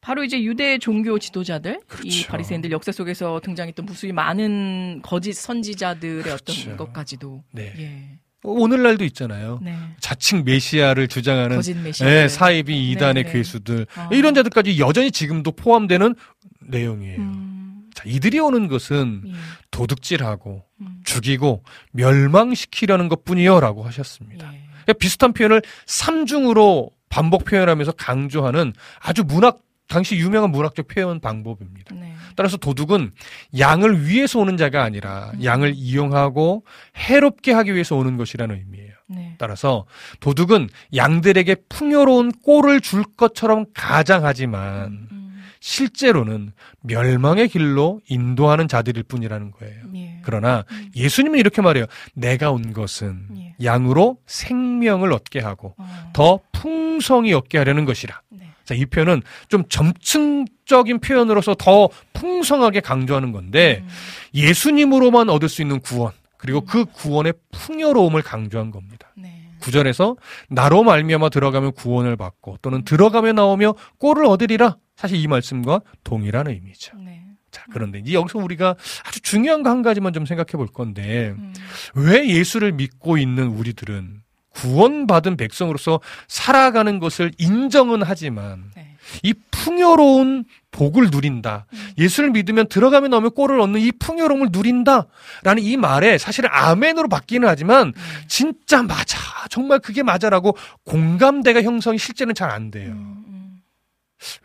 [0.10, 2.07] 바로 이제 유대 종교 지도자들, 그렇죠.
[2.07, 6.52] 이 바리새인들 역사 속에서 등장했던 무수히 많은 거짓 선지자들의 그렇죠.
[6.52, 7.73] 어떤 것까지도 네.
[7.77, 8.19] 예.
[8.41, 9.60] 오늘날도 있잖아요.
[9.61, 9.77] 네.
[9.99, 13.31] 자칭 메시아를 주장하는 네, 사이비 이단의 네, 네.
[13.31, 14.10] 괴수들 어.
[14.11, 16.15] 이런 자들까지 여전히 지금도 포함되는
[16.61, 17.19] 내용이에요.
[17.19, 17.84] 음.
[17.94, 19.34] 자, 이들이 오는 것은 예.
[19.69, 21.02] 도둑질하고 음.
[21.03, 24.52] 죽이고 멸망시키려는 것뿐이요라고 하셨습니다.
[24.56, 24.64] 예.
[24.86, 31.95] 그러니까 비슷한 표현을 삼중으로 반복 표현하면서 강조하는 아주 문학 당시 유명한 문학적 표현 방법입니다.
[31.95, 32.14] 네.
[32.36, 33.11] 따라서 도둑은
[33.57, 35.44] 양을 위해서 오는 자가 아니라 음.
[35.44, 36.64] 양을 이용하고
[36.95, 38.94] 해롭게 하기 위해서 오는 것이라는 의미예요.
[39.07, 39.36] 네.
[39.40, 39.86] 따라서
[40.20, 45.07] 도둑은 양들에게 풍요로운 꼴을 줄 것처럼 가장하지만 음.
[45.11, 45.44] 음.
[45.60, 49.84] 실제로는 멸망의 길로 인도하는 자들일 뿐이라는 거예요.
[49.95, 50.20] 예.
[50.24, 50.91] 그러나 음.
[50.95, 51.86] 예수님은 이렇게 말해요.
[52.14, 53.56] 내가 온 것은 예.
[53.64, 56.11] 양으로 생명을 얻게 하고 어.
[56.14, 58.22] 더 풍성히 얻게 하려는 것이라.
[58.70, 58.76] 네.
[58.76, 63.90] 자, 이 표현은 좀 점층적인 표현으로서 더 풍성하게 강조하는 건데 음.
[64.36, 66.66] 예수님으로만 얻을 수 있는 구원 그리고 음.
[66.68, 69.12] 그 구원의 풍요로움을 강조한 겁니다.
[69.18, 69.50] 네.
[69.60, 70.16] 구절에서
[70.50, 72.86] 나로 말미암아 들어가면 구원을 받고 또는 음.
[72.86, 74.78] 들어가며 나오며 꼴을 얻으리라.
[74.96, 76.96] 사실 이 말씀과 동일한 의미죠.
[76.98, 77.24] 네.
[77.52, 78.76] 자, 그런데 이제 여기서 우리가
[79.06, 81.54] 아주 중요한 거 한 가지만 좀 생각해 볼 건데 음.
[81.96, 88.95] 왜 예수를 믿고 있는 우리들은 구원받은 백성으로서 살아가는 것을 인정은 하지만 네.
[89.23, 91.65] 이 풍요로운 복을 누린다.
[91.73, 91.89] 음.
[91.97, 95.07] 예수를 믿으면 들어가면 나오면 꼴을 얻는 이 풍요로움을 누린다.
[95.43, 97.93] 라는 이 말에 사실은 아멘으로 바뀌는 하지만 음.
[98.27, 99.17] 진짜 맞아.
[99.49, 100.55] 정말 그게 맞아라고
[100.85, 102.91] 공감대가 형성이 실제는 잘 안 돼요.
[102.91, 103.61] 음, 음.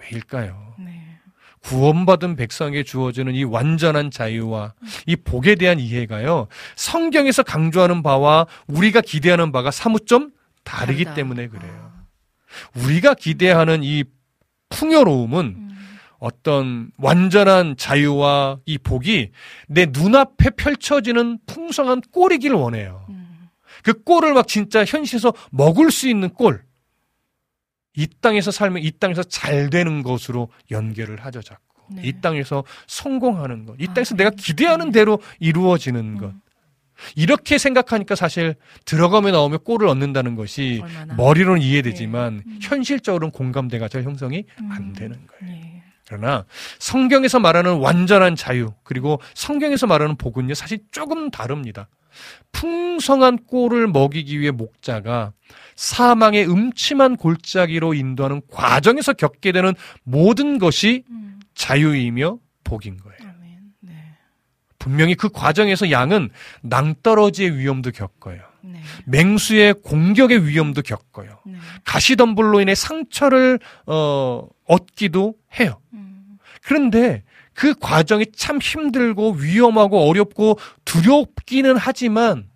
[0.01, 0.75] 왜일까요?
[0.79, 0.94] 네.
[1.65, 4.89] 구원받은 백성에게 주어지는 이 완전한 자유와 음.
[5.07, 6.47] 이 복에 대한 이해가요.
[6.77, 10.31] 성경에서 강조하는 바와 우리가 기대하는 바가 사뭇 좀
[10.63, 11.15] 다르기 다르다.
[11.15, 11.73] 때문에 그래요.
[11.73, 12.05] 아.
[12.77, 14.05] 우리가 기대하는 이
[14.69, 15.71] 풍요로움은 음.
[16.19, 19.31] 어떤 완전한 자유와 이 복이
[19.69, 23.07] 내 눈앞에 펼쳐지는 풍성한 꼴이길 원해요.
[23.09, 23.49] 음.
[23.83, 26.63] 그 꼴을 막 진짜 현실에서 먹을 수 있는 꼴.
[27.97, 31.63] 이 땅에서 살면 이 땅에서 잘 되는 것으로 연결을 하죠, 자꾸.
[31.91, 32.03] 네.
[32.05, 33.77] 이 땅에서 성공하는 것.
[33.79, 35.01] 이 땅에서 아, 내가 기대하는 네.
[35.01, 36.19] 대로 이루어지는 음.
[36.19, 36.33] 것.
[37.17, 38.55] 이렇게 생각하니까 사실
[38.85, 41.15] 들어가며 나오며 꼴을 얻는다는 것이 얼마나.
[41.15, 42.43] 머리로는 이해되지만 네.
[42.47, 42.59] 음.
[42.63, 44.71] 현실적으로는 공감대가 잘 형성이 음.
[44.73, 45.55] 안 되는 거예요.
[45.55, 45.83] 네.
[46.07, 46.45] 그러나
[46.79, 51.89] 성경에서 말하는 완전한 자유 그리고 성경에서 말하는 복은요 사실 조금 다릅니다.
[52.53, 55.33] 풍성한 꼴을 먹이기 위해 목자가
[55.77, 61.41] 사망의 음침한 골짜기로 인도하는 과정에서 겪게 되는 모든 것이 음.
[61.55, 63.25] 자유이며 복인 거예요.
[64.85, 66.29] 분명히 그 과정에서 양은
[66.61, 68.43] 낭떠러지의 위험도 겪어요.
[68.61, 68.83] 네.
[69.07, 71.41] 맹수의 공격의 위험도 겪어요.
[71.47, 71.57] 네.
[71.87, 75.81] 가시덤불로 인해 상처를 어, 얻기도 해요.
[75.95, 76.39] 음.
[76.61, 77.23] 그런데
[77.55, 82.49] 그 과정이 참 힘들고 위험하고 어렵고 두렵기는 하지만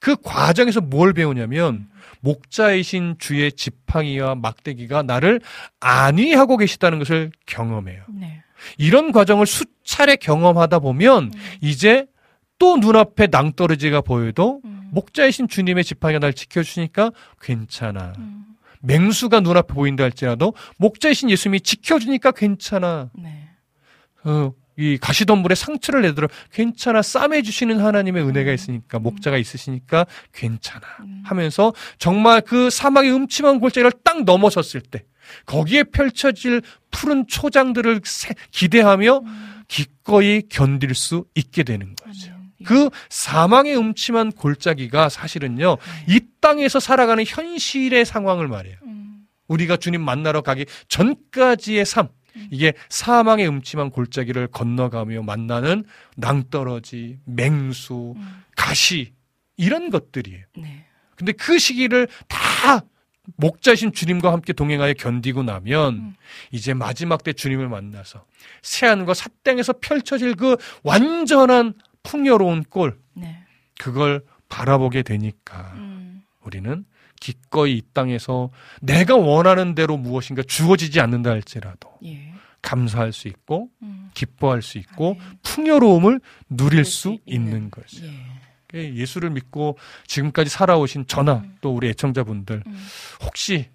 [0.00, 1.88] 그 과정에서 뭘 배우냐면 음.
[2.20, 5.40] 목자이신 주의 지팡이와 막대기가 나를
[5.80, 8.02] 안위하고 계시다는 것을 경험해요.
[8.08, 8.42] 네.
[8.76, 11.30] 이런 과정을 수차례 경험하다 보면 음.
[11.60, 12.06] 이제
[12.58, 14.88] 또 눈앞에 낭떠러지가 보여도 음.
[14.90, 18.12] 목자이신 주님의 지팡이가 날 지켜주니까 괜찮아.
[18.18, 18.44] 음.
[18.80, 23.10] 맹수가 눈앞에 보인다 할지라도 목자이신 예수님이 지켜주니까 괜찮아.
[23.14, 23.47] 네.
[24.24, 28.54] 어, 이 가시덤불에 상처를 내더라 괜찮아 싸매 주시는 하나님의 은혜가 음.
[28.54, 31.22] 있으니까 목자가 있으시니까 괜찮아 음.
[31.24, 35.04] 하면서 정말 그 사막의 음침한 골짜기를 딱 넘어섰을 때
[35.46, 36.62] 거기에 펼쳐질
[36.92, 38.00] 푸른 초장들을
[38.52, 39.62] 기대하며 음.
[39.66, 42.30] 기꺼이 견딜 수 있게 되는 거죠.
[42.60, 42.64] 예.
[42.64, 45.76] 그 사망의 음침한 골짜기가 사실은요,
[46.06, 46.14] 네.
[46.14, 48.76] 이 땅에서 살아가는 현실의 상황을 말해요.
[49.48, 52.08] 우리가 주님 만나러 가기 전까지의 삶,
[52.50, 55.84] 이게 사망의 음침한 골짜기를 건너가며 만나는
[56.16, 58.42] 낭떠러지, 맹수, 음.
[58.56, 59.12] 가시
[59.56, 60.44] 이런 것들이에요.
[60.56, 60.84] 네.
[61.16, 62.84] 근데 그 시기를 다
[63.36, 66.14] 목자신 주님과 함께 동행하여 견디고 나면 음.
[66.50, 68.24] 이제 마지막 때 주님을 만나서
[68.62, 73.44] 새하늘과 삿땅에서 펼쳐질 그 완전한 풍요로운 꼴 네.
[73.78, 76.22] 그걸 바라보게 되니까 음.
[76.42, 76.84] 우리는
[77.20, 78.50] 기꺼이 이 땅에서
[78.80, 82.32] 내가 원하는 대로 무엇인가 주어지지 않는다 할지라도 예.
[82.62, 84.10] 감사할 수 있고 음.
[84.14, 85.38] 기뻐할 수 있고 아, 네.
[85.42, 86.20] 풍요로움을
[86.50, 88.04] 누릴 수 있는 거죠.
[88.04, 88.10] 예.
[88.66, 91.56] 그 예수를 믿고 지금까지 살아오신 저나 음.
[91.60, 92.86] 또 우리 애청자분들 음.
[93.24, 93.70] 혹시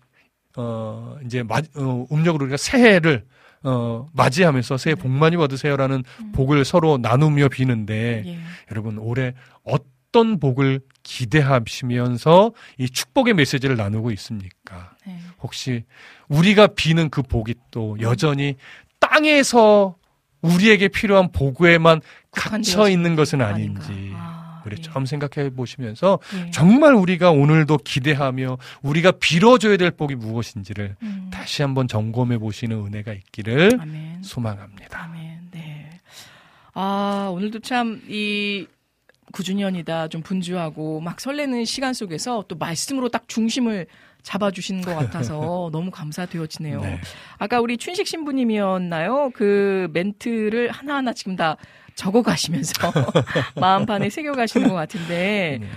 [0.56, 3.26] 어 이제 마, 어, 음력으로 우리가 새해를
[3.64, 6.32] 어 맞이하면서 새해 복 많이 받으세요라는 음.
[6.34, 8.40] 복을 서로 나누며 비는데 예.
[8.70, 9.34] 여러분 올해
[9.64, 14.96] 어떤 복을 기대하시면서 이 축복의 메시지를 나누고 있습니까?
[15.06, 15.20] 네.
[15.42, 15.84] 혹시
[16.30, 18.56] 우리가 비는 그 복이 또 여전히
[19.00, 19.96] 땅에서
[20.42, 22.02] 우리에게 필요한 보고에만
[22.32, 24.82] 갇혀 있는 것은 아닌지 아, 우리 예.
[24.82, 26.52] 좀 생각해 보시면서 예.
[26.52, 31.30] 정말 우리가 오늘도 기대하며 우리가 빌어줘야 될 복이 무엇인지를 음.
[31.32, 34.24] 다시 한번 점검해 보시는 은혜가 있기를 아멘.
[34.24, 35.04] 소망합니다.
[35.04, 35.50] 아멘.
[35.52, 35.90] 네.
[36.74, 38.66] 아 오늘도 참 이
[39.34, 43.88] 9주년이다 좀 분주하고 막 설레는 시간 속에서 또 말씀으로 딱 중심을
[44.22, 46.80] 잡아주시는 것 같아서 너무 감사되어지네요.
[46.82, 47.02] 네.
[47.40, 49.32] 아까 우리 춘식 신부님이었나요?
[49.34, 51.58] 그 멘트를 하나하나 지금 다
[51.96, 52.74] 적어 가시면서
[53.60, 55.68] 마음판에 새겨 가시는 것 같은데, 네.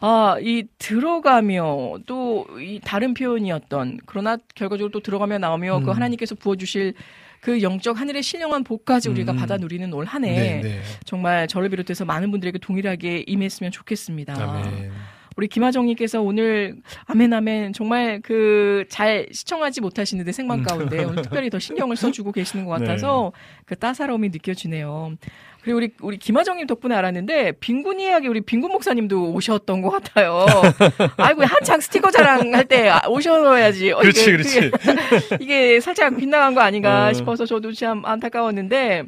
[0.00, 5.84] 아, 이 들어가며 또 이 다른 표현이었던, 그러나 결과적으로 또 들어가며 나오며 그 음.
[5.86, 6.94] 그 하나님께서 부어주실
[7.40, 9.36] 그 영적 하늘의 신령한 복까지 우리가 음.
[9.36, 10.80] 받아 누리는 올 한해 네, 네.
[11.04, 14.34] 정말 저를 비롯해서 많은 분들에게 동일하게 임했으면 좋겠습니다.
[14.34, 14.90] 아멘.
[15.36, 16.76] 우리 김하정님께서 오늘
[17.06, 22.64] 아멘 아멘 정말 그 잘 시청하지 못하시는데 생방 가운데 오늘 특별히 더 신경을 써주고 계시는
[22.64, 23.62] 것 같아서 네.
[23.64, 25.16] 그 따사로움이 느껴지네요.
[25.62, 30.46] 그리고 우리 우리 김하정님 덕분에 알았는데 빈군 이야기 우리 빈군 목사님도 오셨던 것 같아요.
[31.16, 33.92] 아이고 한창 스티커 자랑할 때 오셔야지.
[33.92, 34.70] 어, 그렇지 이게, 그렇지.
[35.40, 37.12] 이게 살짝 빗나간 거 아닌가 어.
[37.12, 39.04] 싶어서 저도 참 안타까웠는데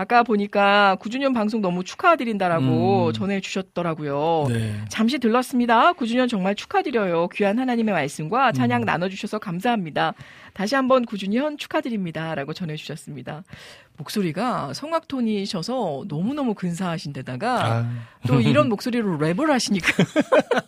[0.00, 3.12] 아까 보니까 9주년 방송 너무 축하드린다라고 음.
[3.12, 4.46] 전해주셨더라고요.
[4.48, 4.74] 네.
[4.88, 5.92] 잠시 들렀습니다.
[5.92, 7.28] 9주년 정말 축하드려요.
[7.28, 8.86] 귀한 하나님의 말씀과 찬양 음.
[8.86, 10.14] 나눠주셔서 감사합니다.
[10.54, 12.34] 다시 한번 9주년 축하드립니다.
[12.34, 13.44] 라고 전해주셨습니다.
[14.00, 17.90] 목소리가 성악톤이셔서 너무너무 근사하신 데다가 아.
[18.26, 19.92] 또 이런 목소리로 랩을 하시니까.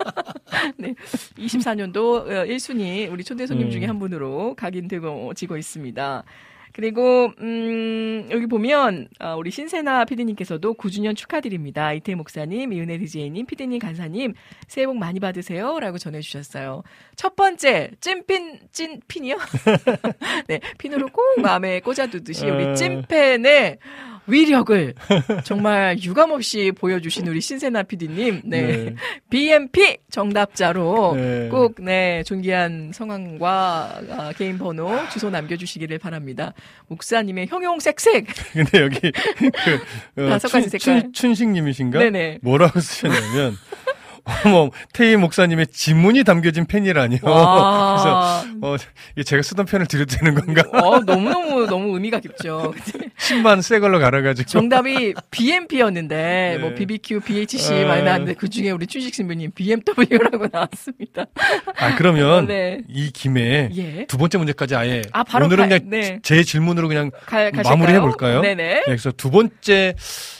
[0.76, 0.94] 네.
[1.38, 3.70] 24년도 1순위 우리 초대 손님 음.
[3.70, 6.24] 중에 한 분으로 각인되고 지고 있습니다.
[6.72, 11.92] 그리고 음 여기 보면 어, 우리 신세나 피디님께서도 9주년 축하드립니다.
[11.92, 14.34] 이태 목사님, 이은혜 디제이님, 피디님, 간사님
[14.68, 16.82] 새해 복 많이 받으세요라고 전해주셨어요.
[17.16, 19.36] 첫 번째 찐핀 찐핀이요?
[20.48, 22.74] 네 핀으로 꼭 마음에 꽂아두듯이 우리 어.
[22.74, 23.78] 찐팬의
[24.26, 24.94] 위력을
[25.44, 28.62] 정말 유감없이 보여주신 우리 신세나 PD님, 네.
[28.62, 28.94] 네.
[29.30, 31.48] BMP 정답자로 네.
[31.48, 36.52] 꼭, 네, 존귀한 성함과 아, 개인 번호, 주소 남겨주시기를 바랍니다.
[36.88, 38.26] 목사님의 형용 색색.
[38.52, 39.12] 근데 여기,
[40.14, 41.02] 그, 어, 다섯 가지 색깔.
[41.02, 41.98] 춘, 춘식님이신가?
[41.98, 42.38] 네네.
[42.42, 43.56] 뭐라고 쓰셨냐면,
[44.24, 47.20] 어머, 태희 목사님의 지문이 담겨진 펜이라니요.
[47.20, 48.76] 그래서, 어,
[49.24, 50.62] 제가 쓰던 펜을 드려도 되는 건가?
[50.72, 52.72] 어, 너무너무, 너무 의미가 깊죠.
[53.18, 54.48] 10만 새 걸로 갈아가지고.
[54.48, 56.58] 정답이 BMP였는데, 네.
[56.58, 57.88] 뭐, BBQ, BHC 어...
[57.88, 61.26] 많이 나왔는데, 그 중에 우리 춘식 신부님 BMW라고 나왔습니다.
[61.76, 62.82] 아, 그러면, 네.
[62.88, 64.06] 이 김에, 예.
[64.06, 66.18] 두 번째 문제까지 아예, 아, 바로 오늘은 가, 그냥 네.
[66.22, 67.10] 제 질문으로 그냥
[67.64, 68.40] 마무리 해 볼까요?
[68.40, 68.62] 네네.
[68.64, 69.94] 네, 그래서 두 번째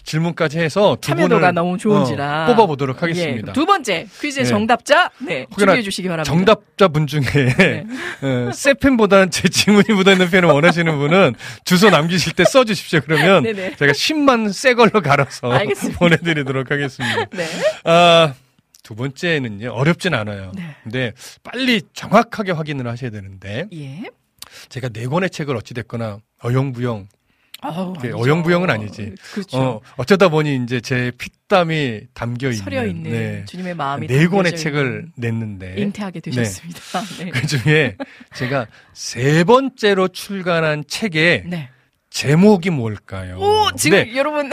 [0.04, 2.44] 질문까지 해서 두 참여도가 분을, 너무 좋은지라.
[2.44, 3.48] 어, 뽑아보도록 하겠습니다.
[3.48, 3.52] 예.
[3.52, 4.44] 두 번째 퀴즈 네.
[4.44, 6.30] 정답자 네 준비해 주시기 바랍니다.
[6.30, 7.86] 정답자 분 중에 네.
[8.20, 11.34] 어, 새 펜보다는 제 지문이 묻어있는 펜을 원하시는 분은
[11.64, 13.00] 주소 남기실 때 써주십시오.
[13.00, 13.76] 그러면 네네.
[13.76, 15.98] 제가 10만 새 걸로 갈아서 알겠습니다.
[15.98, 17.24] 보내드리도록 하겠습니다.
[17.32, 17.46] 네.
[17.84, 18.34] 아,
[18.82, 20.52] 두 번째는요 어렵진 않아요.
[20.54, 20.76] 네.
[20.82, 21.12] 근데
[21.42, 24.02] 빨리 정확하게 확인을 하셔야 되는데 예.
[24.68, 27.08] 제가 네 권의 책을 어찌 됐거나 어영부영
[27.62, 29.14] 아우, 어영부영은 아니지.
[29.32, 29.56] 그렇죠.
[29.56, 33.44] 어, 어쩌다 보니 이제 제 피땀이 담겨 있는 있는 네.
[33.46, 36.30] 주님의 마음이 네 권의 책을 냈는데 잉태하게 네.
[36.30, 36.80] 되셨습니다.
[37.24, 37.30] 네.
[37.30, 37.96] 그 중에
[38.34, 41.68] 제가 세 번째로 출간한 책의 네.
[42.10, 43.38] 제목이 뭘까요?
[43.38, 44.50] 오, 지금 여러분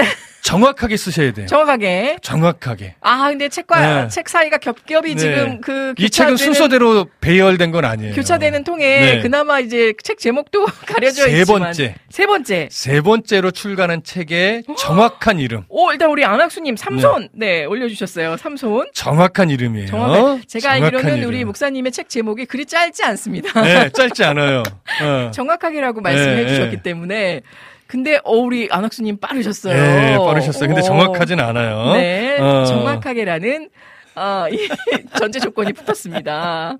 [0.49, 1.45] 정확하게 쓰셔야 돼요.
[1.45, 2.17] 정확하게.
[2.23, 2.95] 정확하게.
[3.01, 4.07] 아, 근데 책과 네.
[4.09, 5.15] 책 사이가 겹겹이 네.
[5.15, 8.15] 지금 그 이 책은 순서대로 배열된 건 아니에요.
[8.15, 9.21] 교차되는 통에 네.
[9.21, 11.95] 그나마 이제 책 제목도 가려져 세 있지만 번째.
[12.09, 12.69] 세 번째.
[12.71, 15.65] 세 번째로 출간한 책의 정확한 이름.
[15.69, 18.37] 오, 일단 우리 안학수님 삼손 네, 네 올려주셨어요.
[18.37, 18.87] 삼손.
[18.93, 19.87] 정확한 이름이에요.
[19.87, 20.43] 정확한.
[20.47, 21.29] 제가 알기로는 이름.
[21.29, 23.61] 우리 목사님의 책 제목이 그리 짧지 않습니다.
[23.61, 24.63] 네, 짧지 않아요.
[25.03, 25.31] 어.
[25.31, 26.81] 정확하게라고 말씀해 네, 주셨기 네.
[26.81, 27.41] 때문에
[27.89, 29.73] 근데 어 우리 안학수님 빠르셨어요.
[29.73, 30.67] 네, 빠르셨어요.
[30.67, 30.83] 근데 어.
[30.83, 31.93] 정확하진 않아요.
[31.93, 32.63] 네, 어.
[32.63, 33.69] 정확하게라는
[34.13, 34.67] 아, 이
[35.17, 36.77] 전제 조건이 붙었습니다.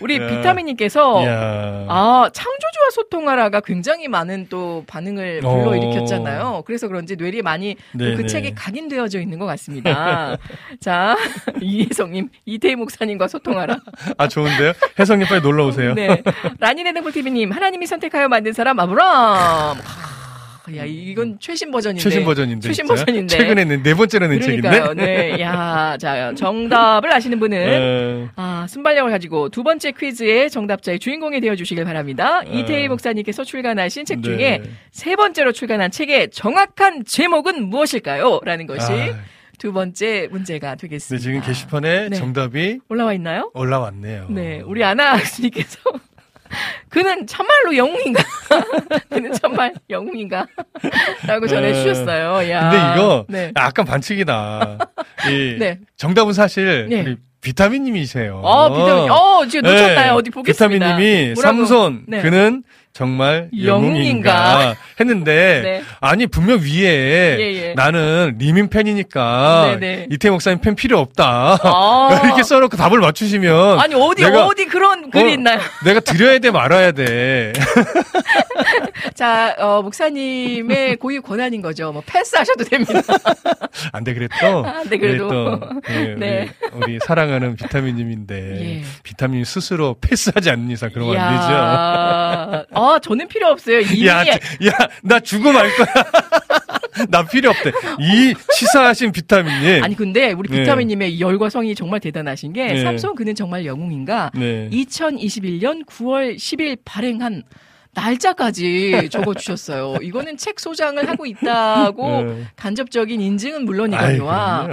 [0.00, 0.26] 우리 야.
[0.26, 1.86] 비타민님께서 야.
[1.88, 6.42] 아 창조주와 소통하라가 굉장히 많은 또 반응을 불러일으켰잖아요.
[6.42, 6.62] 어.
[6.62, 8.54] 그래서 그런지 뇌리 많이 그 네, 책에 네.
[8.56, 10.36] 각인되어져 있는 것 같습니다.
[10.80, 11.16] 자
[11.62, 13.76] 이혜성님 이태희 목사님과 소통하라.
[14.18, 14.72] 아 좋은데요?
[14.98, 15.94] 혜성님 빨리 놀러 오세요.
[15.94, 16.20] 네.
[16.58, 19.76] 라니네드볼 TV님 하나님이 선택하여 만든 사람 아브람.
[20.76, 22.02] 야 이건 최신 버전인데.
[22.02, 22.68] 최신 버전인데.
[22.68, 23.04] 최신 진짜?
[23.04, 23.36] 버전인데.
[23.36, 24.40] 최근에 낸네 번째로 낸.
[24.40, 24.94] 책인데.
[24.94, 25.40] 네.
[25.40, 28.28] 야, 자 정답을 아시는 분은 네.
[28.36, 32.42] 아 순발력을 가지고 두 번째 퀴즈의 정답자의 주인공이 되어 주시길 바랍니다.
[32.42, 32.60] 네.
[32.60, 34.62] 이태희 목사님께서 출간하신 책 중에 네.
[34.90, 38.40] 세 번째로 출간한 책의 정확한 제목은 무엇일까요?
[38.44, 38.92] 라는 것이.
[38.92, 39.18] 아.
[39.58, 41.16] 두 번째 문제가 되겠습니다.
[41.16, 42.16] 네, 지금 게시판에 네.
[42.16, 43.52] 정답이 올라와 있나요?
[43.54, 44.26] 올라왔네요.
[44.30, 45.78] 네, 우리 아나 학생님께서
[46.88, 48.22] 그는 참말로 영웅인가?
[49.10, 50.46] 그는 정말 영웅인가?
[51.26, 52.38] 라고 전해주셨어요.
[52.40, 52.50] 네.
[52.50, 52.70] 야.
[52.70, 53.52] 근데 이거 네.
[53.56, 54.78] 약간 반칙이다.
[55.30, 55.78] 이 네.
[55.96, 57.00] 정답은 사실 네.
[57.00, 58.40] 우리 비타민님이세요.
[58.42, 59.10] 어, 비타민.
[59.10, 59.96] 어, 지금 놓쳤나요?
[59.96, 60.08] 네.
[60.10, 60.96] 어디 보겠습니다.
[60.96, 62.04] 비타민님이 삼손.
[62.06, 62.22] 네.
[62.22, 62.62] 그는
[62.92, 65.82] 정말 영웅인가, 했는데 네.
[66.00, 67.74] 아니 분명 위에 예, 예.
[67.74, 70.06] 나는 리민 팬이니까 네, 네.
[70.10, 75.10] 이태 목사님 팬 필요 없다 아~ 이렇게 써놓고 답을 맞추시면 아니 어디 내가, 어디 그런
[75.10, 75.58] 글이 어, 있나요?
[75.84, 77.54] 내가 드려야 돼 말아야 돼
[79.14, 81.92] 자, 어, 목사님의 고유 권한인 거죠.
[81.92, 83.00] 뭐 패스하셔도 됩니다.
[83.92, 84.64] 안 돼, 그랬도.
[84.64, 85.28] 안 돼, 그래도.
[85.28, 86.50] 또, 네, 네.
[86.72, 88.82] 우리, 우리, 사랑하는 비타민님인데, 예.
[89.02, 92.66] 비타민 스스로 패스하지 않는 이상 그러면 안 되죠.
[92.82, 93.80] 아, 저는 필요 없어요.
[93.80, 94.06] 이미.
[94.06, 94.36] 야, 야,
[95.02, 95.86] 나 죽음 알 거야.
[97.08, 97.70] 나 필요 없대.
[98.00, 99.82] 이 치사하신 비타민님.
[99.82, 100.60] 아니 근데 우리 네.
[100.60, 101.20] 비타민님의 네.
[101.20, 102.82] 열과 성이 정말 대단하신 게 네.
[102.82, 104.30] 삼성 그는 정말 영웅인가.
[104.34, 104.68] 네.
[104.70, 107.44] 2021년 9월 10일 발행한
[107.94, 109.96] 날짜까지 적어주셨어요.
[110.02, 112.44] 이거는 책 소장을 하고 있다고 네.
[112.56, 114.68] 간접적인 인증은 물론이거니와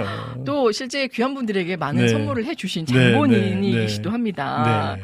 [0.46, 2.08] 또 실제 귀한 분들에게 많은 네.
[2.08, 4.96] 선물을 해주신 네, 장본인이시기도 네, 합니다.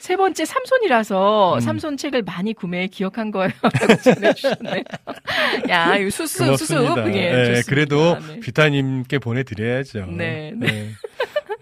[0.00, 1.60] 세 번째 삼손이라서 음.
[1.60, 3.50] 삼손 책을 많이 구매해 기억한 거예요.
[3.62, 4.82] 라고 전해주셨네요.
[5.68, 6.94] 야, 이 수수, 고맙습니다.
[6.94, 7.10] 수수.
[7.16, 8.40] 예, 네, 그래도 네.
[8.40, 10.06] 비타님께 보내드려야죠.
[10.06, 10.52] 네.
[10.56, 10.66] 네.
[10.66, 10.90] 네.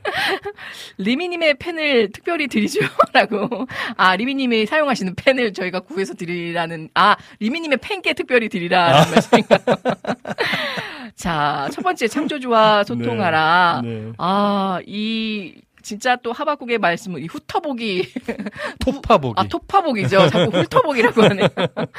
[0.99, 2.81] 리미님의 펜을 특별히 드리죠.
[3.13, 3.67] 라고.
[3.97, 9.11] 아, 리미님이 사용하시는 펜을 저희가 구해서 드리라는, 아, 리미님의 펜께 특별히 드리라는 아.
[9.11, 9.61] 말씀인가요?
[11.17, 13.81] 자, 첫 번째 창조주와 소통하라.
[13.83, 14.13] 네, 네.
[14.19, 15.55] 아, 이
[15.87, 18.13] 진짜 또 하박국의 말씀을 이 훑어보기.
[18.85, 19.35] 토파보기.
[19.37, 20.29] 아 토파보기죠.
[20.31, 21.47] 자꾸 훑어보기라고 하네요.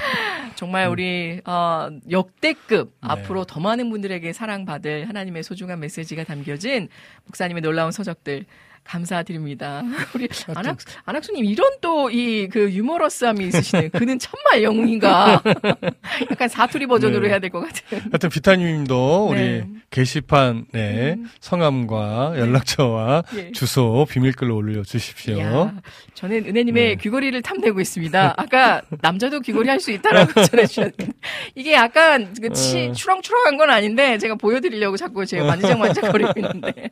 [0.55, 0.91] 정말 음.
[0.91, 2.93] 우리 어, 역대급 네.
[2.99, 6.89] 앞으로 더 많은 분들에게 사랑받을 하나님의 소중한 메시지가 담겨진
[7.27, 8.45] 목사님의 놀라운 서적들
[8.87, 9.83] 감사드립니다.
[10.15, 13.89] 우리 안학, 안학수님, 이런 또 이 그 유머러스함이 있으시네요.
[13.89, 15.41] 그는 천말 영웅인가.
[16.31, 17.29] 약간 사투리 버전으로 네.
[17.29, 18.01] 해야 될 것 같아요.
[18.11, 19.59] 하여튼 비타님도 네.
[19.59, 21.29] 우리 게시판 네, 음.
[21.39, 22.39] 성함과 네.
[22.41, 23.51] 연락처와 네.
[23.51, 25.39] 주소 비밀글로 올려주십시오.
[25.39, 25.73] 야,
[26.13, 26.95] 저는 은혜님의 네.
[26.95, 28.33] 귀걸이를 탐내고 있습니다.
[28.37, 31.07] 아까 남자도 귀걸이 할 수 있다라고 전해주셨는데
[31.55, 32.91] 이게 약간 그 치, 어.
[32.91, 36.89] 추렁추렁한 건 아닌데 제가 보여드리려고 자꾸 제가 만지작만지작거리고 있는데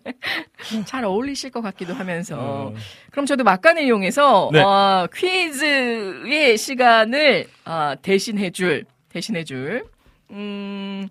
[0.86, 2.74] 잘 어울리실 것 같기도 하면서 어.
[3.12, 4.62] 그럼 저도 막간을 이용해서 네.
[4.62, 9.86] 어, 퀴즈의 시간을 어, 대신해줄 대신해줄
[10.32, 11.08] 음.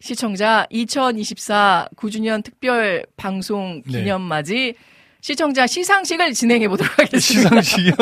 [0.00, 4.00] 시청자 2024 9주년 특별 방송 네.
[4.00, 4.95] 기념맞이 네.
[5.30, 7.60] 시청자 시상식을 진행해 보도록 하겠습니다.
[7.60, 7.92] 시상식이요?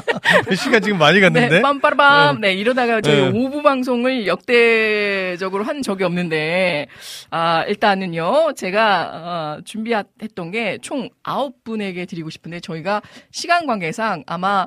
[0.56, 1.56] 시간 지금 많이 갔는데.
[1.56, 2.40] 네, 빰빠라밤.
[2.40, 2.48] 네.
[2.48, 3.30] 네, 이러다가 저희 네.
[3.30, 6.86] 5부 방송을 역대적으로 한 적이 없는데,
[7.30, 9.10] 아, 일단은요, 제가,
[9.58, 14.66] 어, 준비했던 게 총 9분에게 드리고 싶은데, 저희가 시간 관계상 아마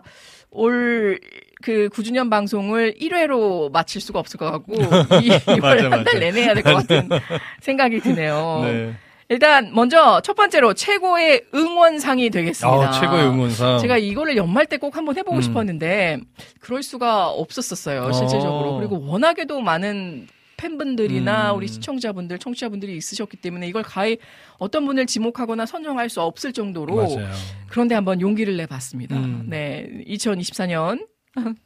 [0.52, 1.20] 올,
[1.64, 4.76] 그 9주년 방송을 1회로 마칠 수가 없을 것 같고,
[5.58, 7.10] 이걸 한달 내내 해야 될 것 같은
[7.62, 8.62] 생각이 드네요.
[8.64, 8.94] 네.
[9.30, 12.90] 일단 먼저 첫 번째로 최고의 응원상이 되겠습니다.
[12.90, 13.80] 아, 최고의 응원상.
[13.80, 15.42] 제가 이거를 연말 때 꼭 한번 해보고 음.
[15.42, 16.20] 싶었는데
[16.60, 18.04] 그럴 수가 없었었어요.
[18.04, 18.78] 아.
[18.78, 20.28] 그리고 워낙에도 많은
[20.58, 21.58] 팬분들이나 음.
[21.58, 24.18] 우리 시청자분들, 청취자분들이 있으셨기 때문에 이걸 가히
[24.58, 27.30] 어떤 분을 지목하거나 선정할 수 없을 정도로 맞아요.
[27.68, 29.16] 그런데 한번 용기를 내봤습니다.
[29.16, 29.46] 음.
[29.50, 31.08] 네, 2024년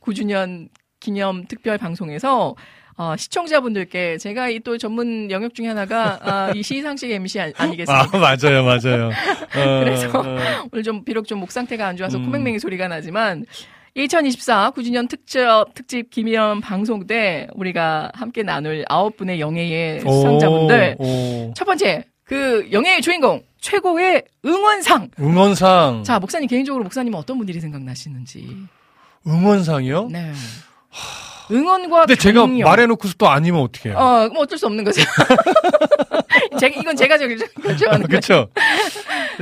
[0.01, 0.69] 9주년
[0.99, 2.55] 기념 특별 방송에서
[2.99, 8.09] 어, 시청자분들께 제가 이 또 전문 영역 중에 하나가 아, 이 시상식 MC 아, 니겠습니까
[8.11, 9.07] 아, 맞아요, 맞아요.
[9.55, 10.37] 어, 그래서 어.
[10.71, 12.25] 오늘 좀 비록 좀 목 상태가 안 좋아서 음.
[12.25, 13.45] 코맹맹이 소리가 나지만
[13.95, 15.39] 2024 9주년 특집
[15.73, 20.97] 특집 기념 방송 때 우리가 함께 나눌 아홉 분의 영예의 수상자분들
[21.55, 28.57] 첫 번째 그 영예의 주인공 최고의 응원상 응원상 자 목사님 개인적으로 목사님은 어떤 분들이 생각나시는지
[29.25, 30.09] 응원상이요?
[30.11, 30.33] 네.
[30.89, 31.38] 하...
[31.51, 33.97] 응원과 근데 제가 말해놓고서 또 아니면 어떻게 해요?
[33.97, 35.01] 어, 뭐 어쩔 수 없는 거죠.
[36.59, 38.49] 제가, 이건 제가 저기 결정하는 그렇죠.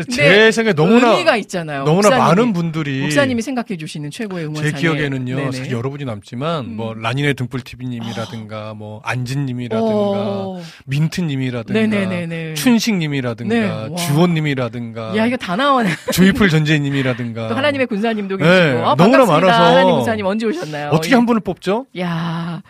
[0.10, 1.84] 제 생각에 너무나 의미가 있잖아요.
[1.84, 5.52] 너무나 많은 분들이 목사님이 생각해 주시는 최고의 응원제 기억에는요.
[5.52, 6.76] 사실 여러 분이 남지만 음.
[6.78, 8.74] 뭐 라니네 등불 TV님이라든가 어.
[8.76, 10.62] 뭐 안진님이라든가 어.
[10.86, 12.54] 민트님이라든가 네네네네.
[12.56, 13.56] 춘식님이라든가
[13.90, 13.96] 네.
[13.96, 15.90] 주원님이라든가 야 이거 다 나오네.
[16.14, 18.82] 조이풀 전재님이라든가 또 하나님의 군사님도 계시고 네.
[18.84, 20.90] 아, 너무나 많아서 하나님 군사님 언제 오셨나요?
[20.90, 21.88] 어떻게 한 분을 뽑죠?
[22.00, 22.62] 야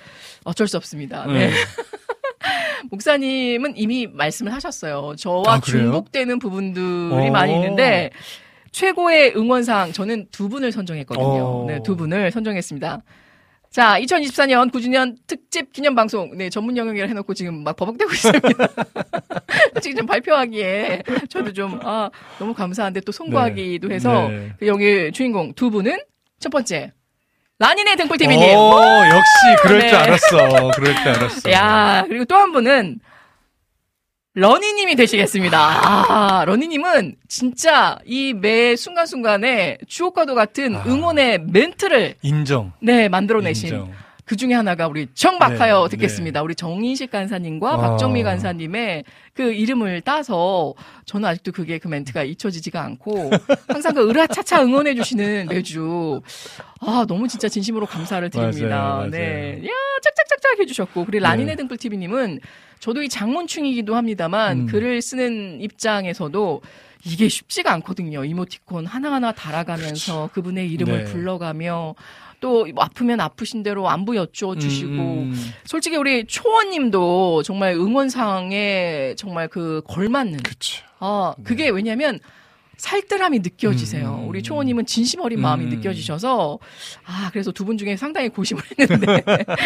[0.44, 1.26] 어쩔 수 없습니다.
[1.26, 1.48] 네.
[1.48, 1.54] 네.
[2.90, 5.16] 목사님은 이미 말씀을 하셨어요.
[5.18, 7.32] 저와 아, 중복되는 부분들이 어.
[7.32, 8.12] 많이 있는데
[8.72, 11.26] 최고의 응원상 저는 두 분을 선정했거든요.
[11.26, 11.66] 어.
[11.68, 13.02] 네, 두 분을 선정했습니다.
[13.70, 16.36] 자, 2024년 9주년 특집 기념 방송.
[16.38, 18.50] 네, 전문 영역이라 해놓고 지금 막 버벅대고 있습니다.
[19.82, 22.10] 지금 좀 발표하기에 저도 좀, 아,
[22.40, 23.96] 너무 감사한데 또 송구하기도 네.
[23.96, 24.54] 해서 네.
[24.58, 25.98] 그 여기 주인공 두 분은
[26.40, 26.94] 첫 번째,
[27.60, 28.56] 라니네 등불TV님.
[28.56, 28.72] 오,
[29.10, 29.90] 역시 그럴 네.
[29.90, 30.72] 줄 알았어.
[30.76, 31.52] 그럴 줄 알았어.
[31.52, 33.00] 야, 그리고 또 한 분은
[34.36, 35.58] 러니님이 되시겠습니다.
[35.60, 42.74] 아, 러니님은 진짜 이 매 순간순간에 주옥과도 같은 아, 응원의 멘트를 인정.
[42.80, 43.92] 네, 만들어내신 인정.
[44.28, 46.42] 그 중에 하나가 우리 정박하여 네, 듣겠습니다.
[46.42, 46.44] 네.
[46.44, 47.78] 우리 정인식 간사님과 아.
[47.78, 50.74] 박정미 간사님의 그 이름을 따서
[51.06, 53.32] 저는 아직도 그게 그 멘트가 잊혀지지가 않고
[53.70, 56.22] 항상 그 으라차차 응원해 주시는 매주
[56.82, 58.68] 아 너무 진짜 진심으로 감사를 드립니다.
[58.68, 59.10] 맞아요, 맞아요.
[59.12, 59.72] 네, 야
[60.04, 61.56] 짝짝짝짝 해주셨고 그리고 라니네 네.
[61.56, 62.42] 등불 TV님은
[62.80, 64.66] 저도 이 장문충이기도 합니다만 음.
[64.66, 66.62] 글을 쓰는 입장에서도
[67.06, 68.26] 이게 쉽지가 않거든요.
[68.26, 70.30] 이모티콘 하나하나 달아가면서 그렇죠.
[70.34, 71.12] 그분의 이름을 네.
[71.12, 71.96] 불러가며
[72.40, 75.52] 또 아프면 아프신 대로 안부 여쭈어주시고 음, 음.
[75.66, 80.84] 솔직히 우리 초원님도 정말 응원상에 정말 그 걸맞는 그쵸.
[81.00, 81.70] 아 그게 네.
[81.70, 82.20] 왜냐면
[82.78, 84.20] 살뜰함이 느껴지세요.
[84.22, 84.30] 음.
[84.30, 85.70] 우리 초원님은 진심 어린 마음이 음.
[85.70, 86.60] 느껴지셔서
[87.06, 89.24] 아 그래서 두 분 중에 상당히 고심을 했는데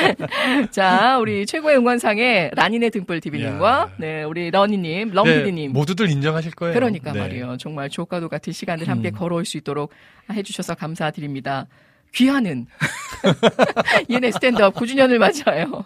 [0.72, 6.74] 자 우리 최고의 응원상에 라니네 등불 TV님과 네 우리 러니님, 럼피디님 네, 모두들 인정하실 거예요.
[6.74, 7.20] 그러니까 네.
[7.20, 7.58] 말이에요.
[7.58, 9.14] 정말 주옥과도 같은 시간을 함께 음.
[9.14, 9.92] 걸어올 수 있도록
[10.32, 11.68] 해주셔서 감사드립니다.
[12.14, 12.68] 귀하는
[14.10, 15.84] 얘네 스탠드업 9주년을 맞아요.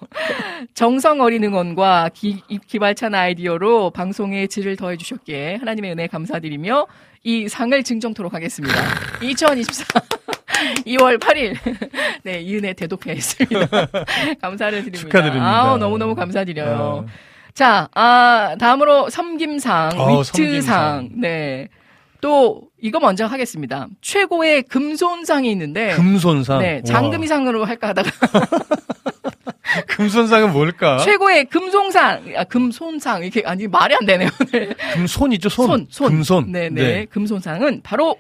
[0.73, 6.88] 정성 어린 응원과 기, 기발찬 아이디어로 방송의 질을 더해 주셨기에 하나님의 은혜 감사드리며
[7.23, 8.76] 이 상을 증정토록 하겠습니다.
[9.22, 9.85] 2024
[10.85, 11.56] 2월 8일
[12.23, 13.68] 네 이 은혜 대독회했습니다.
[14.41, 14.99] 감사를 드립니다.
[14.99, 15.45] 축하드립니다.
[15.45, 17.06] 아우 너무너무 감사드려요.
[17.07, 17.11] 아.
[17.53, 21.10] 자, 아, 다음으로 섬김상, 어, 위트상, 섬김상.
[21.22, 21.69] 네.
[22.19, 23.88] 또 이거 먼저 하겠습니다.
[24.02, 26.60] 최고의 금손상이 있는데 금손상.
[26.60, 28.12] 네, 장금이상으로 할까 하다가
[29.90, 30.99] 금손상은 뭘까?
[30.99, 34.30] 최고의 금손상, 아, 금손상 이렇게 아니 말이 안 되네요.
[34.52, 34.70] 네.
[34.94, 35.68] 금손 있죠, 손.
[35.68, 36.12] 손, 손.
[36.12, 36.52] 금손.
[36.52, 37.06] 네, 네, 네.
[37.06, 38.18] 금손상은 바로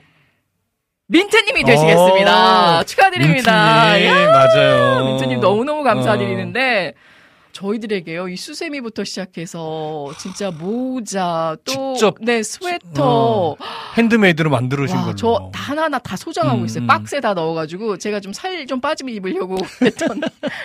[1.09, 2.79] 민트님이 되시겠습니다.
[2.79, 3.93] 어, 축하드립니다.
[3.93, 5.05] 민트님, 맞아요.
[5.05, 7.14] 민트님 너무너무 감사드리는데 어.
[7.55, 13.55] 저희들에게요 이 수세미부터 시작해서 진짜 모자 또 직접 네 스웨터 어,
[13.97, 16.87] 핸드메이드로 만들어진 걸로 저 하나하나 다 소장하고 음, 있어요 음.
[16.87, 20.19] 박스에 다 넣어가지고 제가 좀 살좀 좀 빠지면 입으려고 했던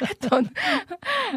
[0.08, 0.48] 했던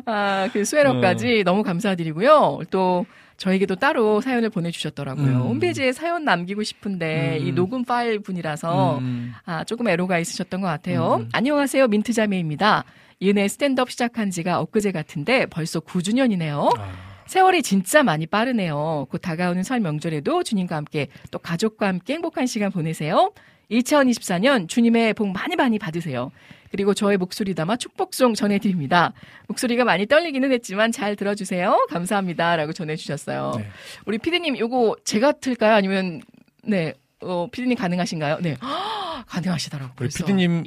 [0.06, 1.44] 아그 스웨터까지 음.
[1.44, 3.06] 너무 감사드리고요 또
[3.38, 5.26] 저에게도 따로 사연을 보내주셨더라고요.
[5.26, 5.42] 음.
[5.42, 7.48] 홈페이지에 사연 남기고 싶은데 음.
[7.48, 9.34] 이 녹음 파일 분이라서 음.
[9.46, 11.18] 아, 조금 애로가 있으셨던 것 같아요.
[11.22, 11.30] 음.
[11.34, 11.88] 안녕하세요.
[11.88, 12.86] 민트자매입니다.
[13.24, 16.78] 이은혜 스탠드업 시작한 지가 엊그제 같은데 벌써 9주년이네요.
[16.78, 16.92] 아.
[17.26, 19.08] 세월이 진짜 많이 빠르네요.
[19.10, 23.32] 곧 다가오는 설 명절에도 주님과 함께 또 가족과 함께 행복한 시간 보내세요.
[23.72, 26.32] 2024년 주님의 복 많이 많이 받으세요.
[26.70, 29.14] 그리고 저의 목소리 담아 축복송 전해드립니다.
[29.48, 31.88] 목소리가 많이 떨리기는 했지만 잘 들어주세요.
[31.90, 32.58] 감사합니다.
[32.58, 33.54] 라고 전해주셨어요.
[33.58, 33.68] 네.
[34.06, 35.76] 우리 피디님, 요거 제가 틀까요?
[35.76, 36.22] 아니면,
[36.62, 38.39] 네, 어, 피디님 가능하신가요?
[38.41, 38.57] 네.
[39.27, 39.95] 가능하시더라고요.
[40.01, 40.65] 우리 피디님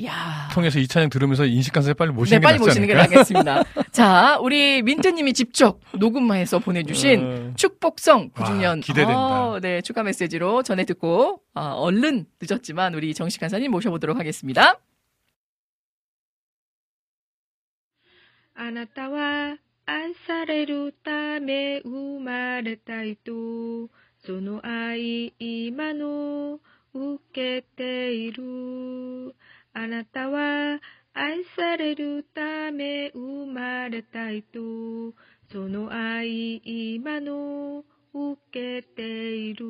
[0.53, 3.64] 통해서 이 찬양 들으면서 인식간사에 빨리 모시는 네, 게 빨리 모시는 게 낫겠습니다.
[3.91, 7.53] 자, 우리 민트님이 직접 녹음해서 보내주신 어...
[7.56, 8.65] 축복성 9주년.
[8.65, 9.49] 와, 기대된다.
[9.49, 14.80] 어, 네, 추가 메시지로 전해 듣고 어, 얼른 늦었지만 우리 정식 간사님 모셔보도록 하겠습니다.
[18.53, 19.57] あなたは
[19.88, 23.89] 愛されるため生まれた人
[24.27, 26.59] その愛今の
[26.93, 29.36] 受けている。
[29.73, 30.81] あなたは
[31.15, 35.15] 愛されるため生まれた人。
[35.53, 39.03] その愛今の受けて
[39.36, 39.65] いる。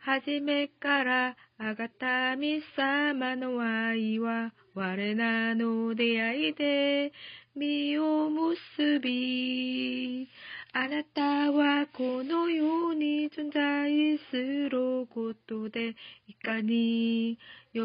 [0.00, 7.12] はじめからあがたみ様の愛は我らの出会いで
[7.56, 10.28] 身を結び
[10.78, 11.22] あなた
[11.52, 14.36] はこの世に存在す
[14.68, 15.96] ることで
[16.28, 17.38] いかに
[17.72, 17.80] 喜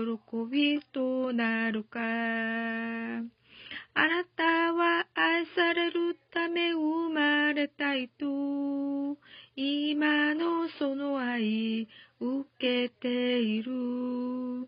[0.52, 2.02] びとなるか。
[2.02, 2.02] あ
[3.96, 4.44] なた
[4.74, 9.18] は愛されるため生まれた人。
[9.56, 11.88] 今のその愛
[12.20, 14.68] 受けている。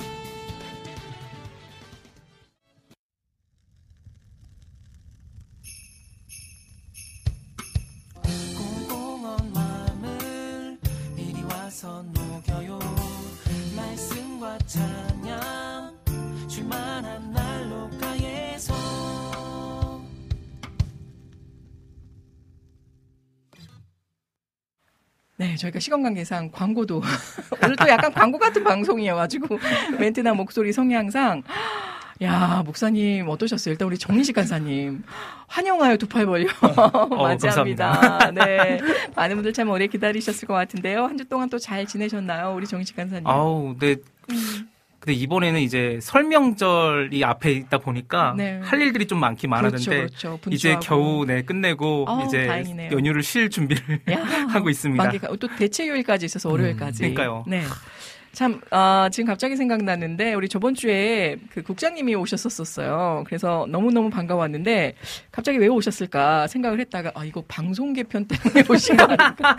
[12.47, 12.79] 녹여요.
[13.75, 15.97] 말씀과 찬양
[16.47, 18.73] 줄만한 난로가에서.
[25.37, 27.01] 네, 저희가 시간 관계상 광고도
[27.63, 29.59] 오늘 또 약간 광고 같은 방송이어가지고
[29.99, 31.43] 멘트나 목소리 성향상
[32.21, 33.71] 야 목사님 어떠셨어요?
[33.73, 35.03] 일단 우리 정민식 간사님
[35.47, 38.31] 환영하여 두팔 벌려 어, 맞이합니다.
[38.31, 38.79] 네,
[39.15, 41.05] 많은 분들 참 오래 기다리셨을 것 같은데요.
[41.05, 43.25] 한 주 동안 또 잘 지내셨나요, 우리 정민식 간사님?
[43.27, 43.95] 아우, 네.
[44.29, 44.69] 음.
[44.99, 48.59] 근데 이번에는 이제 설명절이 앞에 있다 보니까 네.
[48.63, 50.49] 할 일들이 좀 많긴 많았는데 그렇죠, 그렇죠.
[50.51, 52.91] 이제 겨우 네 끝내고 어, 이제 다행이네요.
[52.91, 53.99] 연휴를 쉴 준비를
[54.49, 55.03] 하고 있습니다.
[55.03, 57.03] 만기가, 또 대체 요일까지 있어서 월요일까지.
[57.03, 57.45] 음, 그러니까요.
[57.47, 57.63] 네.
[58.33, 63.25] 참, 아, 지금 갑자기 생각났는데, 우리 저번 주에 그 국장님이 오셨었어요.
[63.27, 64.95] 그래서 너무너무 반가웠는데,
[65.31, 69.57] 갑자기 왜 오셨을까 생각을 했다가, 아, 이거 방송 개편 때문에 오신 거 아닐까.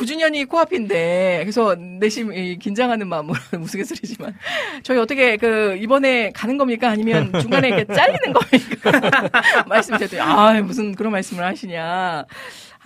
[0.00, 4.36] 9주년이 코앞인데, 그래서 내심 긴장하는 마음으로 무스갯소리지만,
[4.82, 6.90] 저희 어떻게 그, 이번에 가는 겁니까?
[6.90, 9.22] 아니면 중간에 이렇게 잘리는 겁니까?
[9.68, 12.26] 말씀드렸더니, 아, 무슨 그런 말씀을 하시냐.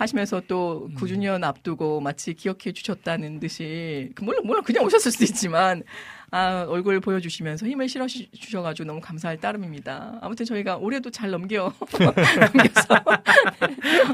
[0.01, 1.43] 하시면서 또 9주년 음.
[1.43, 5.83] 앞두고 마치 기억해 주셨다는 듯이 그 물론 물론 그냥 오셨을 수도 있지만
[6.31, 10.19] 아, 얼굴 보여주시면서 힘을 실어 주셔가지고 너무 감사할 따름입니다.
[10.21, 13.03] 아무튼 저희가 올해도 잘 넘겨 넘겨서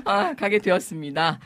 [0.03, 1.39] 아, 가게 되었습니다.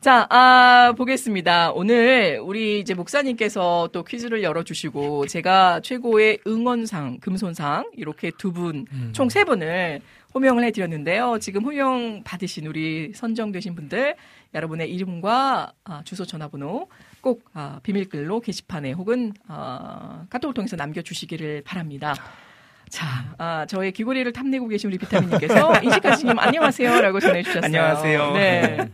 [0.00, 1.72] 자, 아, 보겠습니다.
[1.72, 9.10] 오늘 우리 이제 목사님께서 또 퀴즈를 열어주시고 제가 최고의 응원상, 금손상 이렇게 두 분, 음.
[9.12, 10.00] 총세 분을
[10.34, 11.38] 호명을 해드렸는데요.
[11.40, 14.14] 지금 호명 받으신 우리 선정되신 분들
[14.54, 16.88] 여러분의 이름과 아, 주소 전화번호
[17.20, 22.14] 꼭 아, 비밀글로 게시판에 혹은 아, 카톡을 통해서 남겨주시기를 바랍니다.
[22.88, 27.64] 자, 아, 저의 귀걸이를 탐내고 계신 우리 비타민님께서 인식하시님 안녕하세요라고 전해주셨어요.
[27.64, 28.32] 안녕하세요.
[28.32, 28.90] 네.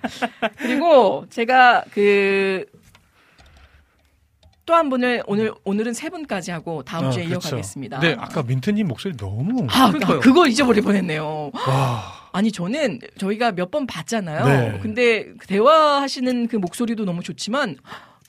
[0.56, 2.64] 그리고 제가 그
[4.66, 7.48] 또 한 분을 오늘 오늘은 세 분까지 하고 다음 아, 주에 그렇죠.
[7.48, 8.00] 이어가겠습니다.
[8.00, 11.50] 네, 아까 민트님 목소리 너무 아, 아 그걸 잊어버릴 뻔했네요.
[11.52, 12.02] 와.
[12.32, 14.46] 아니 저는 저희가 몇 번 봤잖아요.
[14.46, 14.78] 네.
[14.82, 17.76] 근데 대화하시는 그 목소리도 너무 좋지만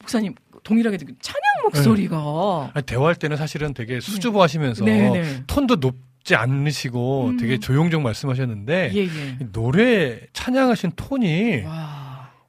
[0.02, 0.34] 목사님
[0.64, 2.82] 동일하게 찬양 목소리가 네.
[2.82, 5.44] 대화할 때는 사실은 되게 수줍어 하시면서 네, 네.
[5.48, 5.96] 톤도 높
[6.26, 7.38] 지 않으시고 음.
[7.38, 9.38] 되게 조용조용 말씀하셨는데 예, 예.
[9.52, 11.95] 노래 찬양하신 톤이 와.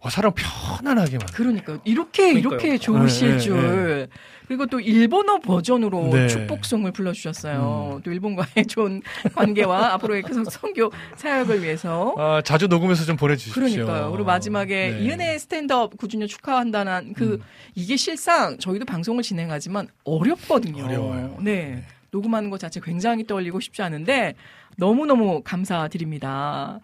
[0.06, 1.26] 어, 사람 편안하게 만.
[1.34, 2.38] 그러니까 이렇게 그러니까요.
[2.38, 3.56] 이렇게 좋으실 네, 네, 줄.
[3.56, 4.06] 네.
[4.46, 6.28] 그리고 또 일본어 버전으로 네.
[6.28, 7.94] 축복송을 불러주셨어요.
[7.96, 8.02] 음.
[8.02, 9.02] 또 일본과의 좋은
[9.34, 12.14] 관계와 앞으로의 계속 선교 사역을 위해서.
[12.16, 13.54] 아, 자주 녹음해서 좀 보내주십시오.
[13.60, 14.12] 그러니까요.
[14.12, 15.00] 그리고 마지막에 네.
[15.00, 17.42] 이은혜 스탠드업 9주년 축하한다는 그 음.
[17.74, 20.84] 이게 실상 저희도 방송을 진행하지만 어렵거든요.
[20.84, 21.38] 어려워요.
[21.40, 21.52] 네.
[21.72, 21.84] 네.
[22.12, 24.34] 녹음하는 것 자체 굉장히 떨리고 쉽지 않은데
[24.76, 26.78] 너무너무 감사드립니다.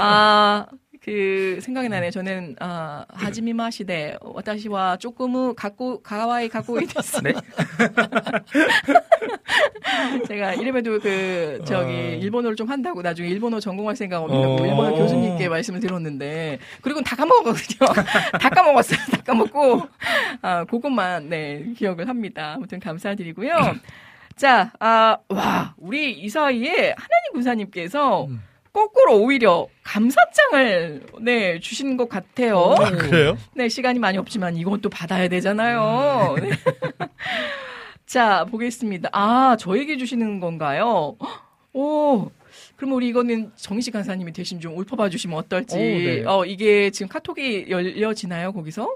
[0.00, 0.66] 아,
[1.04, 2.12] 그 생각이 나네요.
[2.12, 7.20] 저는 아 하지미마 시대 와타시와 조금은 갖고 가와이 갖고 있었어.
[7.22, 7.34] 네?
[10.28, 12.18] 제가 이름에도 그 저기 어...
[12.20, 14.66] 일본어를 좀 한다고 나중에 일본어 전공할 생각 없냐고 어...
[14.66, 17.88] 일본어 교수님께 말씀을 들었는데 그리고 다 까먹었거든요.
[18.38, 19.00] 다 까먹었어요.
[19.10, 19.82] 다 까먹고
[20.40, 22.52] 아 그것만 네 기억을 합니다.
[22.54, 23.56] 아무튼 감사드리고요.
[24.36, 28.42] 자, 아, 와, 우리 이 사이에 하나님 군사님께서 음.
[28.72, 32.74] 거꾸로 오히려 감사장을 네 주신 것 같아요.
[32.78, 33.36] 아, 그래요?
[33.54, 36.36] 네 시간이 많이 없지만 또 받아야 되잖아요.
[36.40, 36.50] 네.
[38.06, 39.10] 자 보겠습니다.
[39.12, 41.16] 아 저에게 주시는 건가요?
[41.74, 42.30] 오
[42.76, 45.76] 그럼 우리 이거는 정희식 간사님이 대신 좀 읊어봐 주시면 어떨지.
[45.76, 46.24] 오, 네.
[46.26, 48.88] 어 이게 지금 카톡이 열려지나요 거기서?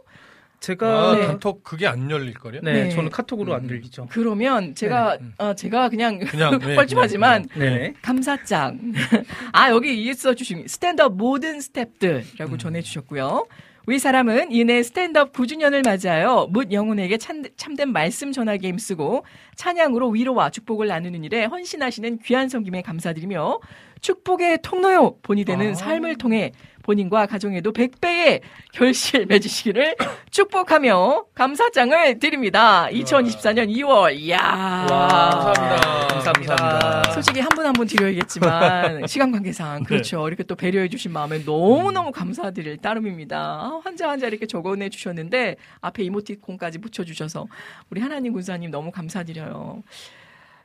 [0.60, 1.26] 제가 아, 네.
[1.26, 2.60] 카톡 그게 안 열릴 거요?
[2.62, 4.08] 네, 네, 저는 카톡으로 안 들리죠.
[4.10, 5.26] 그러면 제가 네.
[5.38, 7.94] 어, 제가 그냥, 그냥 네, 뻘쭘하지만 네, 네.
[8.02, 8.92] 감사장.
[9.52, 12.58] 아 여기 애써주신 스탠드업 모든 스탭들이라고 음.
[12.58, 13.46] 전해주셨고요.
[13.86, 19.24] 우리 사람은 이은혜 스탠드업 9주년을 맞이하여 뭇 영혼에게 참, 참된 말씀 전하기 힘쓰고
[19.54, 23.60] 찬양으로 위로와 축복을 나누는 일에 헌신하시는 귀한 섬김에 감사드리며
[24.00, 25.74] 축복의 통로요 본이 되는 아.
[25.74, 26.50] 삶을 통해
[26.90, 28.40] 본인과 가정에도 100배의
[28.72, 29.96] 결실 맺으시기를
[30.30, 32.86] 축복하며 감사장을 드립니다.
[32.92, 34.14] 2024년 2월.
[34.16, 34.86] 이야.
[34.88, 36.22] 와, 감사합니다.
[36.22, 37.10] 감사합니다.
[37.12, 39.84] 솔직히 한 분 한 분 드려야겠지만 시간 관계상 네.
[39.84, 40.22] 그렇죠.
[40.22, 40.28] 네.
[40.28, 43.36] 이렇게 또 배려해 주신 마음에 너무너무 감사드릴 따름입니다.
[43.36, 47.46] 아, 환자 환자 이렇게 적어내 주셨는데 앞에 이모티콘까지 붙여 주셔서
[47.90, 49.82] 우리 하나님 군사님 너무 감사드려요.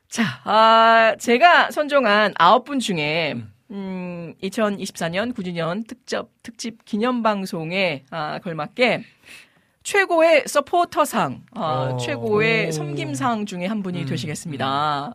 [0.08, 3.51] 자, 아, 제가 선정한 아홉 분 중에 음.
[3.72, 9.04] 음, 2024년 9주년 특집, 특집 기념방송에 아, 걸맞게
[9.84, 14.06] 최고의 서포터상, 아, 최고의 섬김상 중에 한 분이 음.
[14.06, 15.14] 되시겠습니다.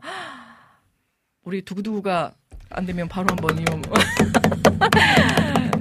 [1.44, 2.32] 우리 두구두구가
[2.70, 3.82] 안 되면 바로 한번 이용.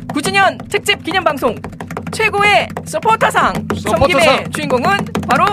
[0.09, 1.55] 9주년 특집 기념방송
[2.11, 4.97] 최고의 서포터상 성김의 주인공은
[5.27, 5.45] 바로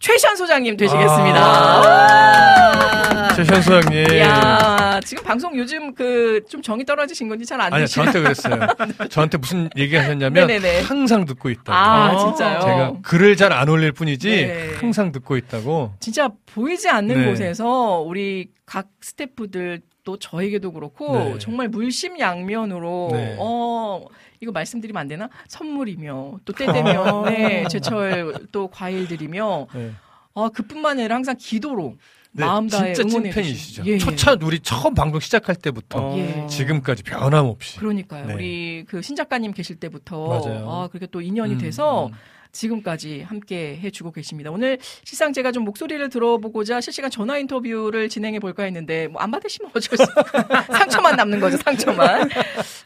[0.00, 1.40] 최시현 소장님 되시겠습니다.
[1.44, 4.18] 아~ 최시현 소장님.
[4.18, 8.00] 야 지금 방송 요즘 그 좀 정이 떨어지신 건지 잘안 들으시죠?
[8.02, 9.08] 아니요, 저한테 그랬어요.
[9.10, 10.80] 저한테 무슨 얘기 하셨냐면 네네네.
[10.82, 11.72] 항상 듣고 있다.
[11.72, 12.60] 아, 진짜요?
[12.60, 14.74] 제가 글을 잘 안 올릴 뿐이지 네.
[14.80, 15.92] 항상 듣고 있다고.
[16.00, 17.30] 진짜 보이지 않는 네.
[17.30, 21.38] 곳에서 우리 각 스태프들 또 저에게도 그렇고 네.
[21.38, 23.36] 정말 물심양면으로 네.
[23.38, 24.04] 어
[24.40, 25.28] 이거 말씀드리면 안 되나?
[25.48, 29.92] 선물이며 또 때 되면 네, 제철 또 과일들이며 네.
[30.34, 31.96] 아 그뿐만 아니라 항상 기도로
[32.32, 33.82] 네, 마음 다해 진짜 찐팬이시죠.
[33.86, 33.98] 예, 예.
[33.98, 36.46] 첫차 우리 처음 방송 시작할 때부터 예.
[36.48, 37.78] 지금까지 변함없이.
[37.78, 38.26] 그러니까요.
[38.26, 38.34] 네.
[38.34, 40.70] 우리 그 신작가님 계실 때부터 맞아요.
[40.70, 42.12] 아 그렇게 또 인연이 음, 돼서 음.
[42.52, 44.50] 지금까지 함께 해주고 계십니다.
[44.50, 49.70] 오늘 실상 제가 좀 목소리를 들어보고자 실시간 전화 인터뷰를 진행해 볼까 했는데 뭐 안 받으시면
[49.74, 50.04] 어쩔 수
[50.72, 52.28] 상처만 남는 거죠 상처만.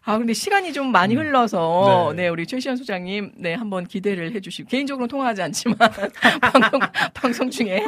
[0.04, 1.20] 아 근데 시간이 좀 많이 음.
[1.20, 5.78] 흘러서 네, 네 우리 최시현 소장님 네 한번 기대를 해주시고 개인적으로 통화하지 않지만
[6.42, 6.80] 방송
[7.14, 7.84] 방송 중에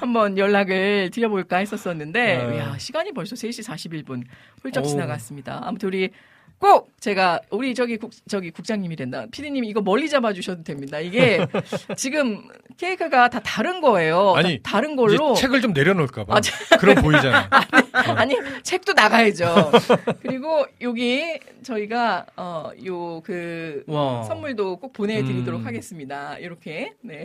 [0.00, 2.58] 한번 연락을 드려볼까 했었었는데 네.
[2.58, 4.24] 야 시간이 벌써 3시 41분
[4.62, 5.60] 훌쩍 지나갔습니다.
[5.64, 6.10] 아무튼 우리
[6.58, 9.26] 꼭 제가 우리 저기 국 저기 국장님이 된다.
[9.30, 10.98] 피디님 이거 멀리 잡아 주셔도 됩니다.
[10.98, 11.46] 이게
[11.96, 14.34] 지금 케이크가 다 다른 거예요.
[14.36, 16.36] 아니 다, 른 걸로 책을 좀 내려놓을까 봐.
[16.36, 17.48] 아, 그럼 보이잖아.
[17.92, 18.12] 아니, 어.
[18.14, 19.70] 아니 책도 나가야죠.
[20.22, 23.84] 그리고 여기 저희가 어요 그
[24.26, 25.66] 선물도 꼭 보내 드리도록 음.
[25.66, 26.38] 하겠습니다.
[26.38, 27.24] 이렇게 네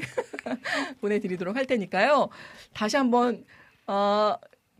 [1.01, 2.29] 보내 드리도록 할 테니까요.
[2.73, 3.43] 다시 한번
[3.87, 4.35] 어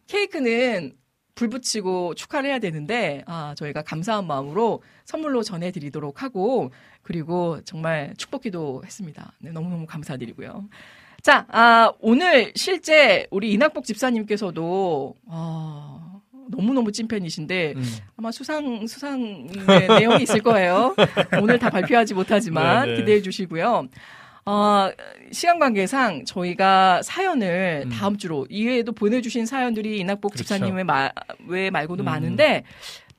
[0.07, 0.93] 케이크는
[1.35, 8.83] 불 붙이고 축하를 해야 되는데 아 저희가 감사한 마음으로 선물로 전해드리도록 하고 그리고 정말 축복기도
[8.85, 9.33] 했습니다.
[9.39, 10.67] 네, 너무너무 감사드리고요.
[11.21, 16.19] 자, 아, 오늘 실제 우리 이낙복 집사님께서도 아,
[16.49, 17.83] 너무너무 찐팬이신데 음.
[18.17, 19.47] 아마 수상 수상
[19.99, 20.93] 내용이 있을 거예요.
[21.41, 22.99] 오늘 다 발표하지 못하지만 네네.
[22.99, 23.87] 기대해 주시고요.
[24.45, 24.91] 어,
[25.31, 27.89] 시간 관계상 저희가 사연을 음.
[27.89, 30.43] 다음 주로 이외에도 보내주신 사연들이 이낙복 그렇죠.
[30.43, 31.11] 집사님의 마,
[31.47, 32.05] 외 말고도 음.
[32.05, 32.63] 많은데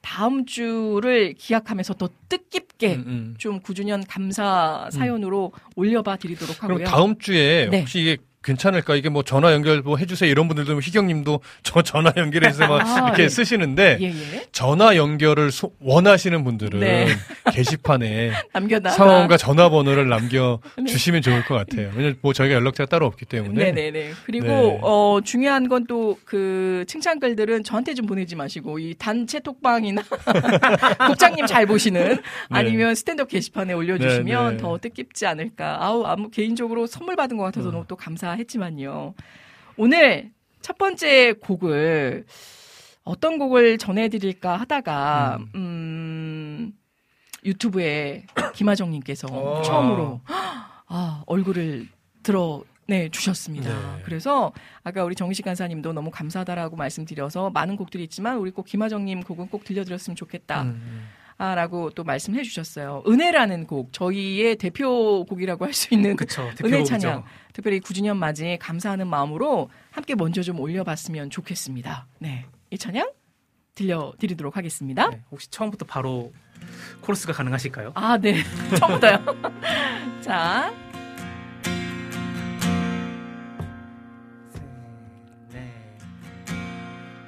[0.02, 3.34] 다음 주를 기약하면서 더 뜻깊게 음, 음.
[3.38, 5.60] 좀 9주년 감사 사연으로 음.
[5.76, 6.76] 올려봐 드리도록 하고요.
[6.76, 7.80] 그럼 다음 주에 네.
[7.80, 8.94] 혹시 이게 괜찮을까?
[8.94, 13.22] 이게 뭐 전화 연결 뭐 해주세요 이런 분들도 희경님도 저 전화 연결해서 막 아, 이렇게
[13.24, 13.28] 네.
[13.28, 14.46] 쓰시는데 예, 예.
[14.52, 17.08] 전화 연결을 소, 원하시는 분들은 네.
[17.52, 18.32] 게시판에
[18.96, 20.84] 상황과 전화번호를 남겨 네.
[20.84, 21.90] 주시면 좋을 것 같아요.
[21.94, 23.54] 왜냐면 뭐 저희가 연락처가 따로 없기 때문에.
[23.64, 23.90] 네네네.
[23.90, 24.12] 네, 네.
[24.26, 24.78] 그리고 네.
[24.82, 30.02] 어 중요한 건 또 그 칭찬 글들은 저한테 좀 보내지 마시고 이 단체 톡방이나
[31.06, 32.18] 국장님 잘 보시는
[32.48, 35.78] 아니면 스탠드업 게시판에 올려주시면 더 뜻깊지 않을까.
[35.80, 37.72] 아우 아무 개인적으로 선물 받은 것 같아서 어.
[37.72, 38.33] 너무 또 감사.
[38.34, 39.14] 했지만요.
[39.76, 42.24] 오늘 첫 번째 곡을
[43.04, 46.72] 어떤 곡을 전해드릴까 하다가 음, 음
[47.44, 48.24] 유튜브에
[48.54, 49.62] 김하정님께서 어.
[49.62, 50.20] 처음으로
[50.86, 51.88] 아 얼굴을
[52.22, 53.70] 들어 네, 주셨습니다.
[53.70, 54.02] 네.
[54.04, 54.52] 그래서
[54.82, 59.64] 아까 우리 정식 간사님도 너무 감사하다라고 말씀드려서 많은 곡들이 있지만 우리 꼭 김하정님 곡은 꼭
[59.64, 60.62] 들려드렸으면 좋겠다.
[60.62, 60.68] 음.
[60.68, 61.08] 음.
[61.36, 63.02] 아, 라고 또 말씀해 주셨어요.
[63.06, 67.24] 은혜라는 곡, 저희의 대표곡이라고 할 수 있는 그쵸, 은혜 찬양.
[67.52, 72.06] 특별히 9주년 맞이 감사하는 마음으로 함께 먼저 좀 올려봤으면 좋겠습니다.
[72.20, 72.46] 네.
[72.70, 73.10] 이 찬양
[73.74, 75.08] 들려드리도록 하겠습니다.
[75.10, 76.32] 네, 혹시 처음부터 바로
[77.00, 77.90] 코러스가 가능하실까요?
[77.94, 78.36] 아, 네.
[78.78, 79.18] 처음부터요.
[80.22, 80.72] 자.
[85.52, 85.72] 네.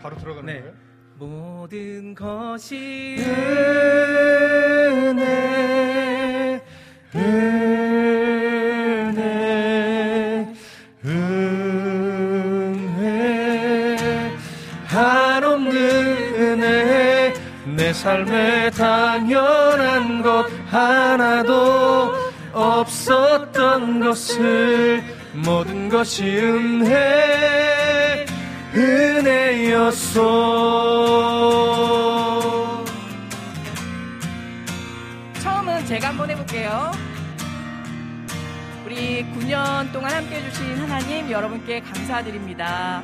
[0.02, 0.60] 바로 들어가는 네.
[0.60, 0.85] 거예요?
[1.18, 3.16] 모든 것이
[4.98, 5.22] 은혜
[7.14, 7.22] 은혜
[11.06, 11.56] 은혜.
[14.84, 15.74] 한없는
[16.38, 17.32] 은혜
[17.64, 22.12] 내 삶에 당연한 것 하나도
[22.52, 25.02] 없었던 것을
[25.32, 27.75] 모든 것이 은혜
[28.76, 30.20] 은혜였소.
[35.40, 36.92] 처음은 제가 한번 해볼게요.
[38.84, 43.02] 우리 9년 동안 함께 해주신 하나님 여러분께 감사드립니다.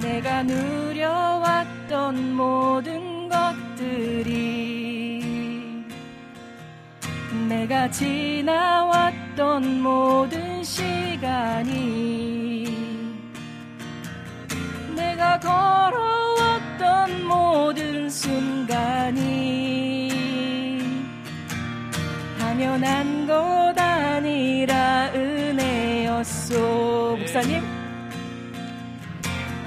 [0.00, 4.46] 내가 누려왔던 모든 것들이
[7.48, 12.06] 내가 지나왔던 모든 시간이
[14.96, 19.26] 내가 걸어왔던 모든 순간이
[22.38, 26.56] 당연한 것 아니라 은혜였소.
[27.18, 27.62] 목사님.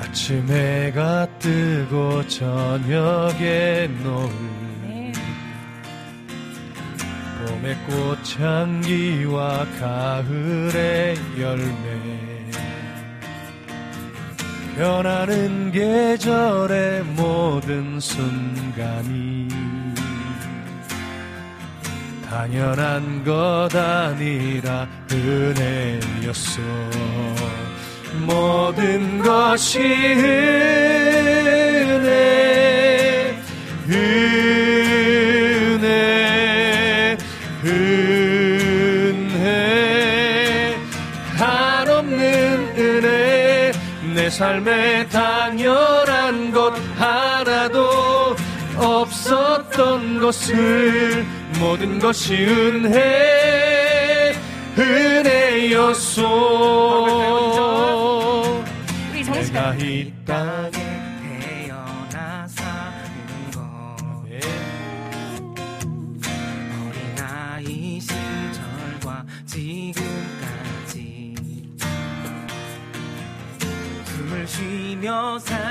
[0.01, 4.29] 아침 해가 뜨고 저녁에 노을.
[4.81, 5.13] 네.
[7.45, 12.28] 봄의 꽃향기와 가을의 열매
[14.79, 19.49] 변하는 계절의 모든 순간이
[22.29, 26.61] 당연한 것 아니라 은혜였어
[28.25, 31.09] 모든 것이 은혜
[33.89, 34.68] 은혜
[44.29, 48.35] 내 삶에 당연한 것 하나도
[48.77, 51.25] 없었던 것을
[51.59, 54.35] 모든 것이 은혜
[54.77, 56.21] 은혜였소.
[59.33, 60.88] 내가 이 땅에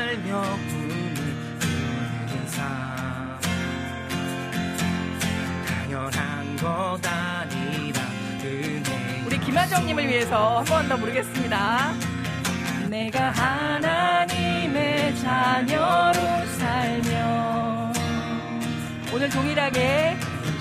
[0.08, 0.40] 살며
[0.70, 1.14] 부는
[2.46, 3.38] 삶
[5.66, 8.00] 당연한 것 아니라
[9.26, 11.92] 우리 김하정님을 위해서 한 번 더 부르겠습니다.
[12.88, 16.20] 내가 하나님의 자녀로
[16.58, 17.92] 살며
[19.12, 20.16] 오늘 동일하게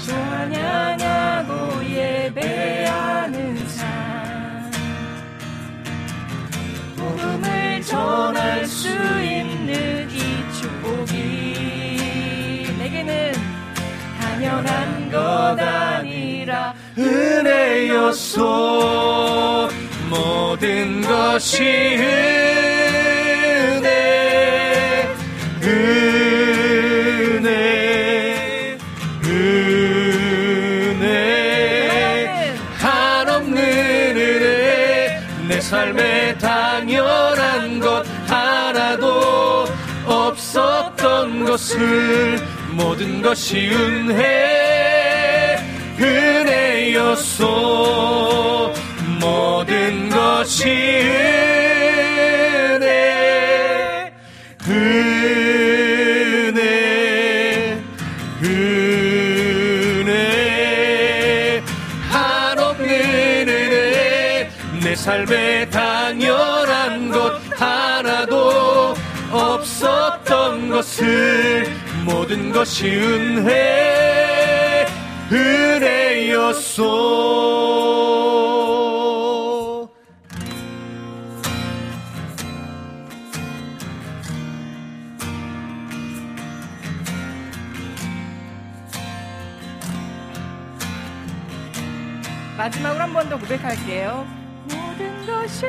[0.06, 4.72] 찬양하고 예배하는 삶.
[6.98, 9.37] 복음을 전할 수 있는
[14.48, 16.74] 당연한 것 아니라.
[16.98, 18.40] 은혜였소.
[20.10, 23.90] 모든 것이 은혜.
[25.64, 27.58] 은혜.
[29.26, 31.08] 은혜.
[32.78, 33.58] 한없는
[34.18, 35.20] 은혜.
[35.50, 39.66] 내 삶에 당연한 것 하나도
[40.06, 42.47] 없었던 것을
[42.78, 45.58] 모든 것이 은혜
[46.00, 47.44] 은혜였소.
[49.20, 50.70] 모든 것이
[52.70, 52.86] 은혜
[54.70, 55.42] 은혜
[58.44, 60.14] 은혜.
[62.12, 64.50] 한없는 은혜
[64.84, 68.94] 내 삶에 당연한 것 하나도
[69.32, 71.77] 없었던 것을
[72.08, 74.86] 모든 것이 은혜
[75.30, 76.84] 은혜였소.
[92.58, 94.26] 마지막으로 한 번 더 고백할게요.
[94.72, 95.66] 모든 것이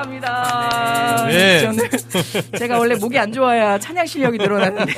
[0.00, 1.26] 감사합니다.
[1.28, 1.60] 네.
[1.60, 1.84] 저는
[2.58, 4.92] 제가 원래 목이 안 좋아야 찬양 실력이 늘어나는데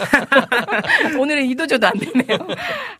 [1.18, 2.38] 오늘은 이도저도 안 되네요.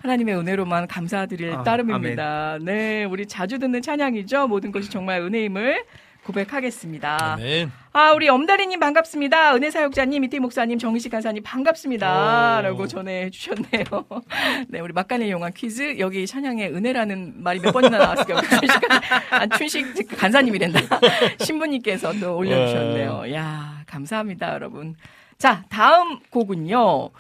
[0.01, 2.53] 하나님의 은혜로만 감사드릴 아, 따름입니다.
[2.55, 2.65] 아멘.
[2.65, 4.49] 네 우리 자주 듣는 찬양이죠.
[4.49, 5.85] 모든 것이 정말 은혜임을
[6.25, 7.35] 고백하겠습니다.
[7.35, 7.73] 아멘.
[7.93, 9.55] 아, 우리 엄다리님 반갑습니다.
[9.55, 12.59] 은혜 사역자님, 이태 목사님, 정희식 간사님 반갑습니다.
[12.59, 12.63] 오.
[12.63, 13.85] 라고 전해주셨네요.
[14.69, 15.99] 네, 우리 막간의 용한 퀴즈.
[15.99, 18.41] 여기 찬양에 은혜라는 말이 몇 번이나 나왔을까요?
[18.41, 18.71] 춘식,
[19.31, 20.81] 아, 춘식 간사님이랜다.
[21.45, 23.23] 신부님께서 또 올려주셨네요.
[23.23, 23.35] 네.
[23.35, 24.95] 야 감사합니다, 여러분.
[25.39, 27.11] 자, 다음 곡은요.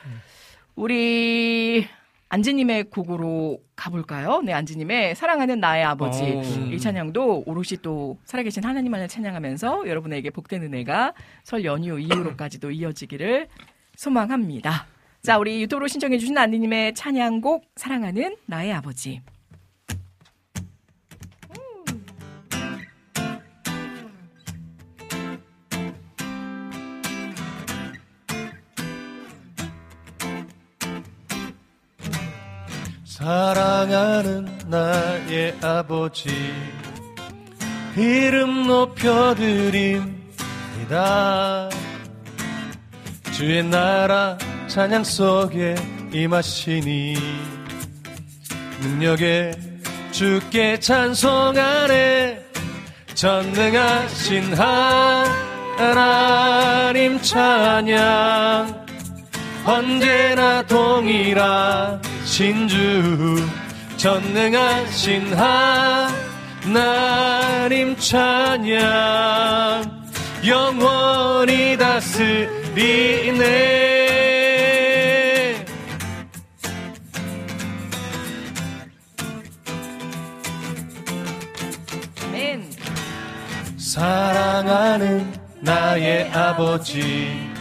[0.76, 1.86] 우리
[2.32, 4.40] 안지님의 곡으로 가볼까요?
[4.40, 6.22] 네, 안지님의 사랑하는 나의 아버지.
[6.22, 6.38] 오.
[6.38, 6.42] 어.
[6.72, 11.12] 이 찬양도 오롯이 또 살아계신 하나님만을 찬양하면서 여러분에게 복된 은혜가
[11.44, 13.48] 설 연휴 이후로까지도 이어지기를
[13.96, 14.86] 소망합니다.
[15.22, 19.20] 자, 우리 유튜브로 신청해주신 안지님의 찬양곡 사랑하는 나의 아버지.
[33.22, 36.28] 사랑하는 나의 아버지
[37.96, 40.10] 이름 높여드립니다.
[43.32, 44.36] 주의 나라
[44.66, 45.76] 찬양 속에
[46.12, 47.14] 임하시니
[48.80, 49.52] 능력에
[50.10, 52.44] 주께 찬송하네
[53.14, 54.52] 전능하신
[55.78, 58.84] 하나님 찬양
[59.64, 63.36] 언제나 동일하 신주
[63.96, 65.34] 전능하신
[66.64, 68.72] 하나님 찬양.
[70.46, 73.62] 영원히 다스리네.
[83.76, 85.30] 사랑하는
[85.60, 87.52] 나의 아버지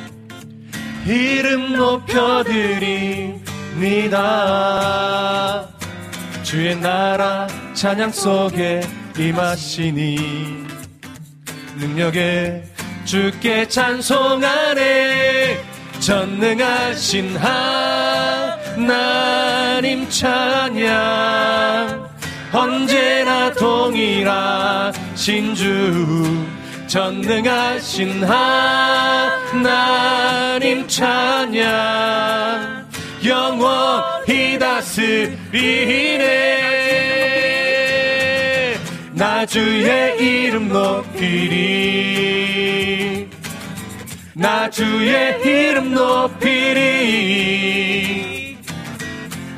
[1.05, 3.40] 이름 높여드
[3.71, 5.67] 립니다.
[6.43, 8.81] 주의 나라 찬양 속에
[9.17, 10.67] 임하시니
[11.77, 12.63] 능력에
[13.05, 15.63] 주께 찬송하네
[15.99, 17.35] 전능하신
[18.77, 22.11] 하나님 찬양.
[22.53, 26.45] 언제나 동일하신 주
[26.87, 28.25] 전능하신
[29.53, 32.80] 하나님 찬양
[33.23, 35.11] 영원히 다스리네.
[39.13, 42.01] 나 주의 이름 높이리.
[44.33, 47.11] 나 주의 이름 높이리.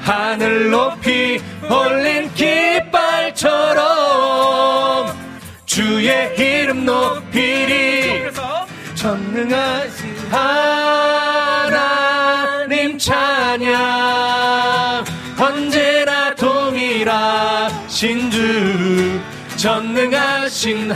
[0.02, 3.78] 하늘 높이 올린 깃발처럼
[5.66, 8.30] 주의 이름 높이리.
[8.96, 11.13] 전능하신 하
[18.04, 19.22] 신주
[19.56, 20.92] 전능하신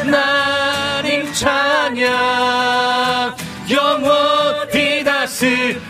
[0.00, 2.06] 하나님 찬양.
[3.68, 5.80] 영원히 다스리네.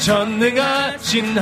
[0.00, 1.38] 전능하신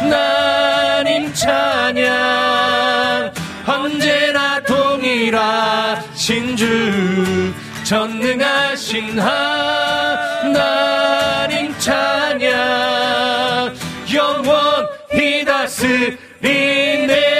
[0.00, 3.30] 하나님 찬양.
[3.66, 7.52] 언제나 동일하신 주
[7.84, 10.58] 전능하신 하나님
[11.78, 12.19] 찬양
[16.00, 17.30] 다스리네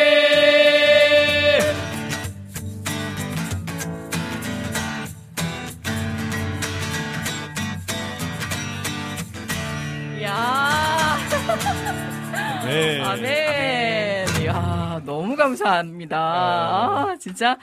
[12.70, 13.02] 아멘.
[13.02, 14.26] 아멘.
[14.42, 16.16] 이야, 너무 감사합니다.
[16.18, 17.56] 아, 진짜.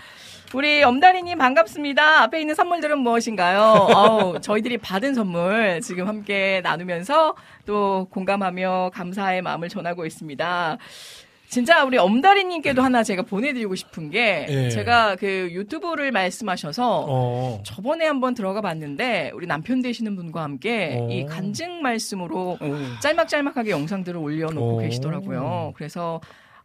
[0.53, 2.23] 우리 엄다리님 반갑습니다.
[2.23, 3.59] 앞에 있는 선물들은 무엇인가요?
[3.93, 10.77] 아우, 저희들이 받은 선물 지금 함께 나누면서 또 공감하며 감사의 마음을 전하고 있습니다.
[11.49, 14.69] 진짜 우리 엄다리님께도 하나 제가 보내드리고 싶은 게 예.
[14.69, 17.63] 제가 그 유튜브를 말씀하셔서 어.
[17.65, 21.09] 저번에 한번 들어가 봤는데 우리 남편 되시는 분과 함께 어.
[21.09, 22.79] 이 간증 말씀으로 어.
[23.01, 24.79] 짤막짤막하게 영상들을 올려놓고 어.
[24.79, 25.73] 계시더라고요.
[25.75, 26.19] 그래서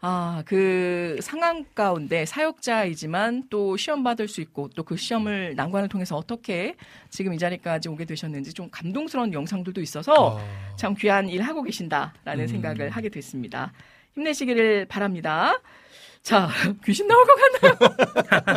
[0.05, 6.17] 아, 그 상황 가운데 사역자이지만 또 시험 받을 수 있고 또 그 시험을 난관을 통해서
[6.17, 6.75] 어떻게
[7.09, 10.77] 지금 이 자리까지 오게 되셨는지 좀 감동스러운 영상들도 있어서 아.
[10.77, 12.47] 참 귀한 일 하고 계신다라는 음.
[12.49, 13.73] 생각을 하게 됐습니다.
[14.15, 15.61] 힘내시기를 바랍니다.
[16.23, 16.49] 자,
[16.87, 18.57] 귀신 나올 것 같나요?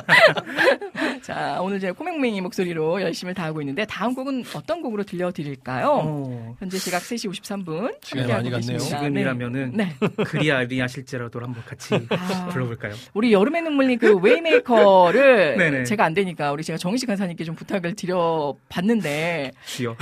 [1.24, 5.90] 자, 오늘 제가 코맹맹이 목소리로 열심히 다하고 있는데 다음 곡은 어떤 곡으로 들려드릴까요?
[6.04, 6.56] 어.
[6.60, 7.96] 현재 시각 3시 53분.
[8.04, 8.78] 시간이 많이 갔네요.
[8.78, 9.96] 지금이라면은 네.
[10.26, 12.50] 그리아리아 실제라도 한번 같이 아.
[12.52, 12.94] 불러볼까요?
[13.16, 17.96] 우리 여름의 눈물님 그 Way Maker를 제가 안 되니까 우리 제가 정희식 간사님께 좀 부탁을
[17.96, 19.96] 드려봤는데 주여.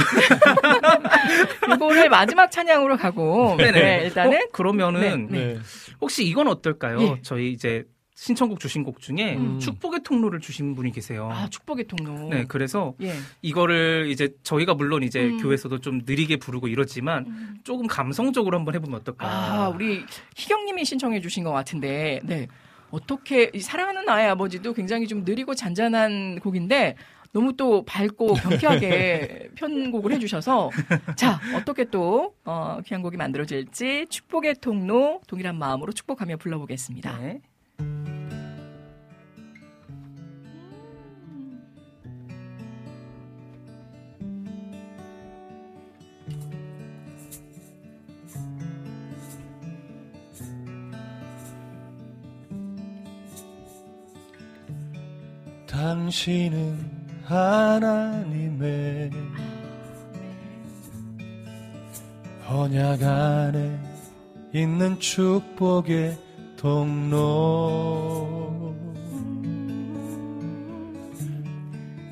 [1.74, 3.72] 이거를 마지막 찬양으로 가고 네네.
[3.72, 4.48] 네, 일단은 어?
[4.52, 5.54] 그러면은 네.
[5.54, 5.60] 네.
[6.02, 7.02] 혹시 이건 어떨까요?
[7.02, 7.16] 예.
[7.22, 7.86] 저희 이제
[8.16, 9.60] 신청곡 주신 곡 중에 음.
[9.60, 11.30] 축복의 통로를 주신 분이 계세요.
[11.32, 12.30] 아, 축복의 통로.
[12.30, 13.14] 네, 그래서 예.
[13.42, 15.42] 이거를 이제 저희가 물론 이제 음.
[15.42, 17.58] 교회에서도 좀 느리게 부르고 이러지만 음.
[17.64, 19.28] 조금 감성적으로 한번 해보면 어떨까?
[19.28, 20.04] 아, 우리
[20.36, 22.48] 희경님이 신청해 주신 것 같은데, 네.
[22.92, 26.96] 어떻게, 사랑하는 나의 아버지도 굉장히 좀 느리고 잔잔한 곡인데,
[27.34, 30.70] 너무 또 밝고 경쾌하게 편곡을 해주셔서
[31.18, 37.18] 자 어떻게 또 어, 귀한 곡이 만들어질지 축복의 통로 동일한 마음으로 축복하며 불러보겠습니다.
[37.18, 37.42] 네.
[55.68, 56.93] 당신은
[57.34, 59.10] 하나님의
[62.48, 63.80] 언약 안에
[64.54, 66.16] 있는 축복의
[66.58, 68.32] 통로.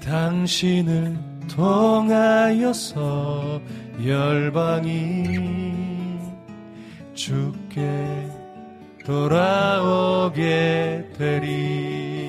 [0.03, 1.17] 당신을
[1.47, 2.99] 통하여서
[4.03, 5.39] 열방이
[7.13, 8.27] 주께
[9.05, 10.41] 돌아오게
[11.17, 12.20] 되리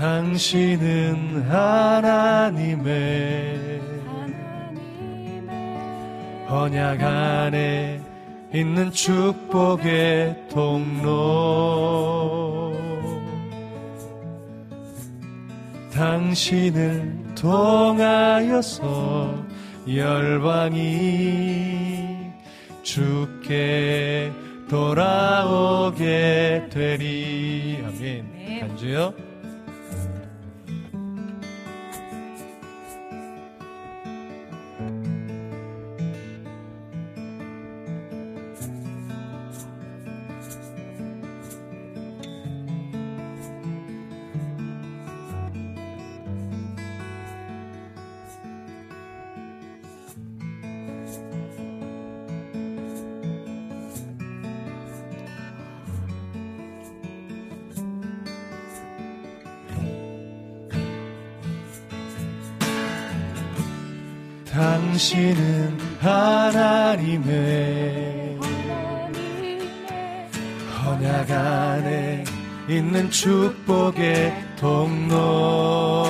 [0.00, 2.88] 당신은 하나님의
[6.48, 8.00] 언약 안에
[8.54, 11.20] 있는 축복의 통로.
[15.92, 19.34] 당신을 통하여서
[19.86, 20.78] 열방이
[22.82, 24.32] 주께
[24.66, 27.82] 돌아오게 되리.
[27.84, 28.30] 아멘.
[28.32, 28.60] 네.
[28.60, 29.29] 간주요
[65.00, 67.28] 당신은 하나님의
[70.84, 72.22] 언약 안에
[72.68, 76.04] 있는 축복의 통로.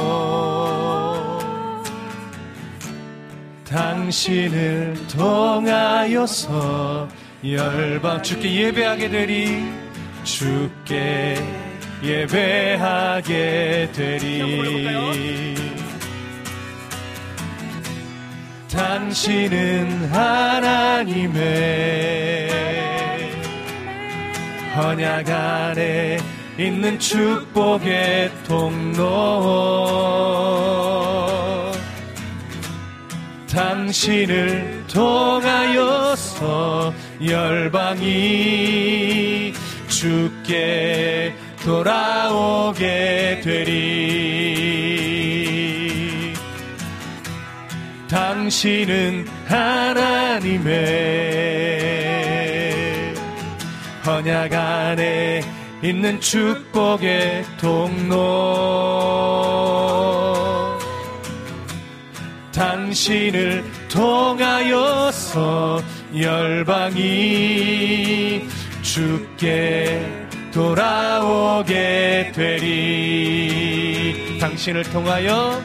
[3.65, 7.07] 당신을 통하여서
[7.45, 9.73] 열방 주께 예배하게 되리.
[10.25, 11.37] 주께
[12.03, 15.60] 예배하게 되리
[18.81, 21.39] 당신은 하나님의
[24.75, 26.17] 언약 안에
[26.59, 29.05] 있는 축복의 통로.
[33.53, 38.33] 당신을 통하여서 열방이
[39.89, 44.30] 주께 돌아오게 되리
[48.11, 50.75] 당신은 하나님의
[54.05, 55.43] 언약 안에
[55.81, 58.19] 있는 축복의 통로.
[62.53, 65.81] 당신을 통하여서
[66.21, 66.99] 열방이
[68.83, 70.05] 주께
[70.53, 74.37] 돌아오게 되리.
[74.41, 75.63] 당신을 통하여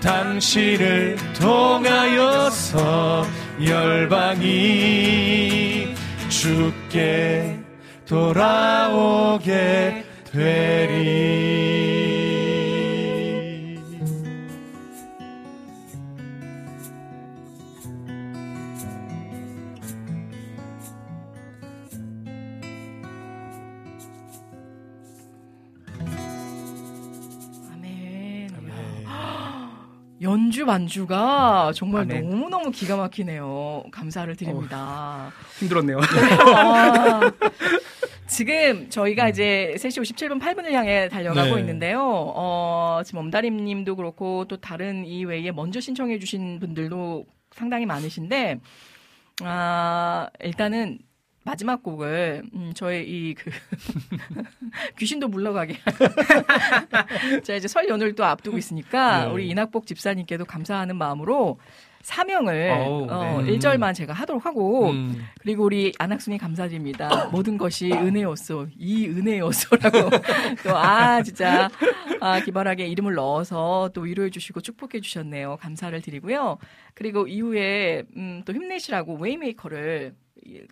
[0.00, 3.26] 당신을 통하여서
[3.66, 5.08] 열방이
[6.28, 7.58] 주께
[8.06, 11.57] 돌아오게 되리.
[30.28, 32.20] 연주 만주가 정말 아, 네.
[32.20, 33.84] 너무너무 기가 막히네요.
[33.90, 35.32] 감사를 드립니다.
[35.32, 35.98] 어, 힘들었네요.
[36.54, 37.20] 아,
[38.26, 39.28] 지금 저희가 음.
[39.30, 41.60] 이제 3시 57분 8분을 향해 달려가고 네.
[41.60, 42.00] 있는데요.
[42.02, 48.60] 어, 지금 엄다림 님도 그렇고 또 다른 이 외에 먼저 신청해 주신 분들도 상당히 많으신데
[49.44, 50.98] 아, 일단은
[51.48, 53.50] 마지막 곡을 음, 저의 이 그
[54.98, 55.76] 귀신도 물러가게
[57.42, 59.30] 자 이제 설 연휴를 또 앞두고 있으니까 네.
[59.30, 61.58] 우리 이낙복 집사님께도 감사하는 마음으로
[62.02, 63.58] 사명을 오, 어, 네.
[63.58, 65.26] 1절만 제가 하도록 하고 음.
[65.40, 67.26] 그리고 우리 안학순이 감사드립니다.
[67.32, 68.68] 모든 것이 은혜였소.
[68.78, 70.10] 이 은혜였소라고
[70.64, 71.68] 또 아 진짜
[72.20, 75.56] 아 기발하게 이름을 넣어서 또 위로해 주시고 축복해 주셨네요.
[75.60, 76.58] 감사를 드리고요.
[76.94, 80.14] 그리고 이후에 음, 또 힘내시라고 Way Maker를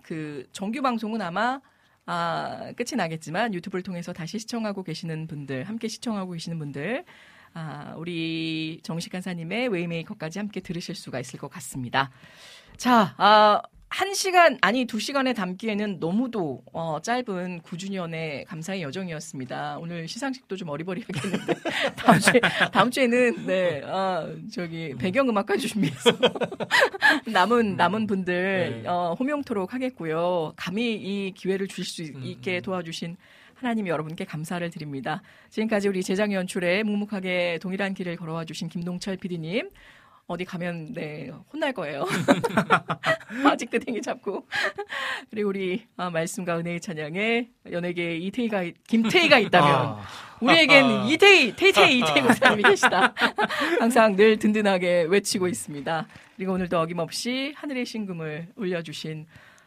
[0.02, 1.60] 그 정규 방송은 아마
[2.06, 7.04] 아, 끝이 나겠지만 유튜브를 통해서 다시 시청하고 계시는 분들, 함께 시청하고 계시는 분들,
[7.52, 12.10] 아, 우리 정식 간사님의 웨이메이커까지 함께 들으실 수가 있을 것 같습니다.
[12.76, 19.78] 자, 아, 한 시간 아니 두 시간에 담기에는 너무도 어, 짧은 9주년의 감사의 여정이었습니다.
[19.78, 21.54] 오늘 시상식도 좀 어리버리하겠는데
[21.96, 22.40] 다음 주에
[22.72, 26.10] 다음 주에는 네 어, 저기 배경 음악까지 준비해서
[27.32, 28.88] 남은 남은 분들 네.
[28.88, 30.52] 어, 호명토록 하겠고요.
[30.56, 32.62] 감히 이 기회를 주실 수 있게 음.
[32.62, 33.16] 도와주신
[33.54, 35.22] 하나님 여러분께 감사를 드립니다.
[35.48, 39.70] 지금까지 우리 재장 연출에 묵묵하게 동일한 길을 걸어와 주신 김동철 PD님,
[40.28, 42.04] 어디 가면 네 혼날 거예요.
[43.46, 44.46] 아직 끄댕이 잡고
[45.30, 50.02] 그리고 우리 아, 말씀과 은혜의 찬양에 연예계 이태희가 김태희가 있다면 아.
[50.40, 53.14] 우리에겐 이태희 태태희 이태희 목사님이 계시다.
[53.78, 56.06] 항상 늘 든든하게 외치고 있습니다.
[56.34, 59.26] 그리고 오늘도 어김없이 하늘의 신금을 올려주신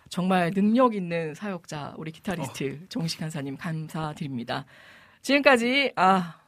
[0.09, 2.85] 정말 능력 있는 사역자 우리 기타리스트 어.
[2.89, 4.65] 정식 한사님 감사드립니다.
[5.21, 6.38] 지금까지 아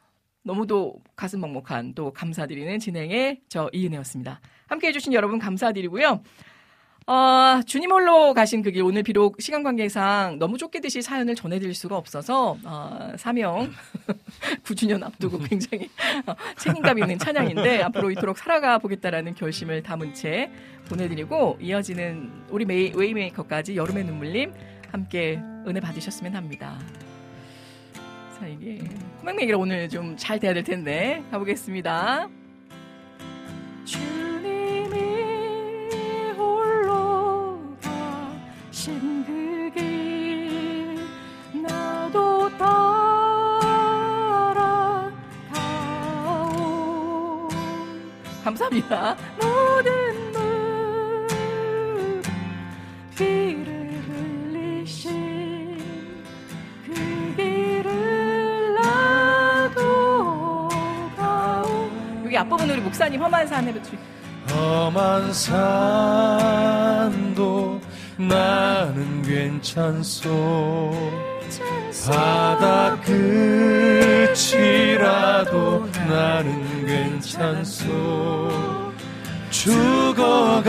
[0.42, 4.40] 너무도 가슴 먹먹한 또 감사드리는 진행의 저 이은혜였습니다.
[4.66, 6.22] 함께 해주신 여러분 감사드리고요.
[7.06, 11.96] 어, 주님 홀로 가신 그 길, 오늘 비록 시간 관계상 너무 쫓기듯이 사연을 전해드릴 수가
[11.96, 13.72] 없어서, 어, 사명,
[14.62, 15.90] 9주년 앞두고 굉장히
[16.26, 20.50] 어, 책임감 있는 찬양인데, 앞으로 이토록 살아가 보겠다라는 결심을 담은 채
[20.88, 24.54] 보내드리고, 이어지는 우리 메이, 웨이메이커까지 여름의 눈물님,
[24.92, 26.78] 함께 은혜 받으셨으면 합니다.
[28.42, 28.80] 자, 이게
[29.20, 32.28] 코맹맹이라 오늘 좀 잘 돼야 될 텐데 가보겠습니다.
[33.84, 34.96] 주님이
[36.36, 40.98] 홀로 가신 그길
[41.62, 42.48] 나도
[46.24, 47.48] 따라가오
[48.42, 49.16] 감사합니다.
[49.40, 51.28] 모든 물
[53.16, 53.71] 비를
[62.42, 63.92] 앞부분 우리 목사님 험한 산 해보죠.
[64.50, 66.20] 험한 산도
[68.16, 70.92] 나는 괜찮소
[72.06, 72.96] 바다
[74.32, 77.86] 끝이라도 나는 괜찮소
[79.50, 80.66] 죽어가는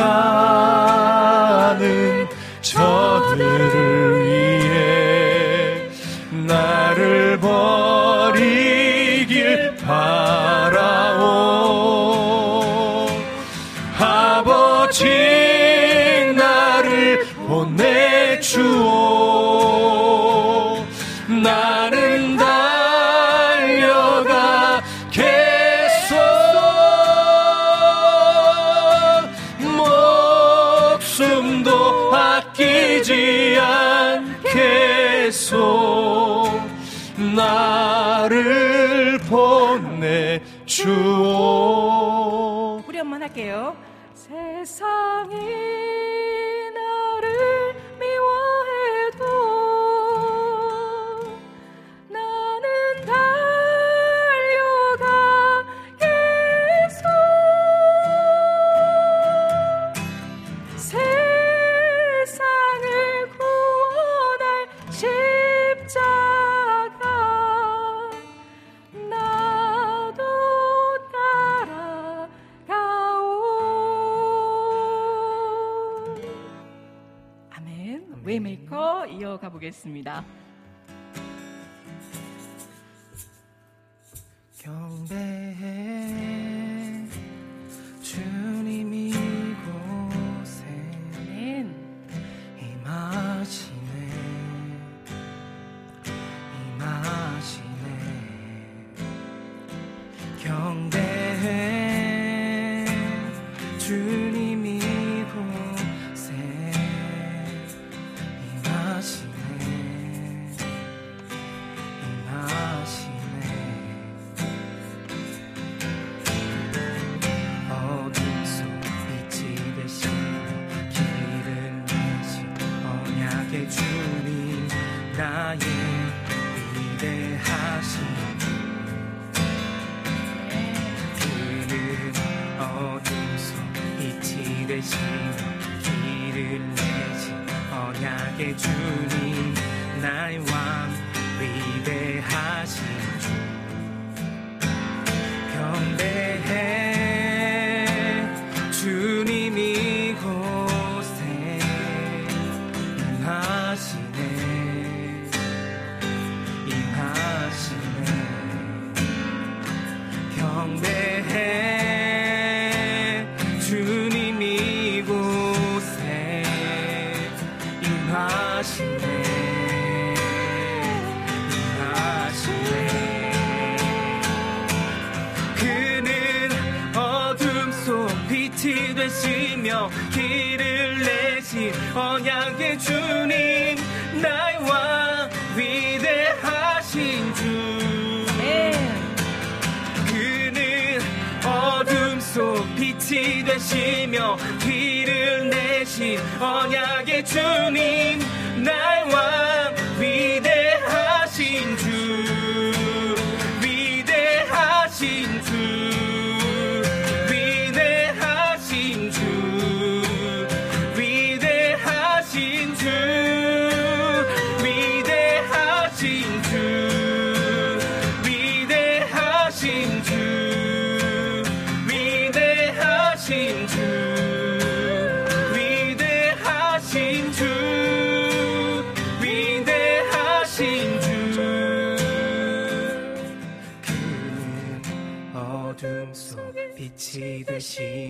[2.61, 4.02] 저들을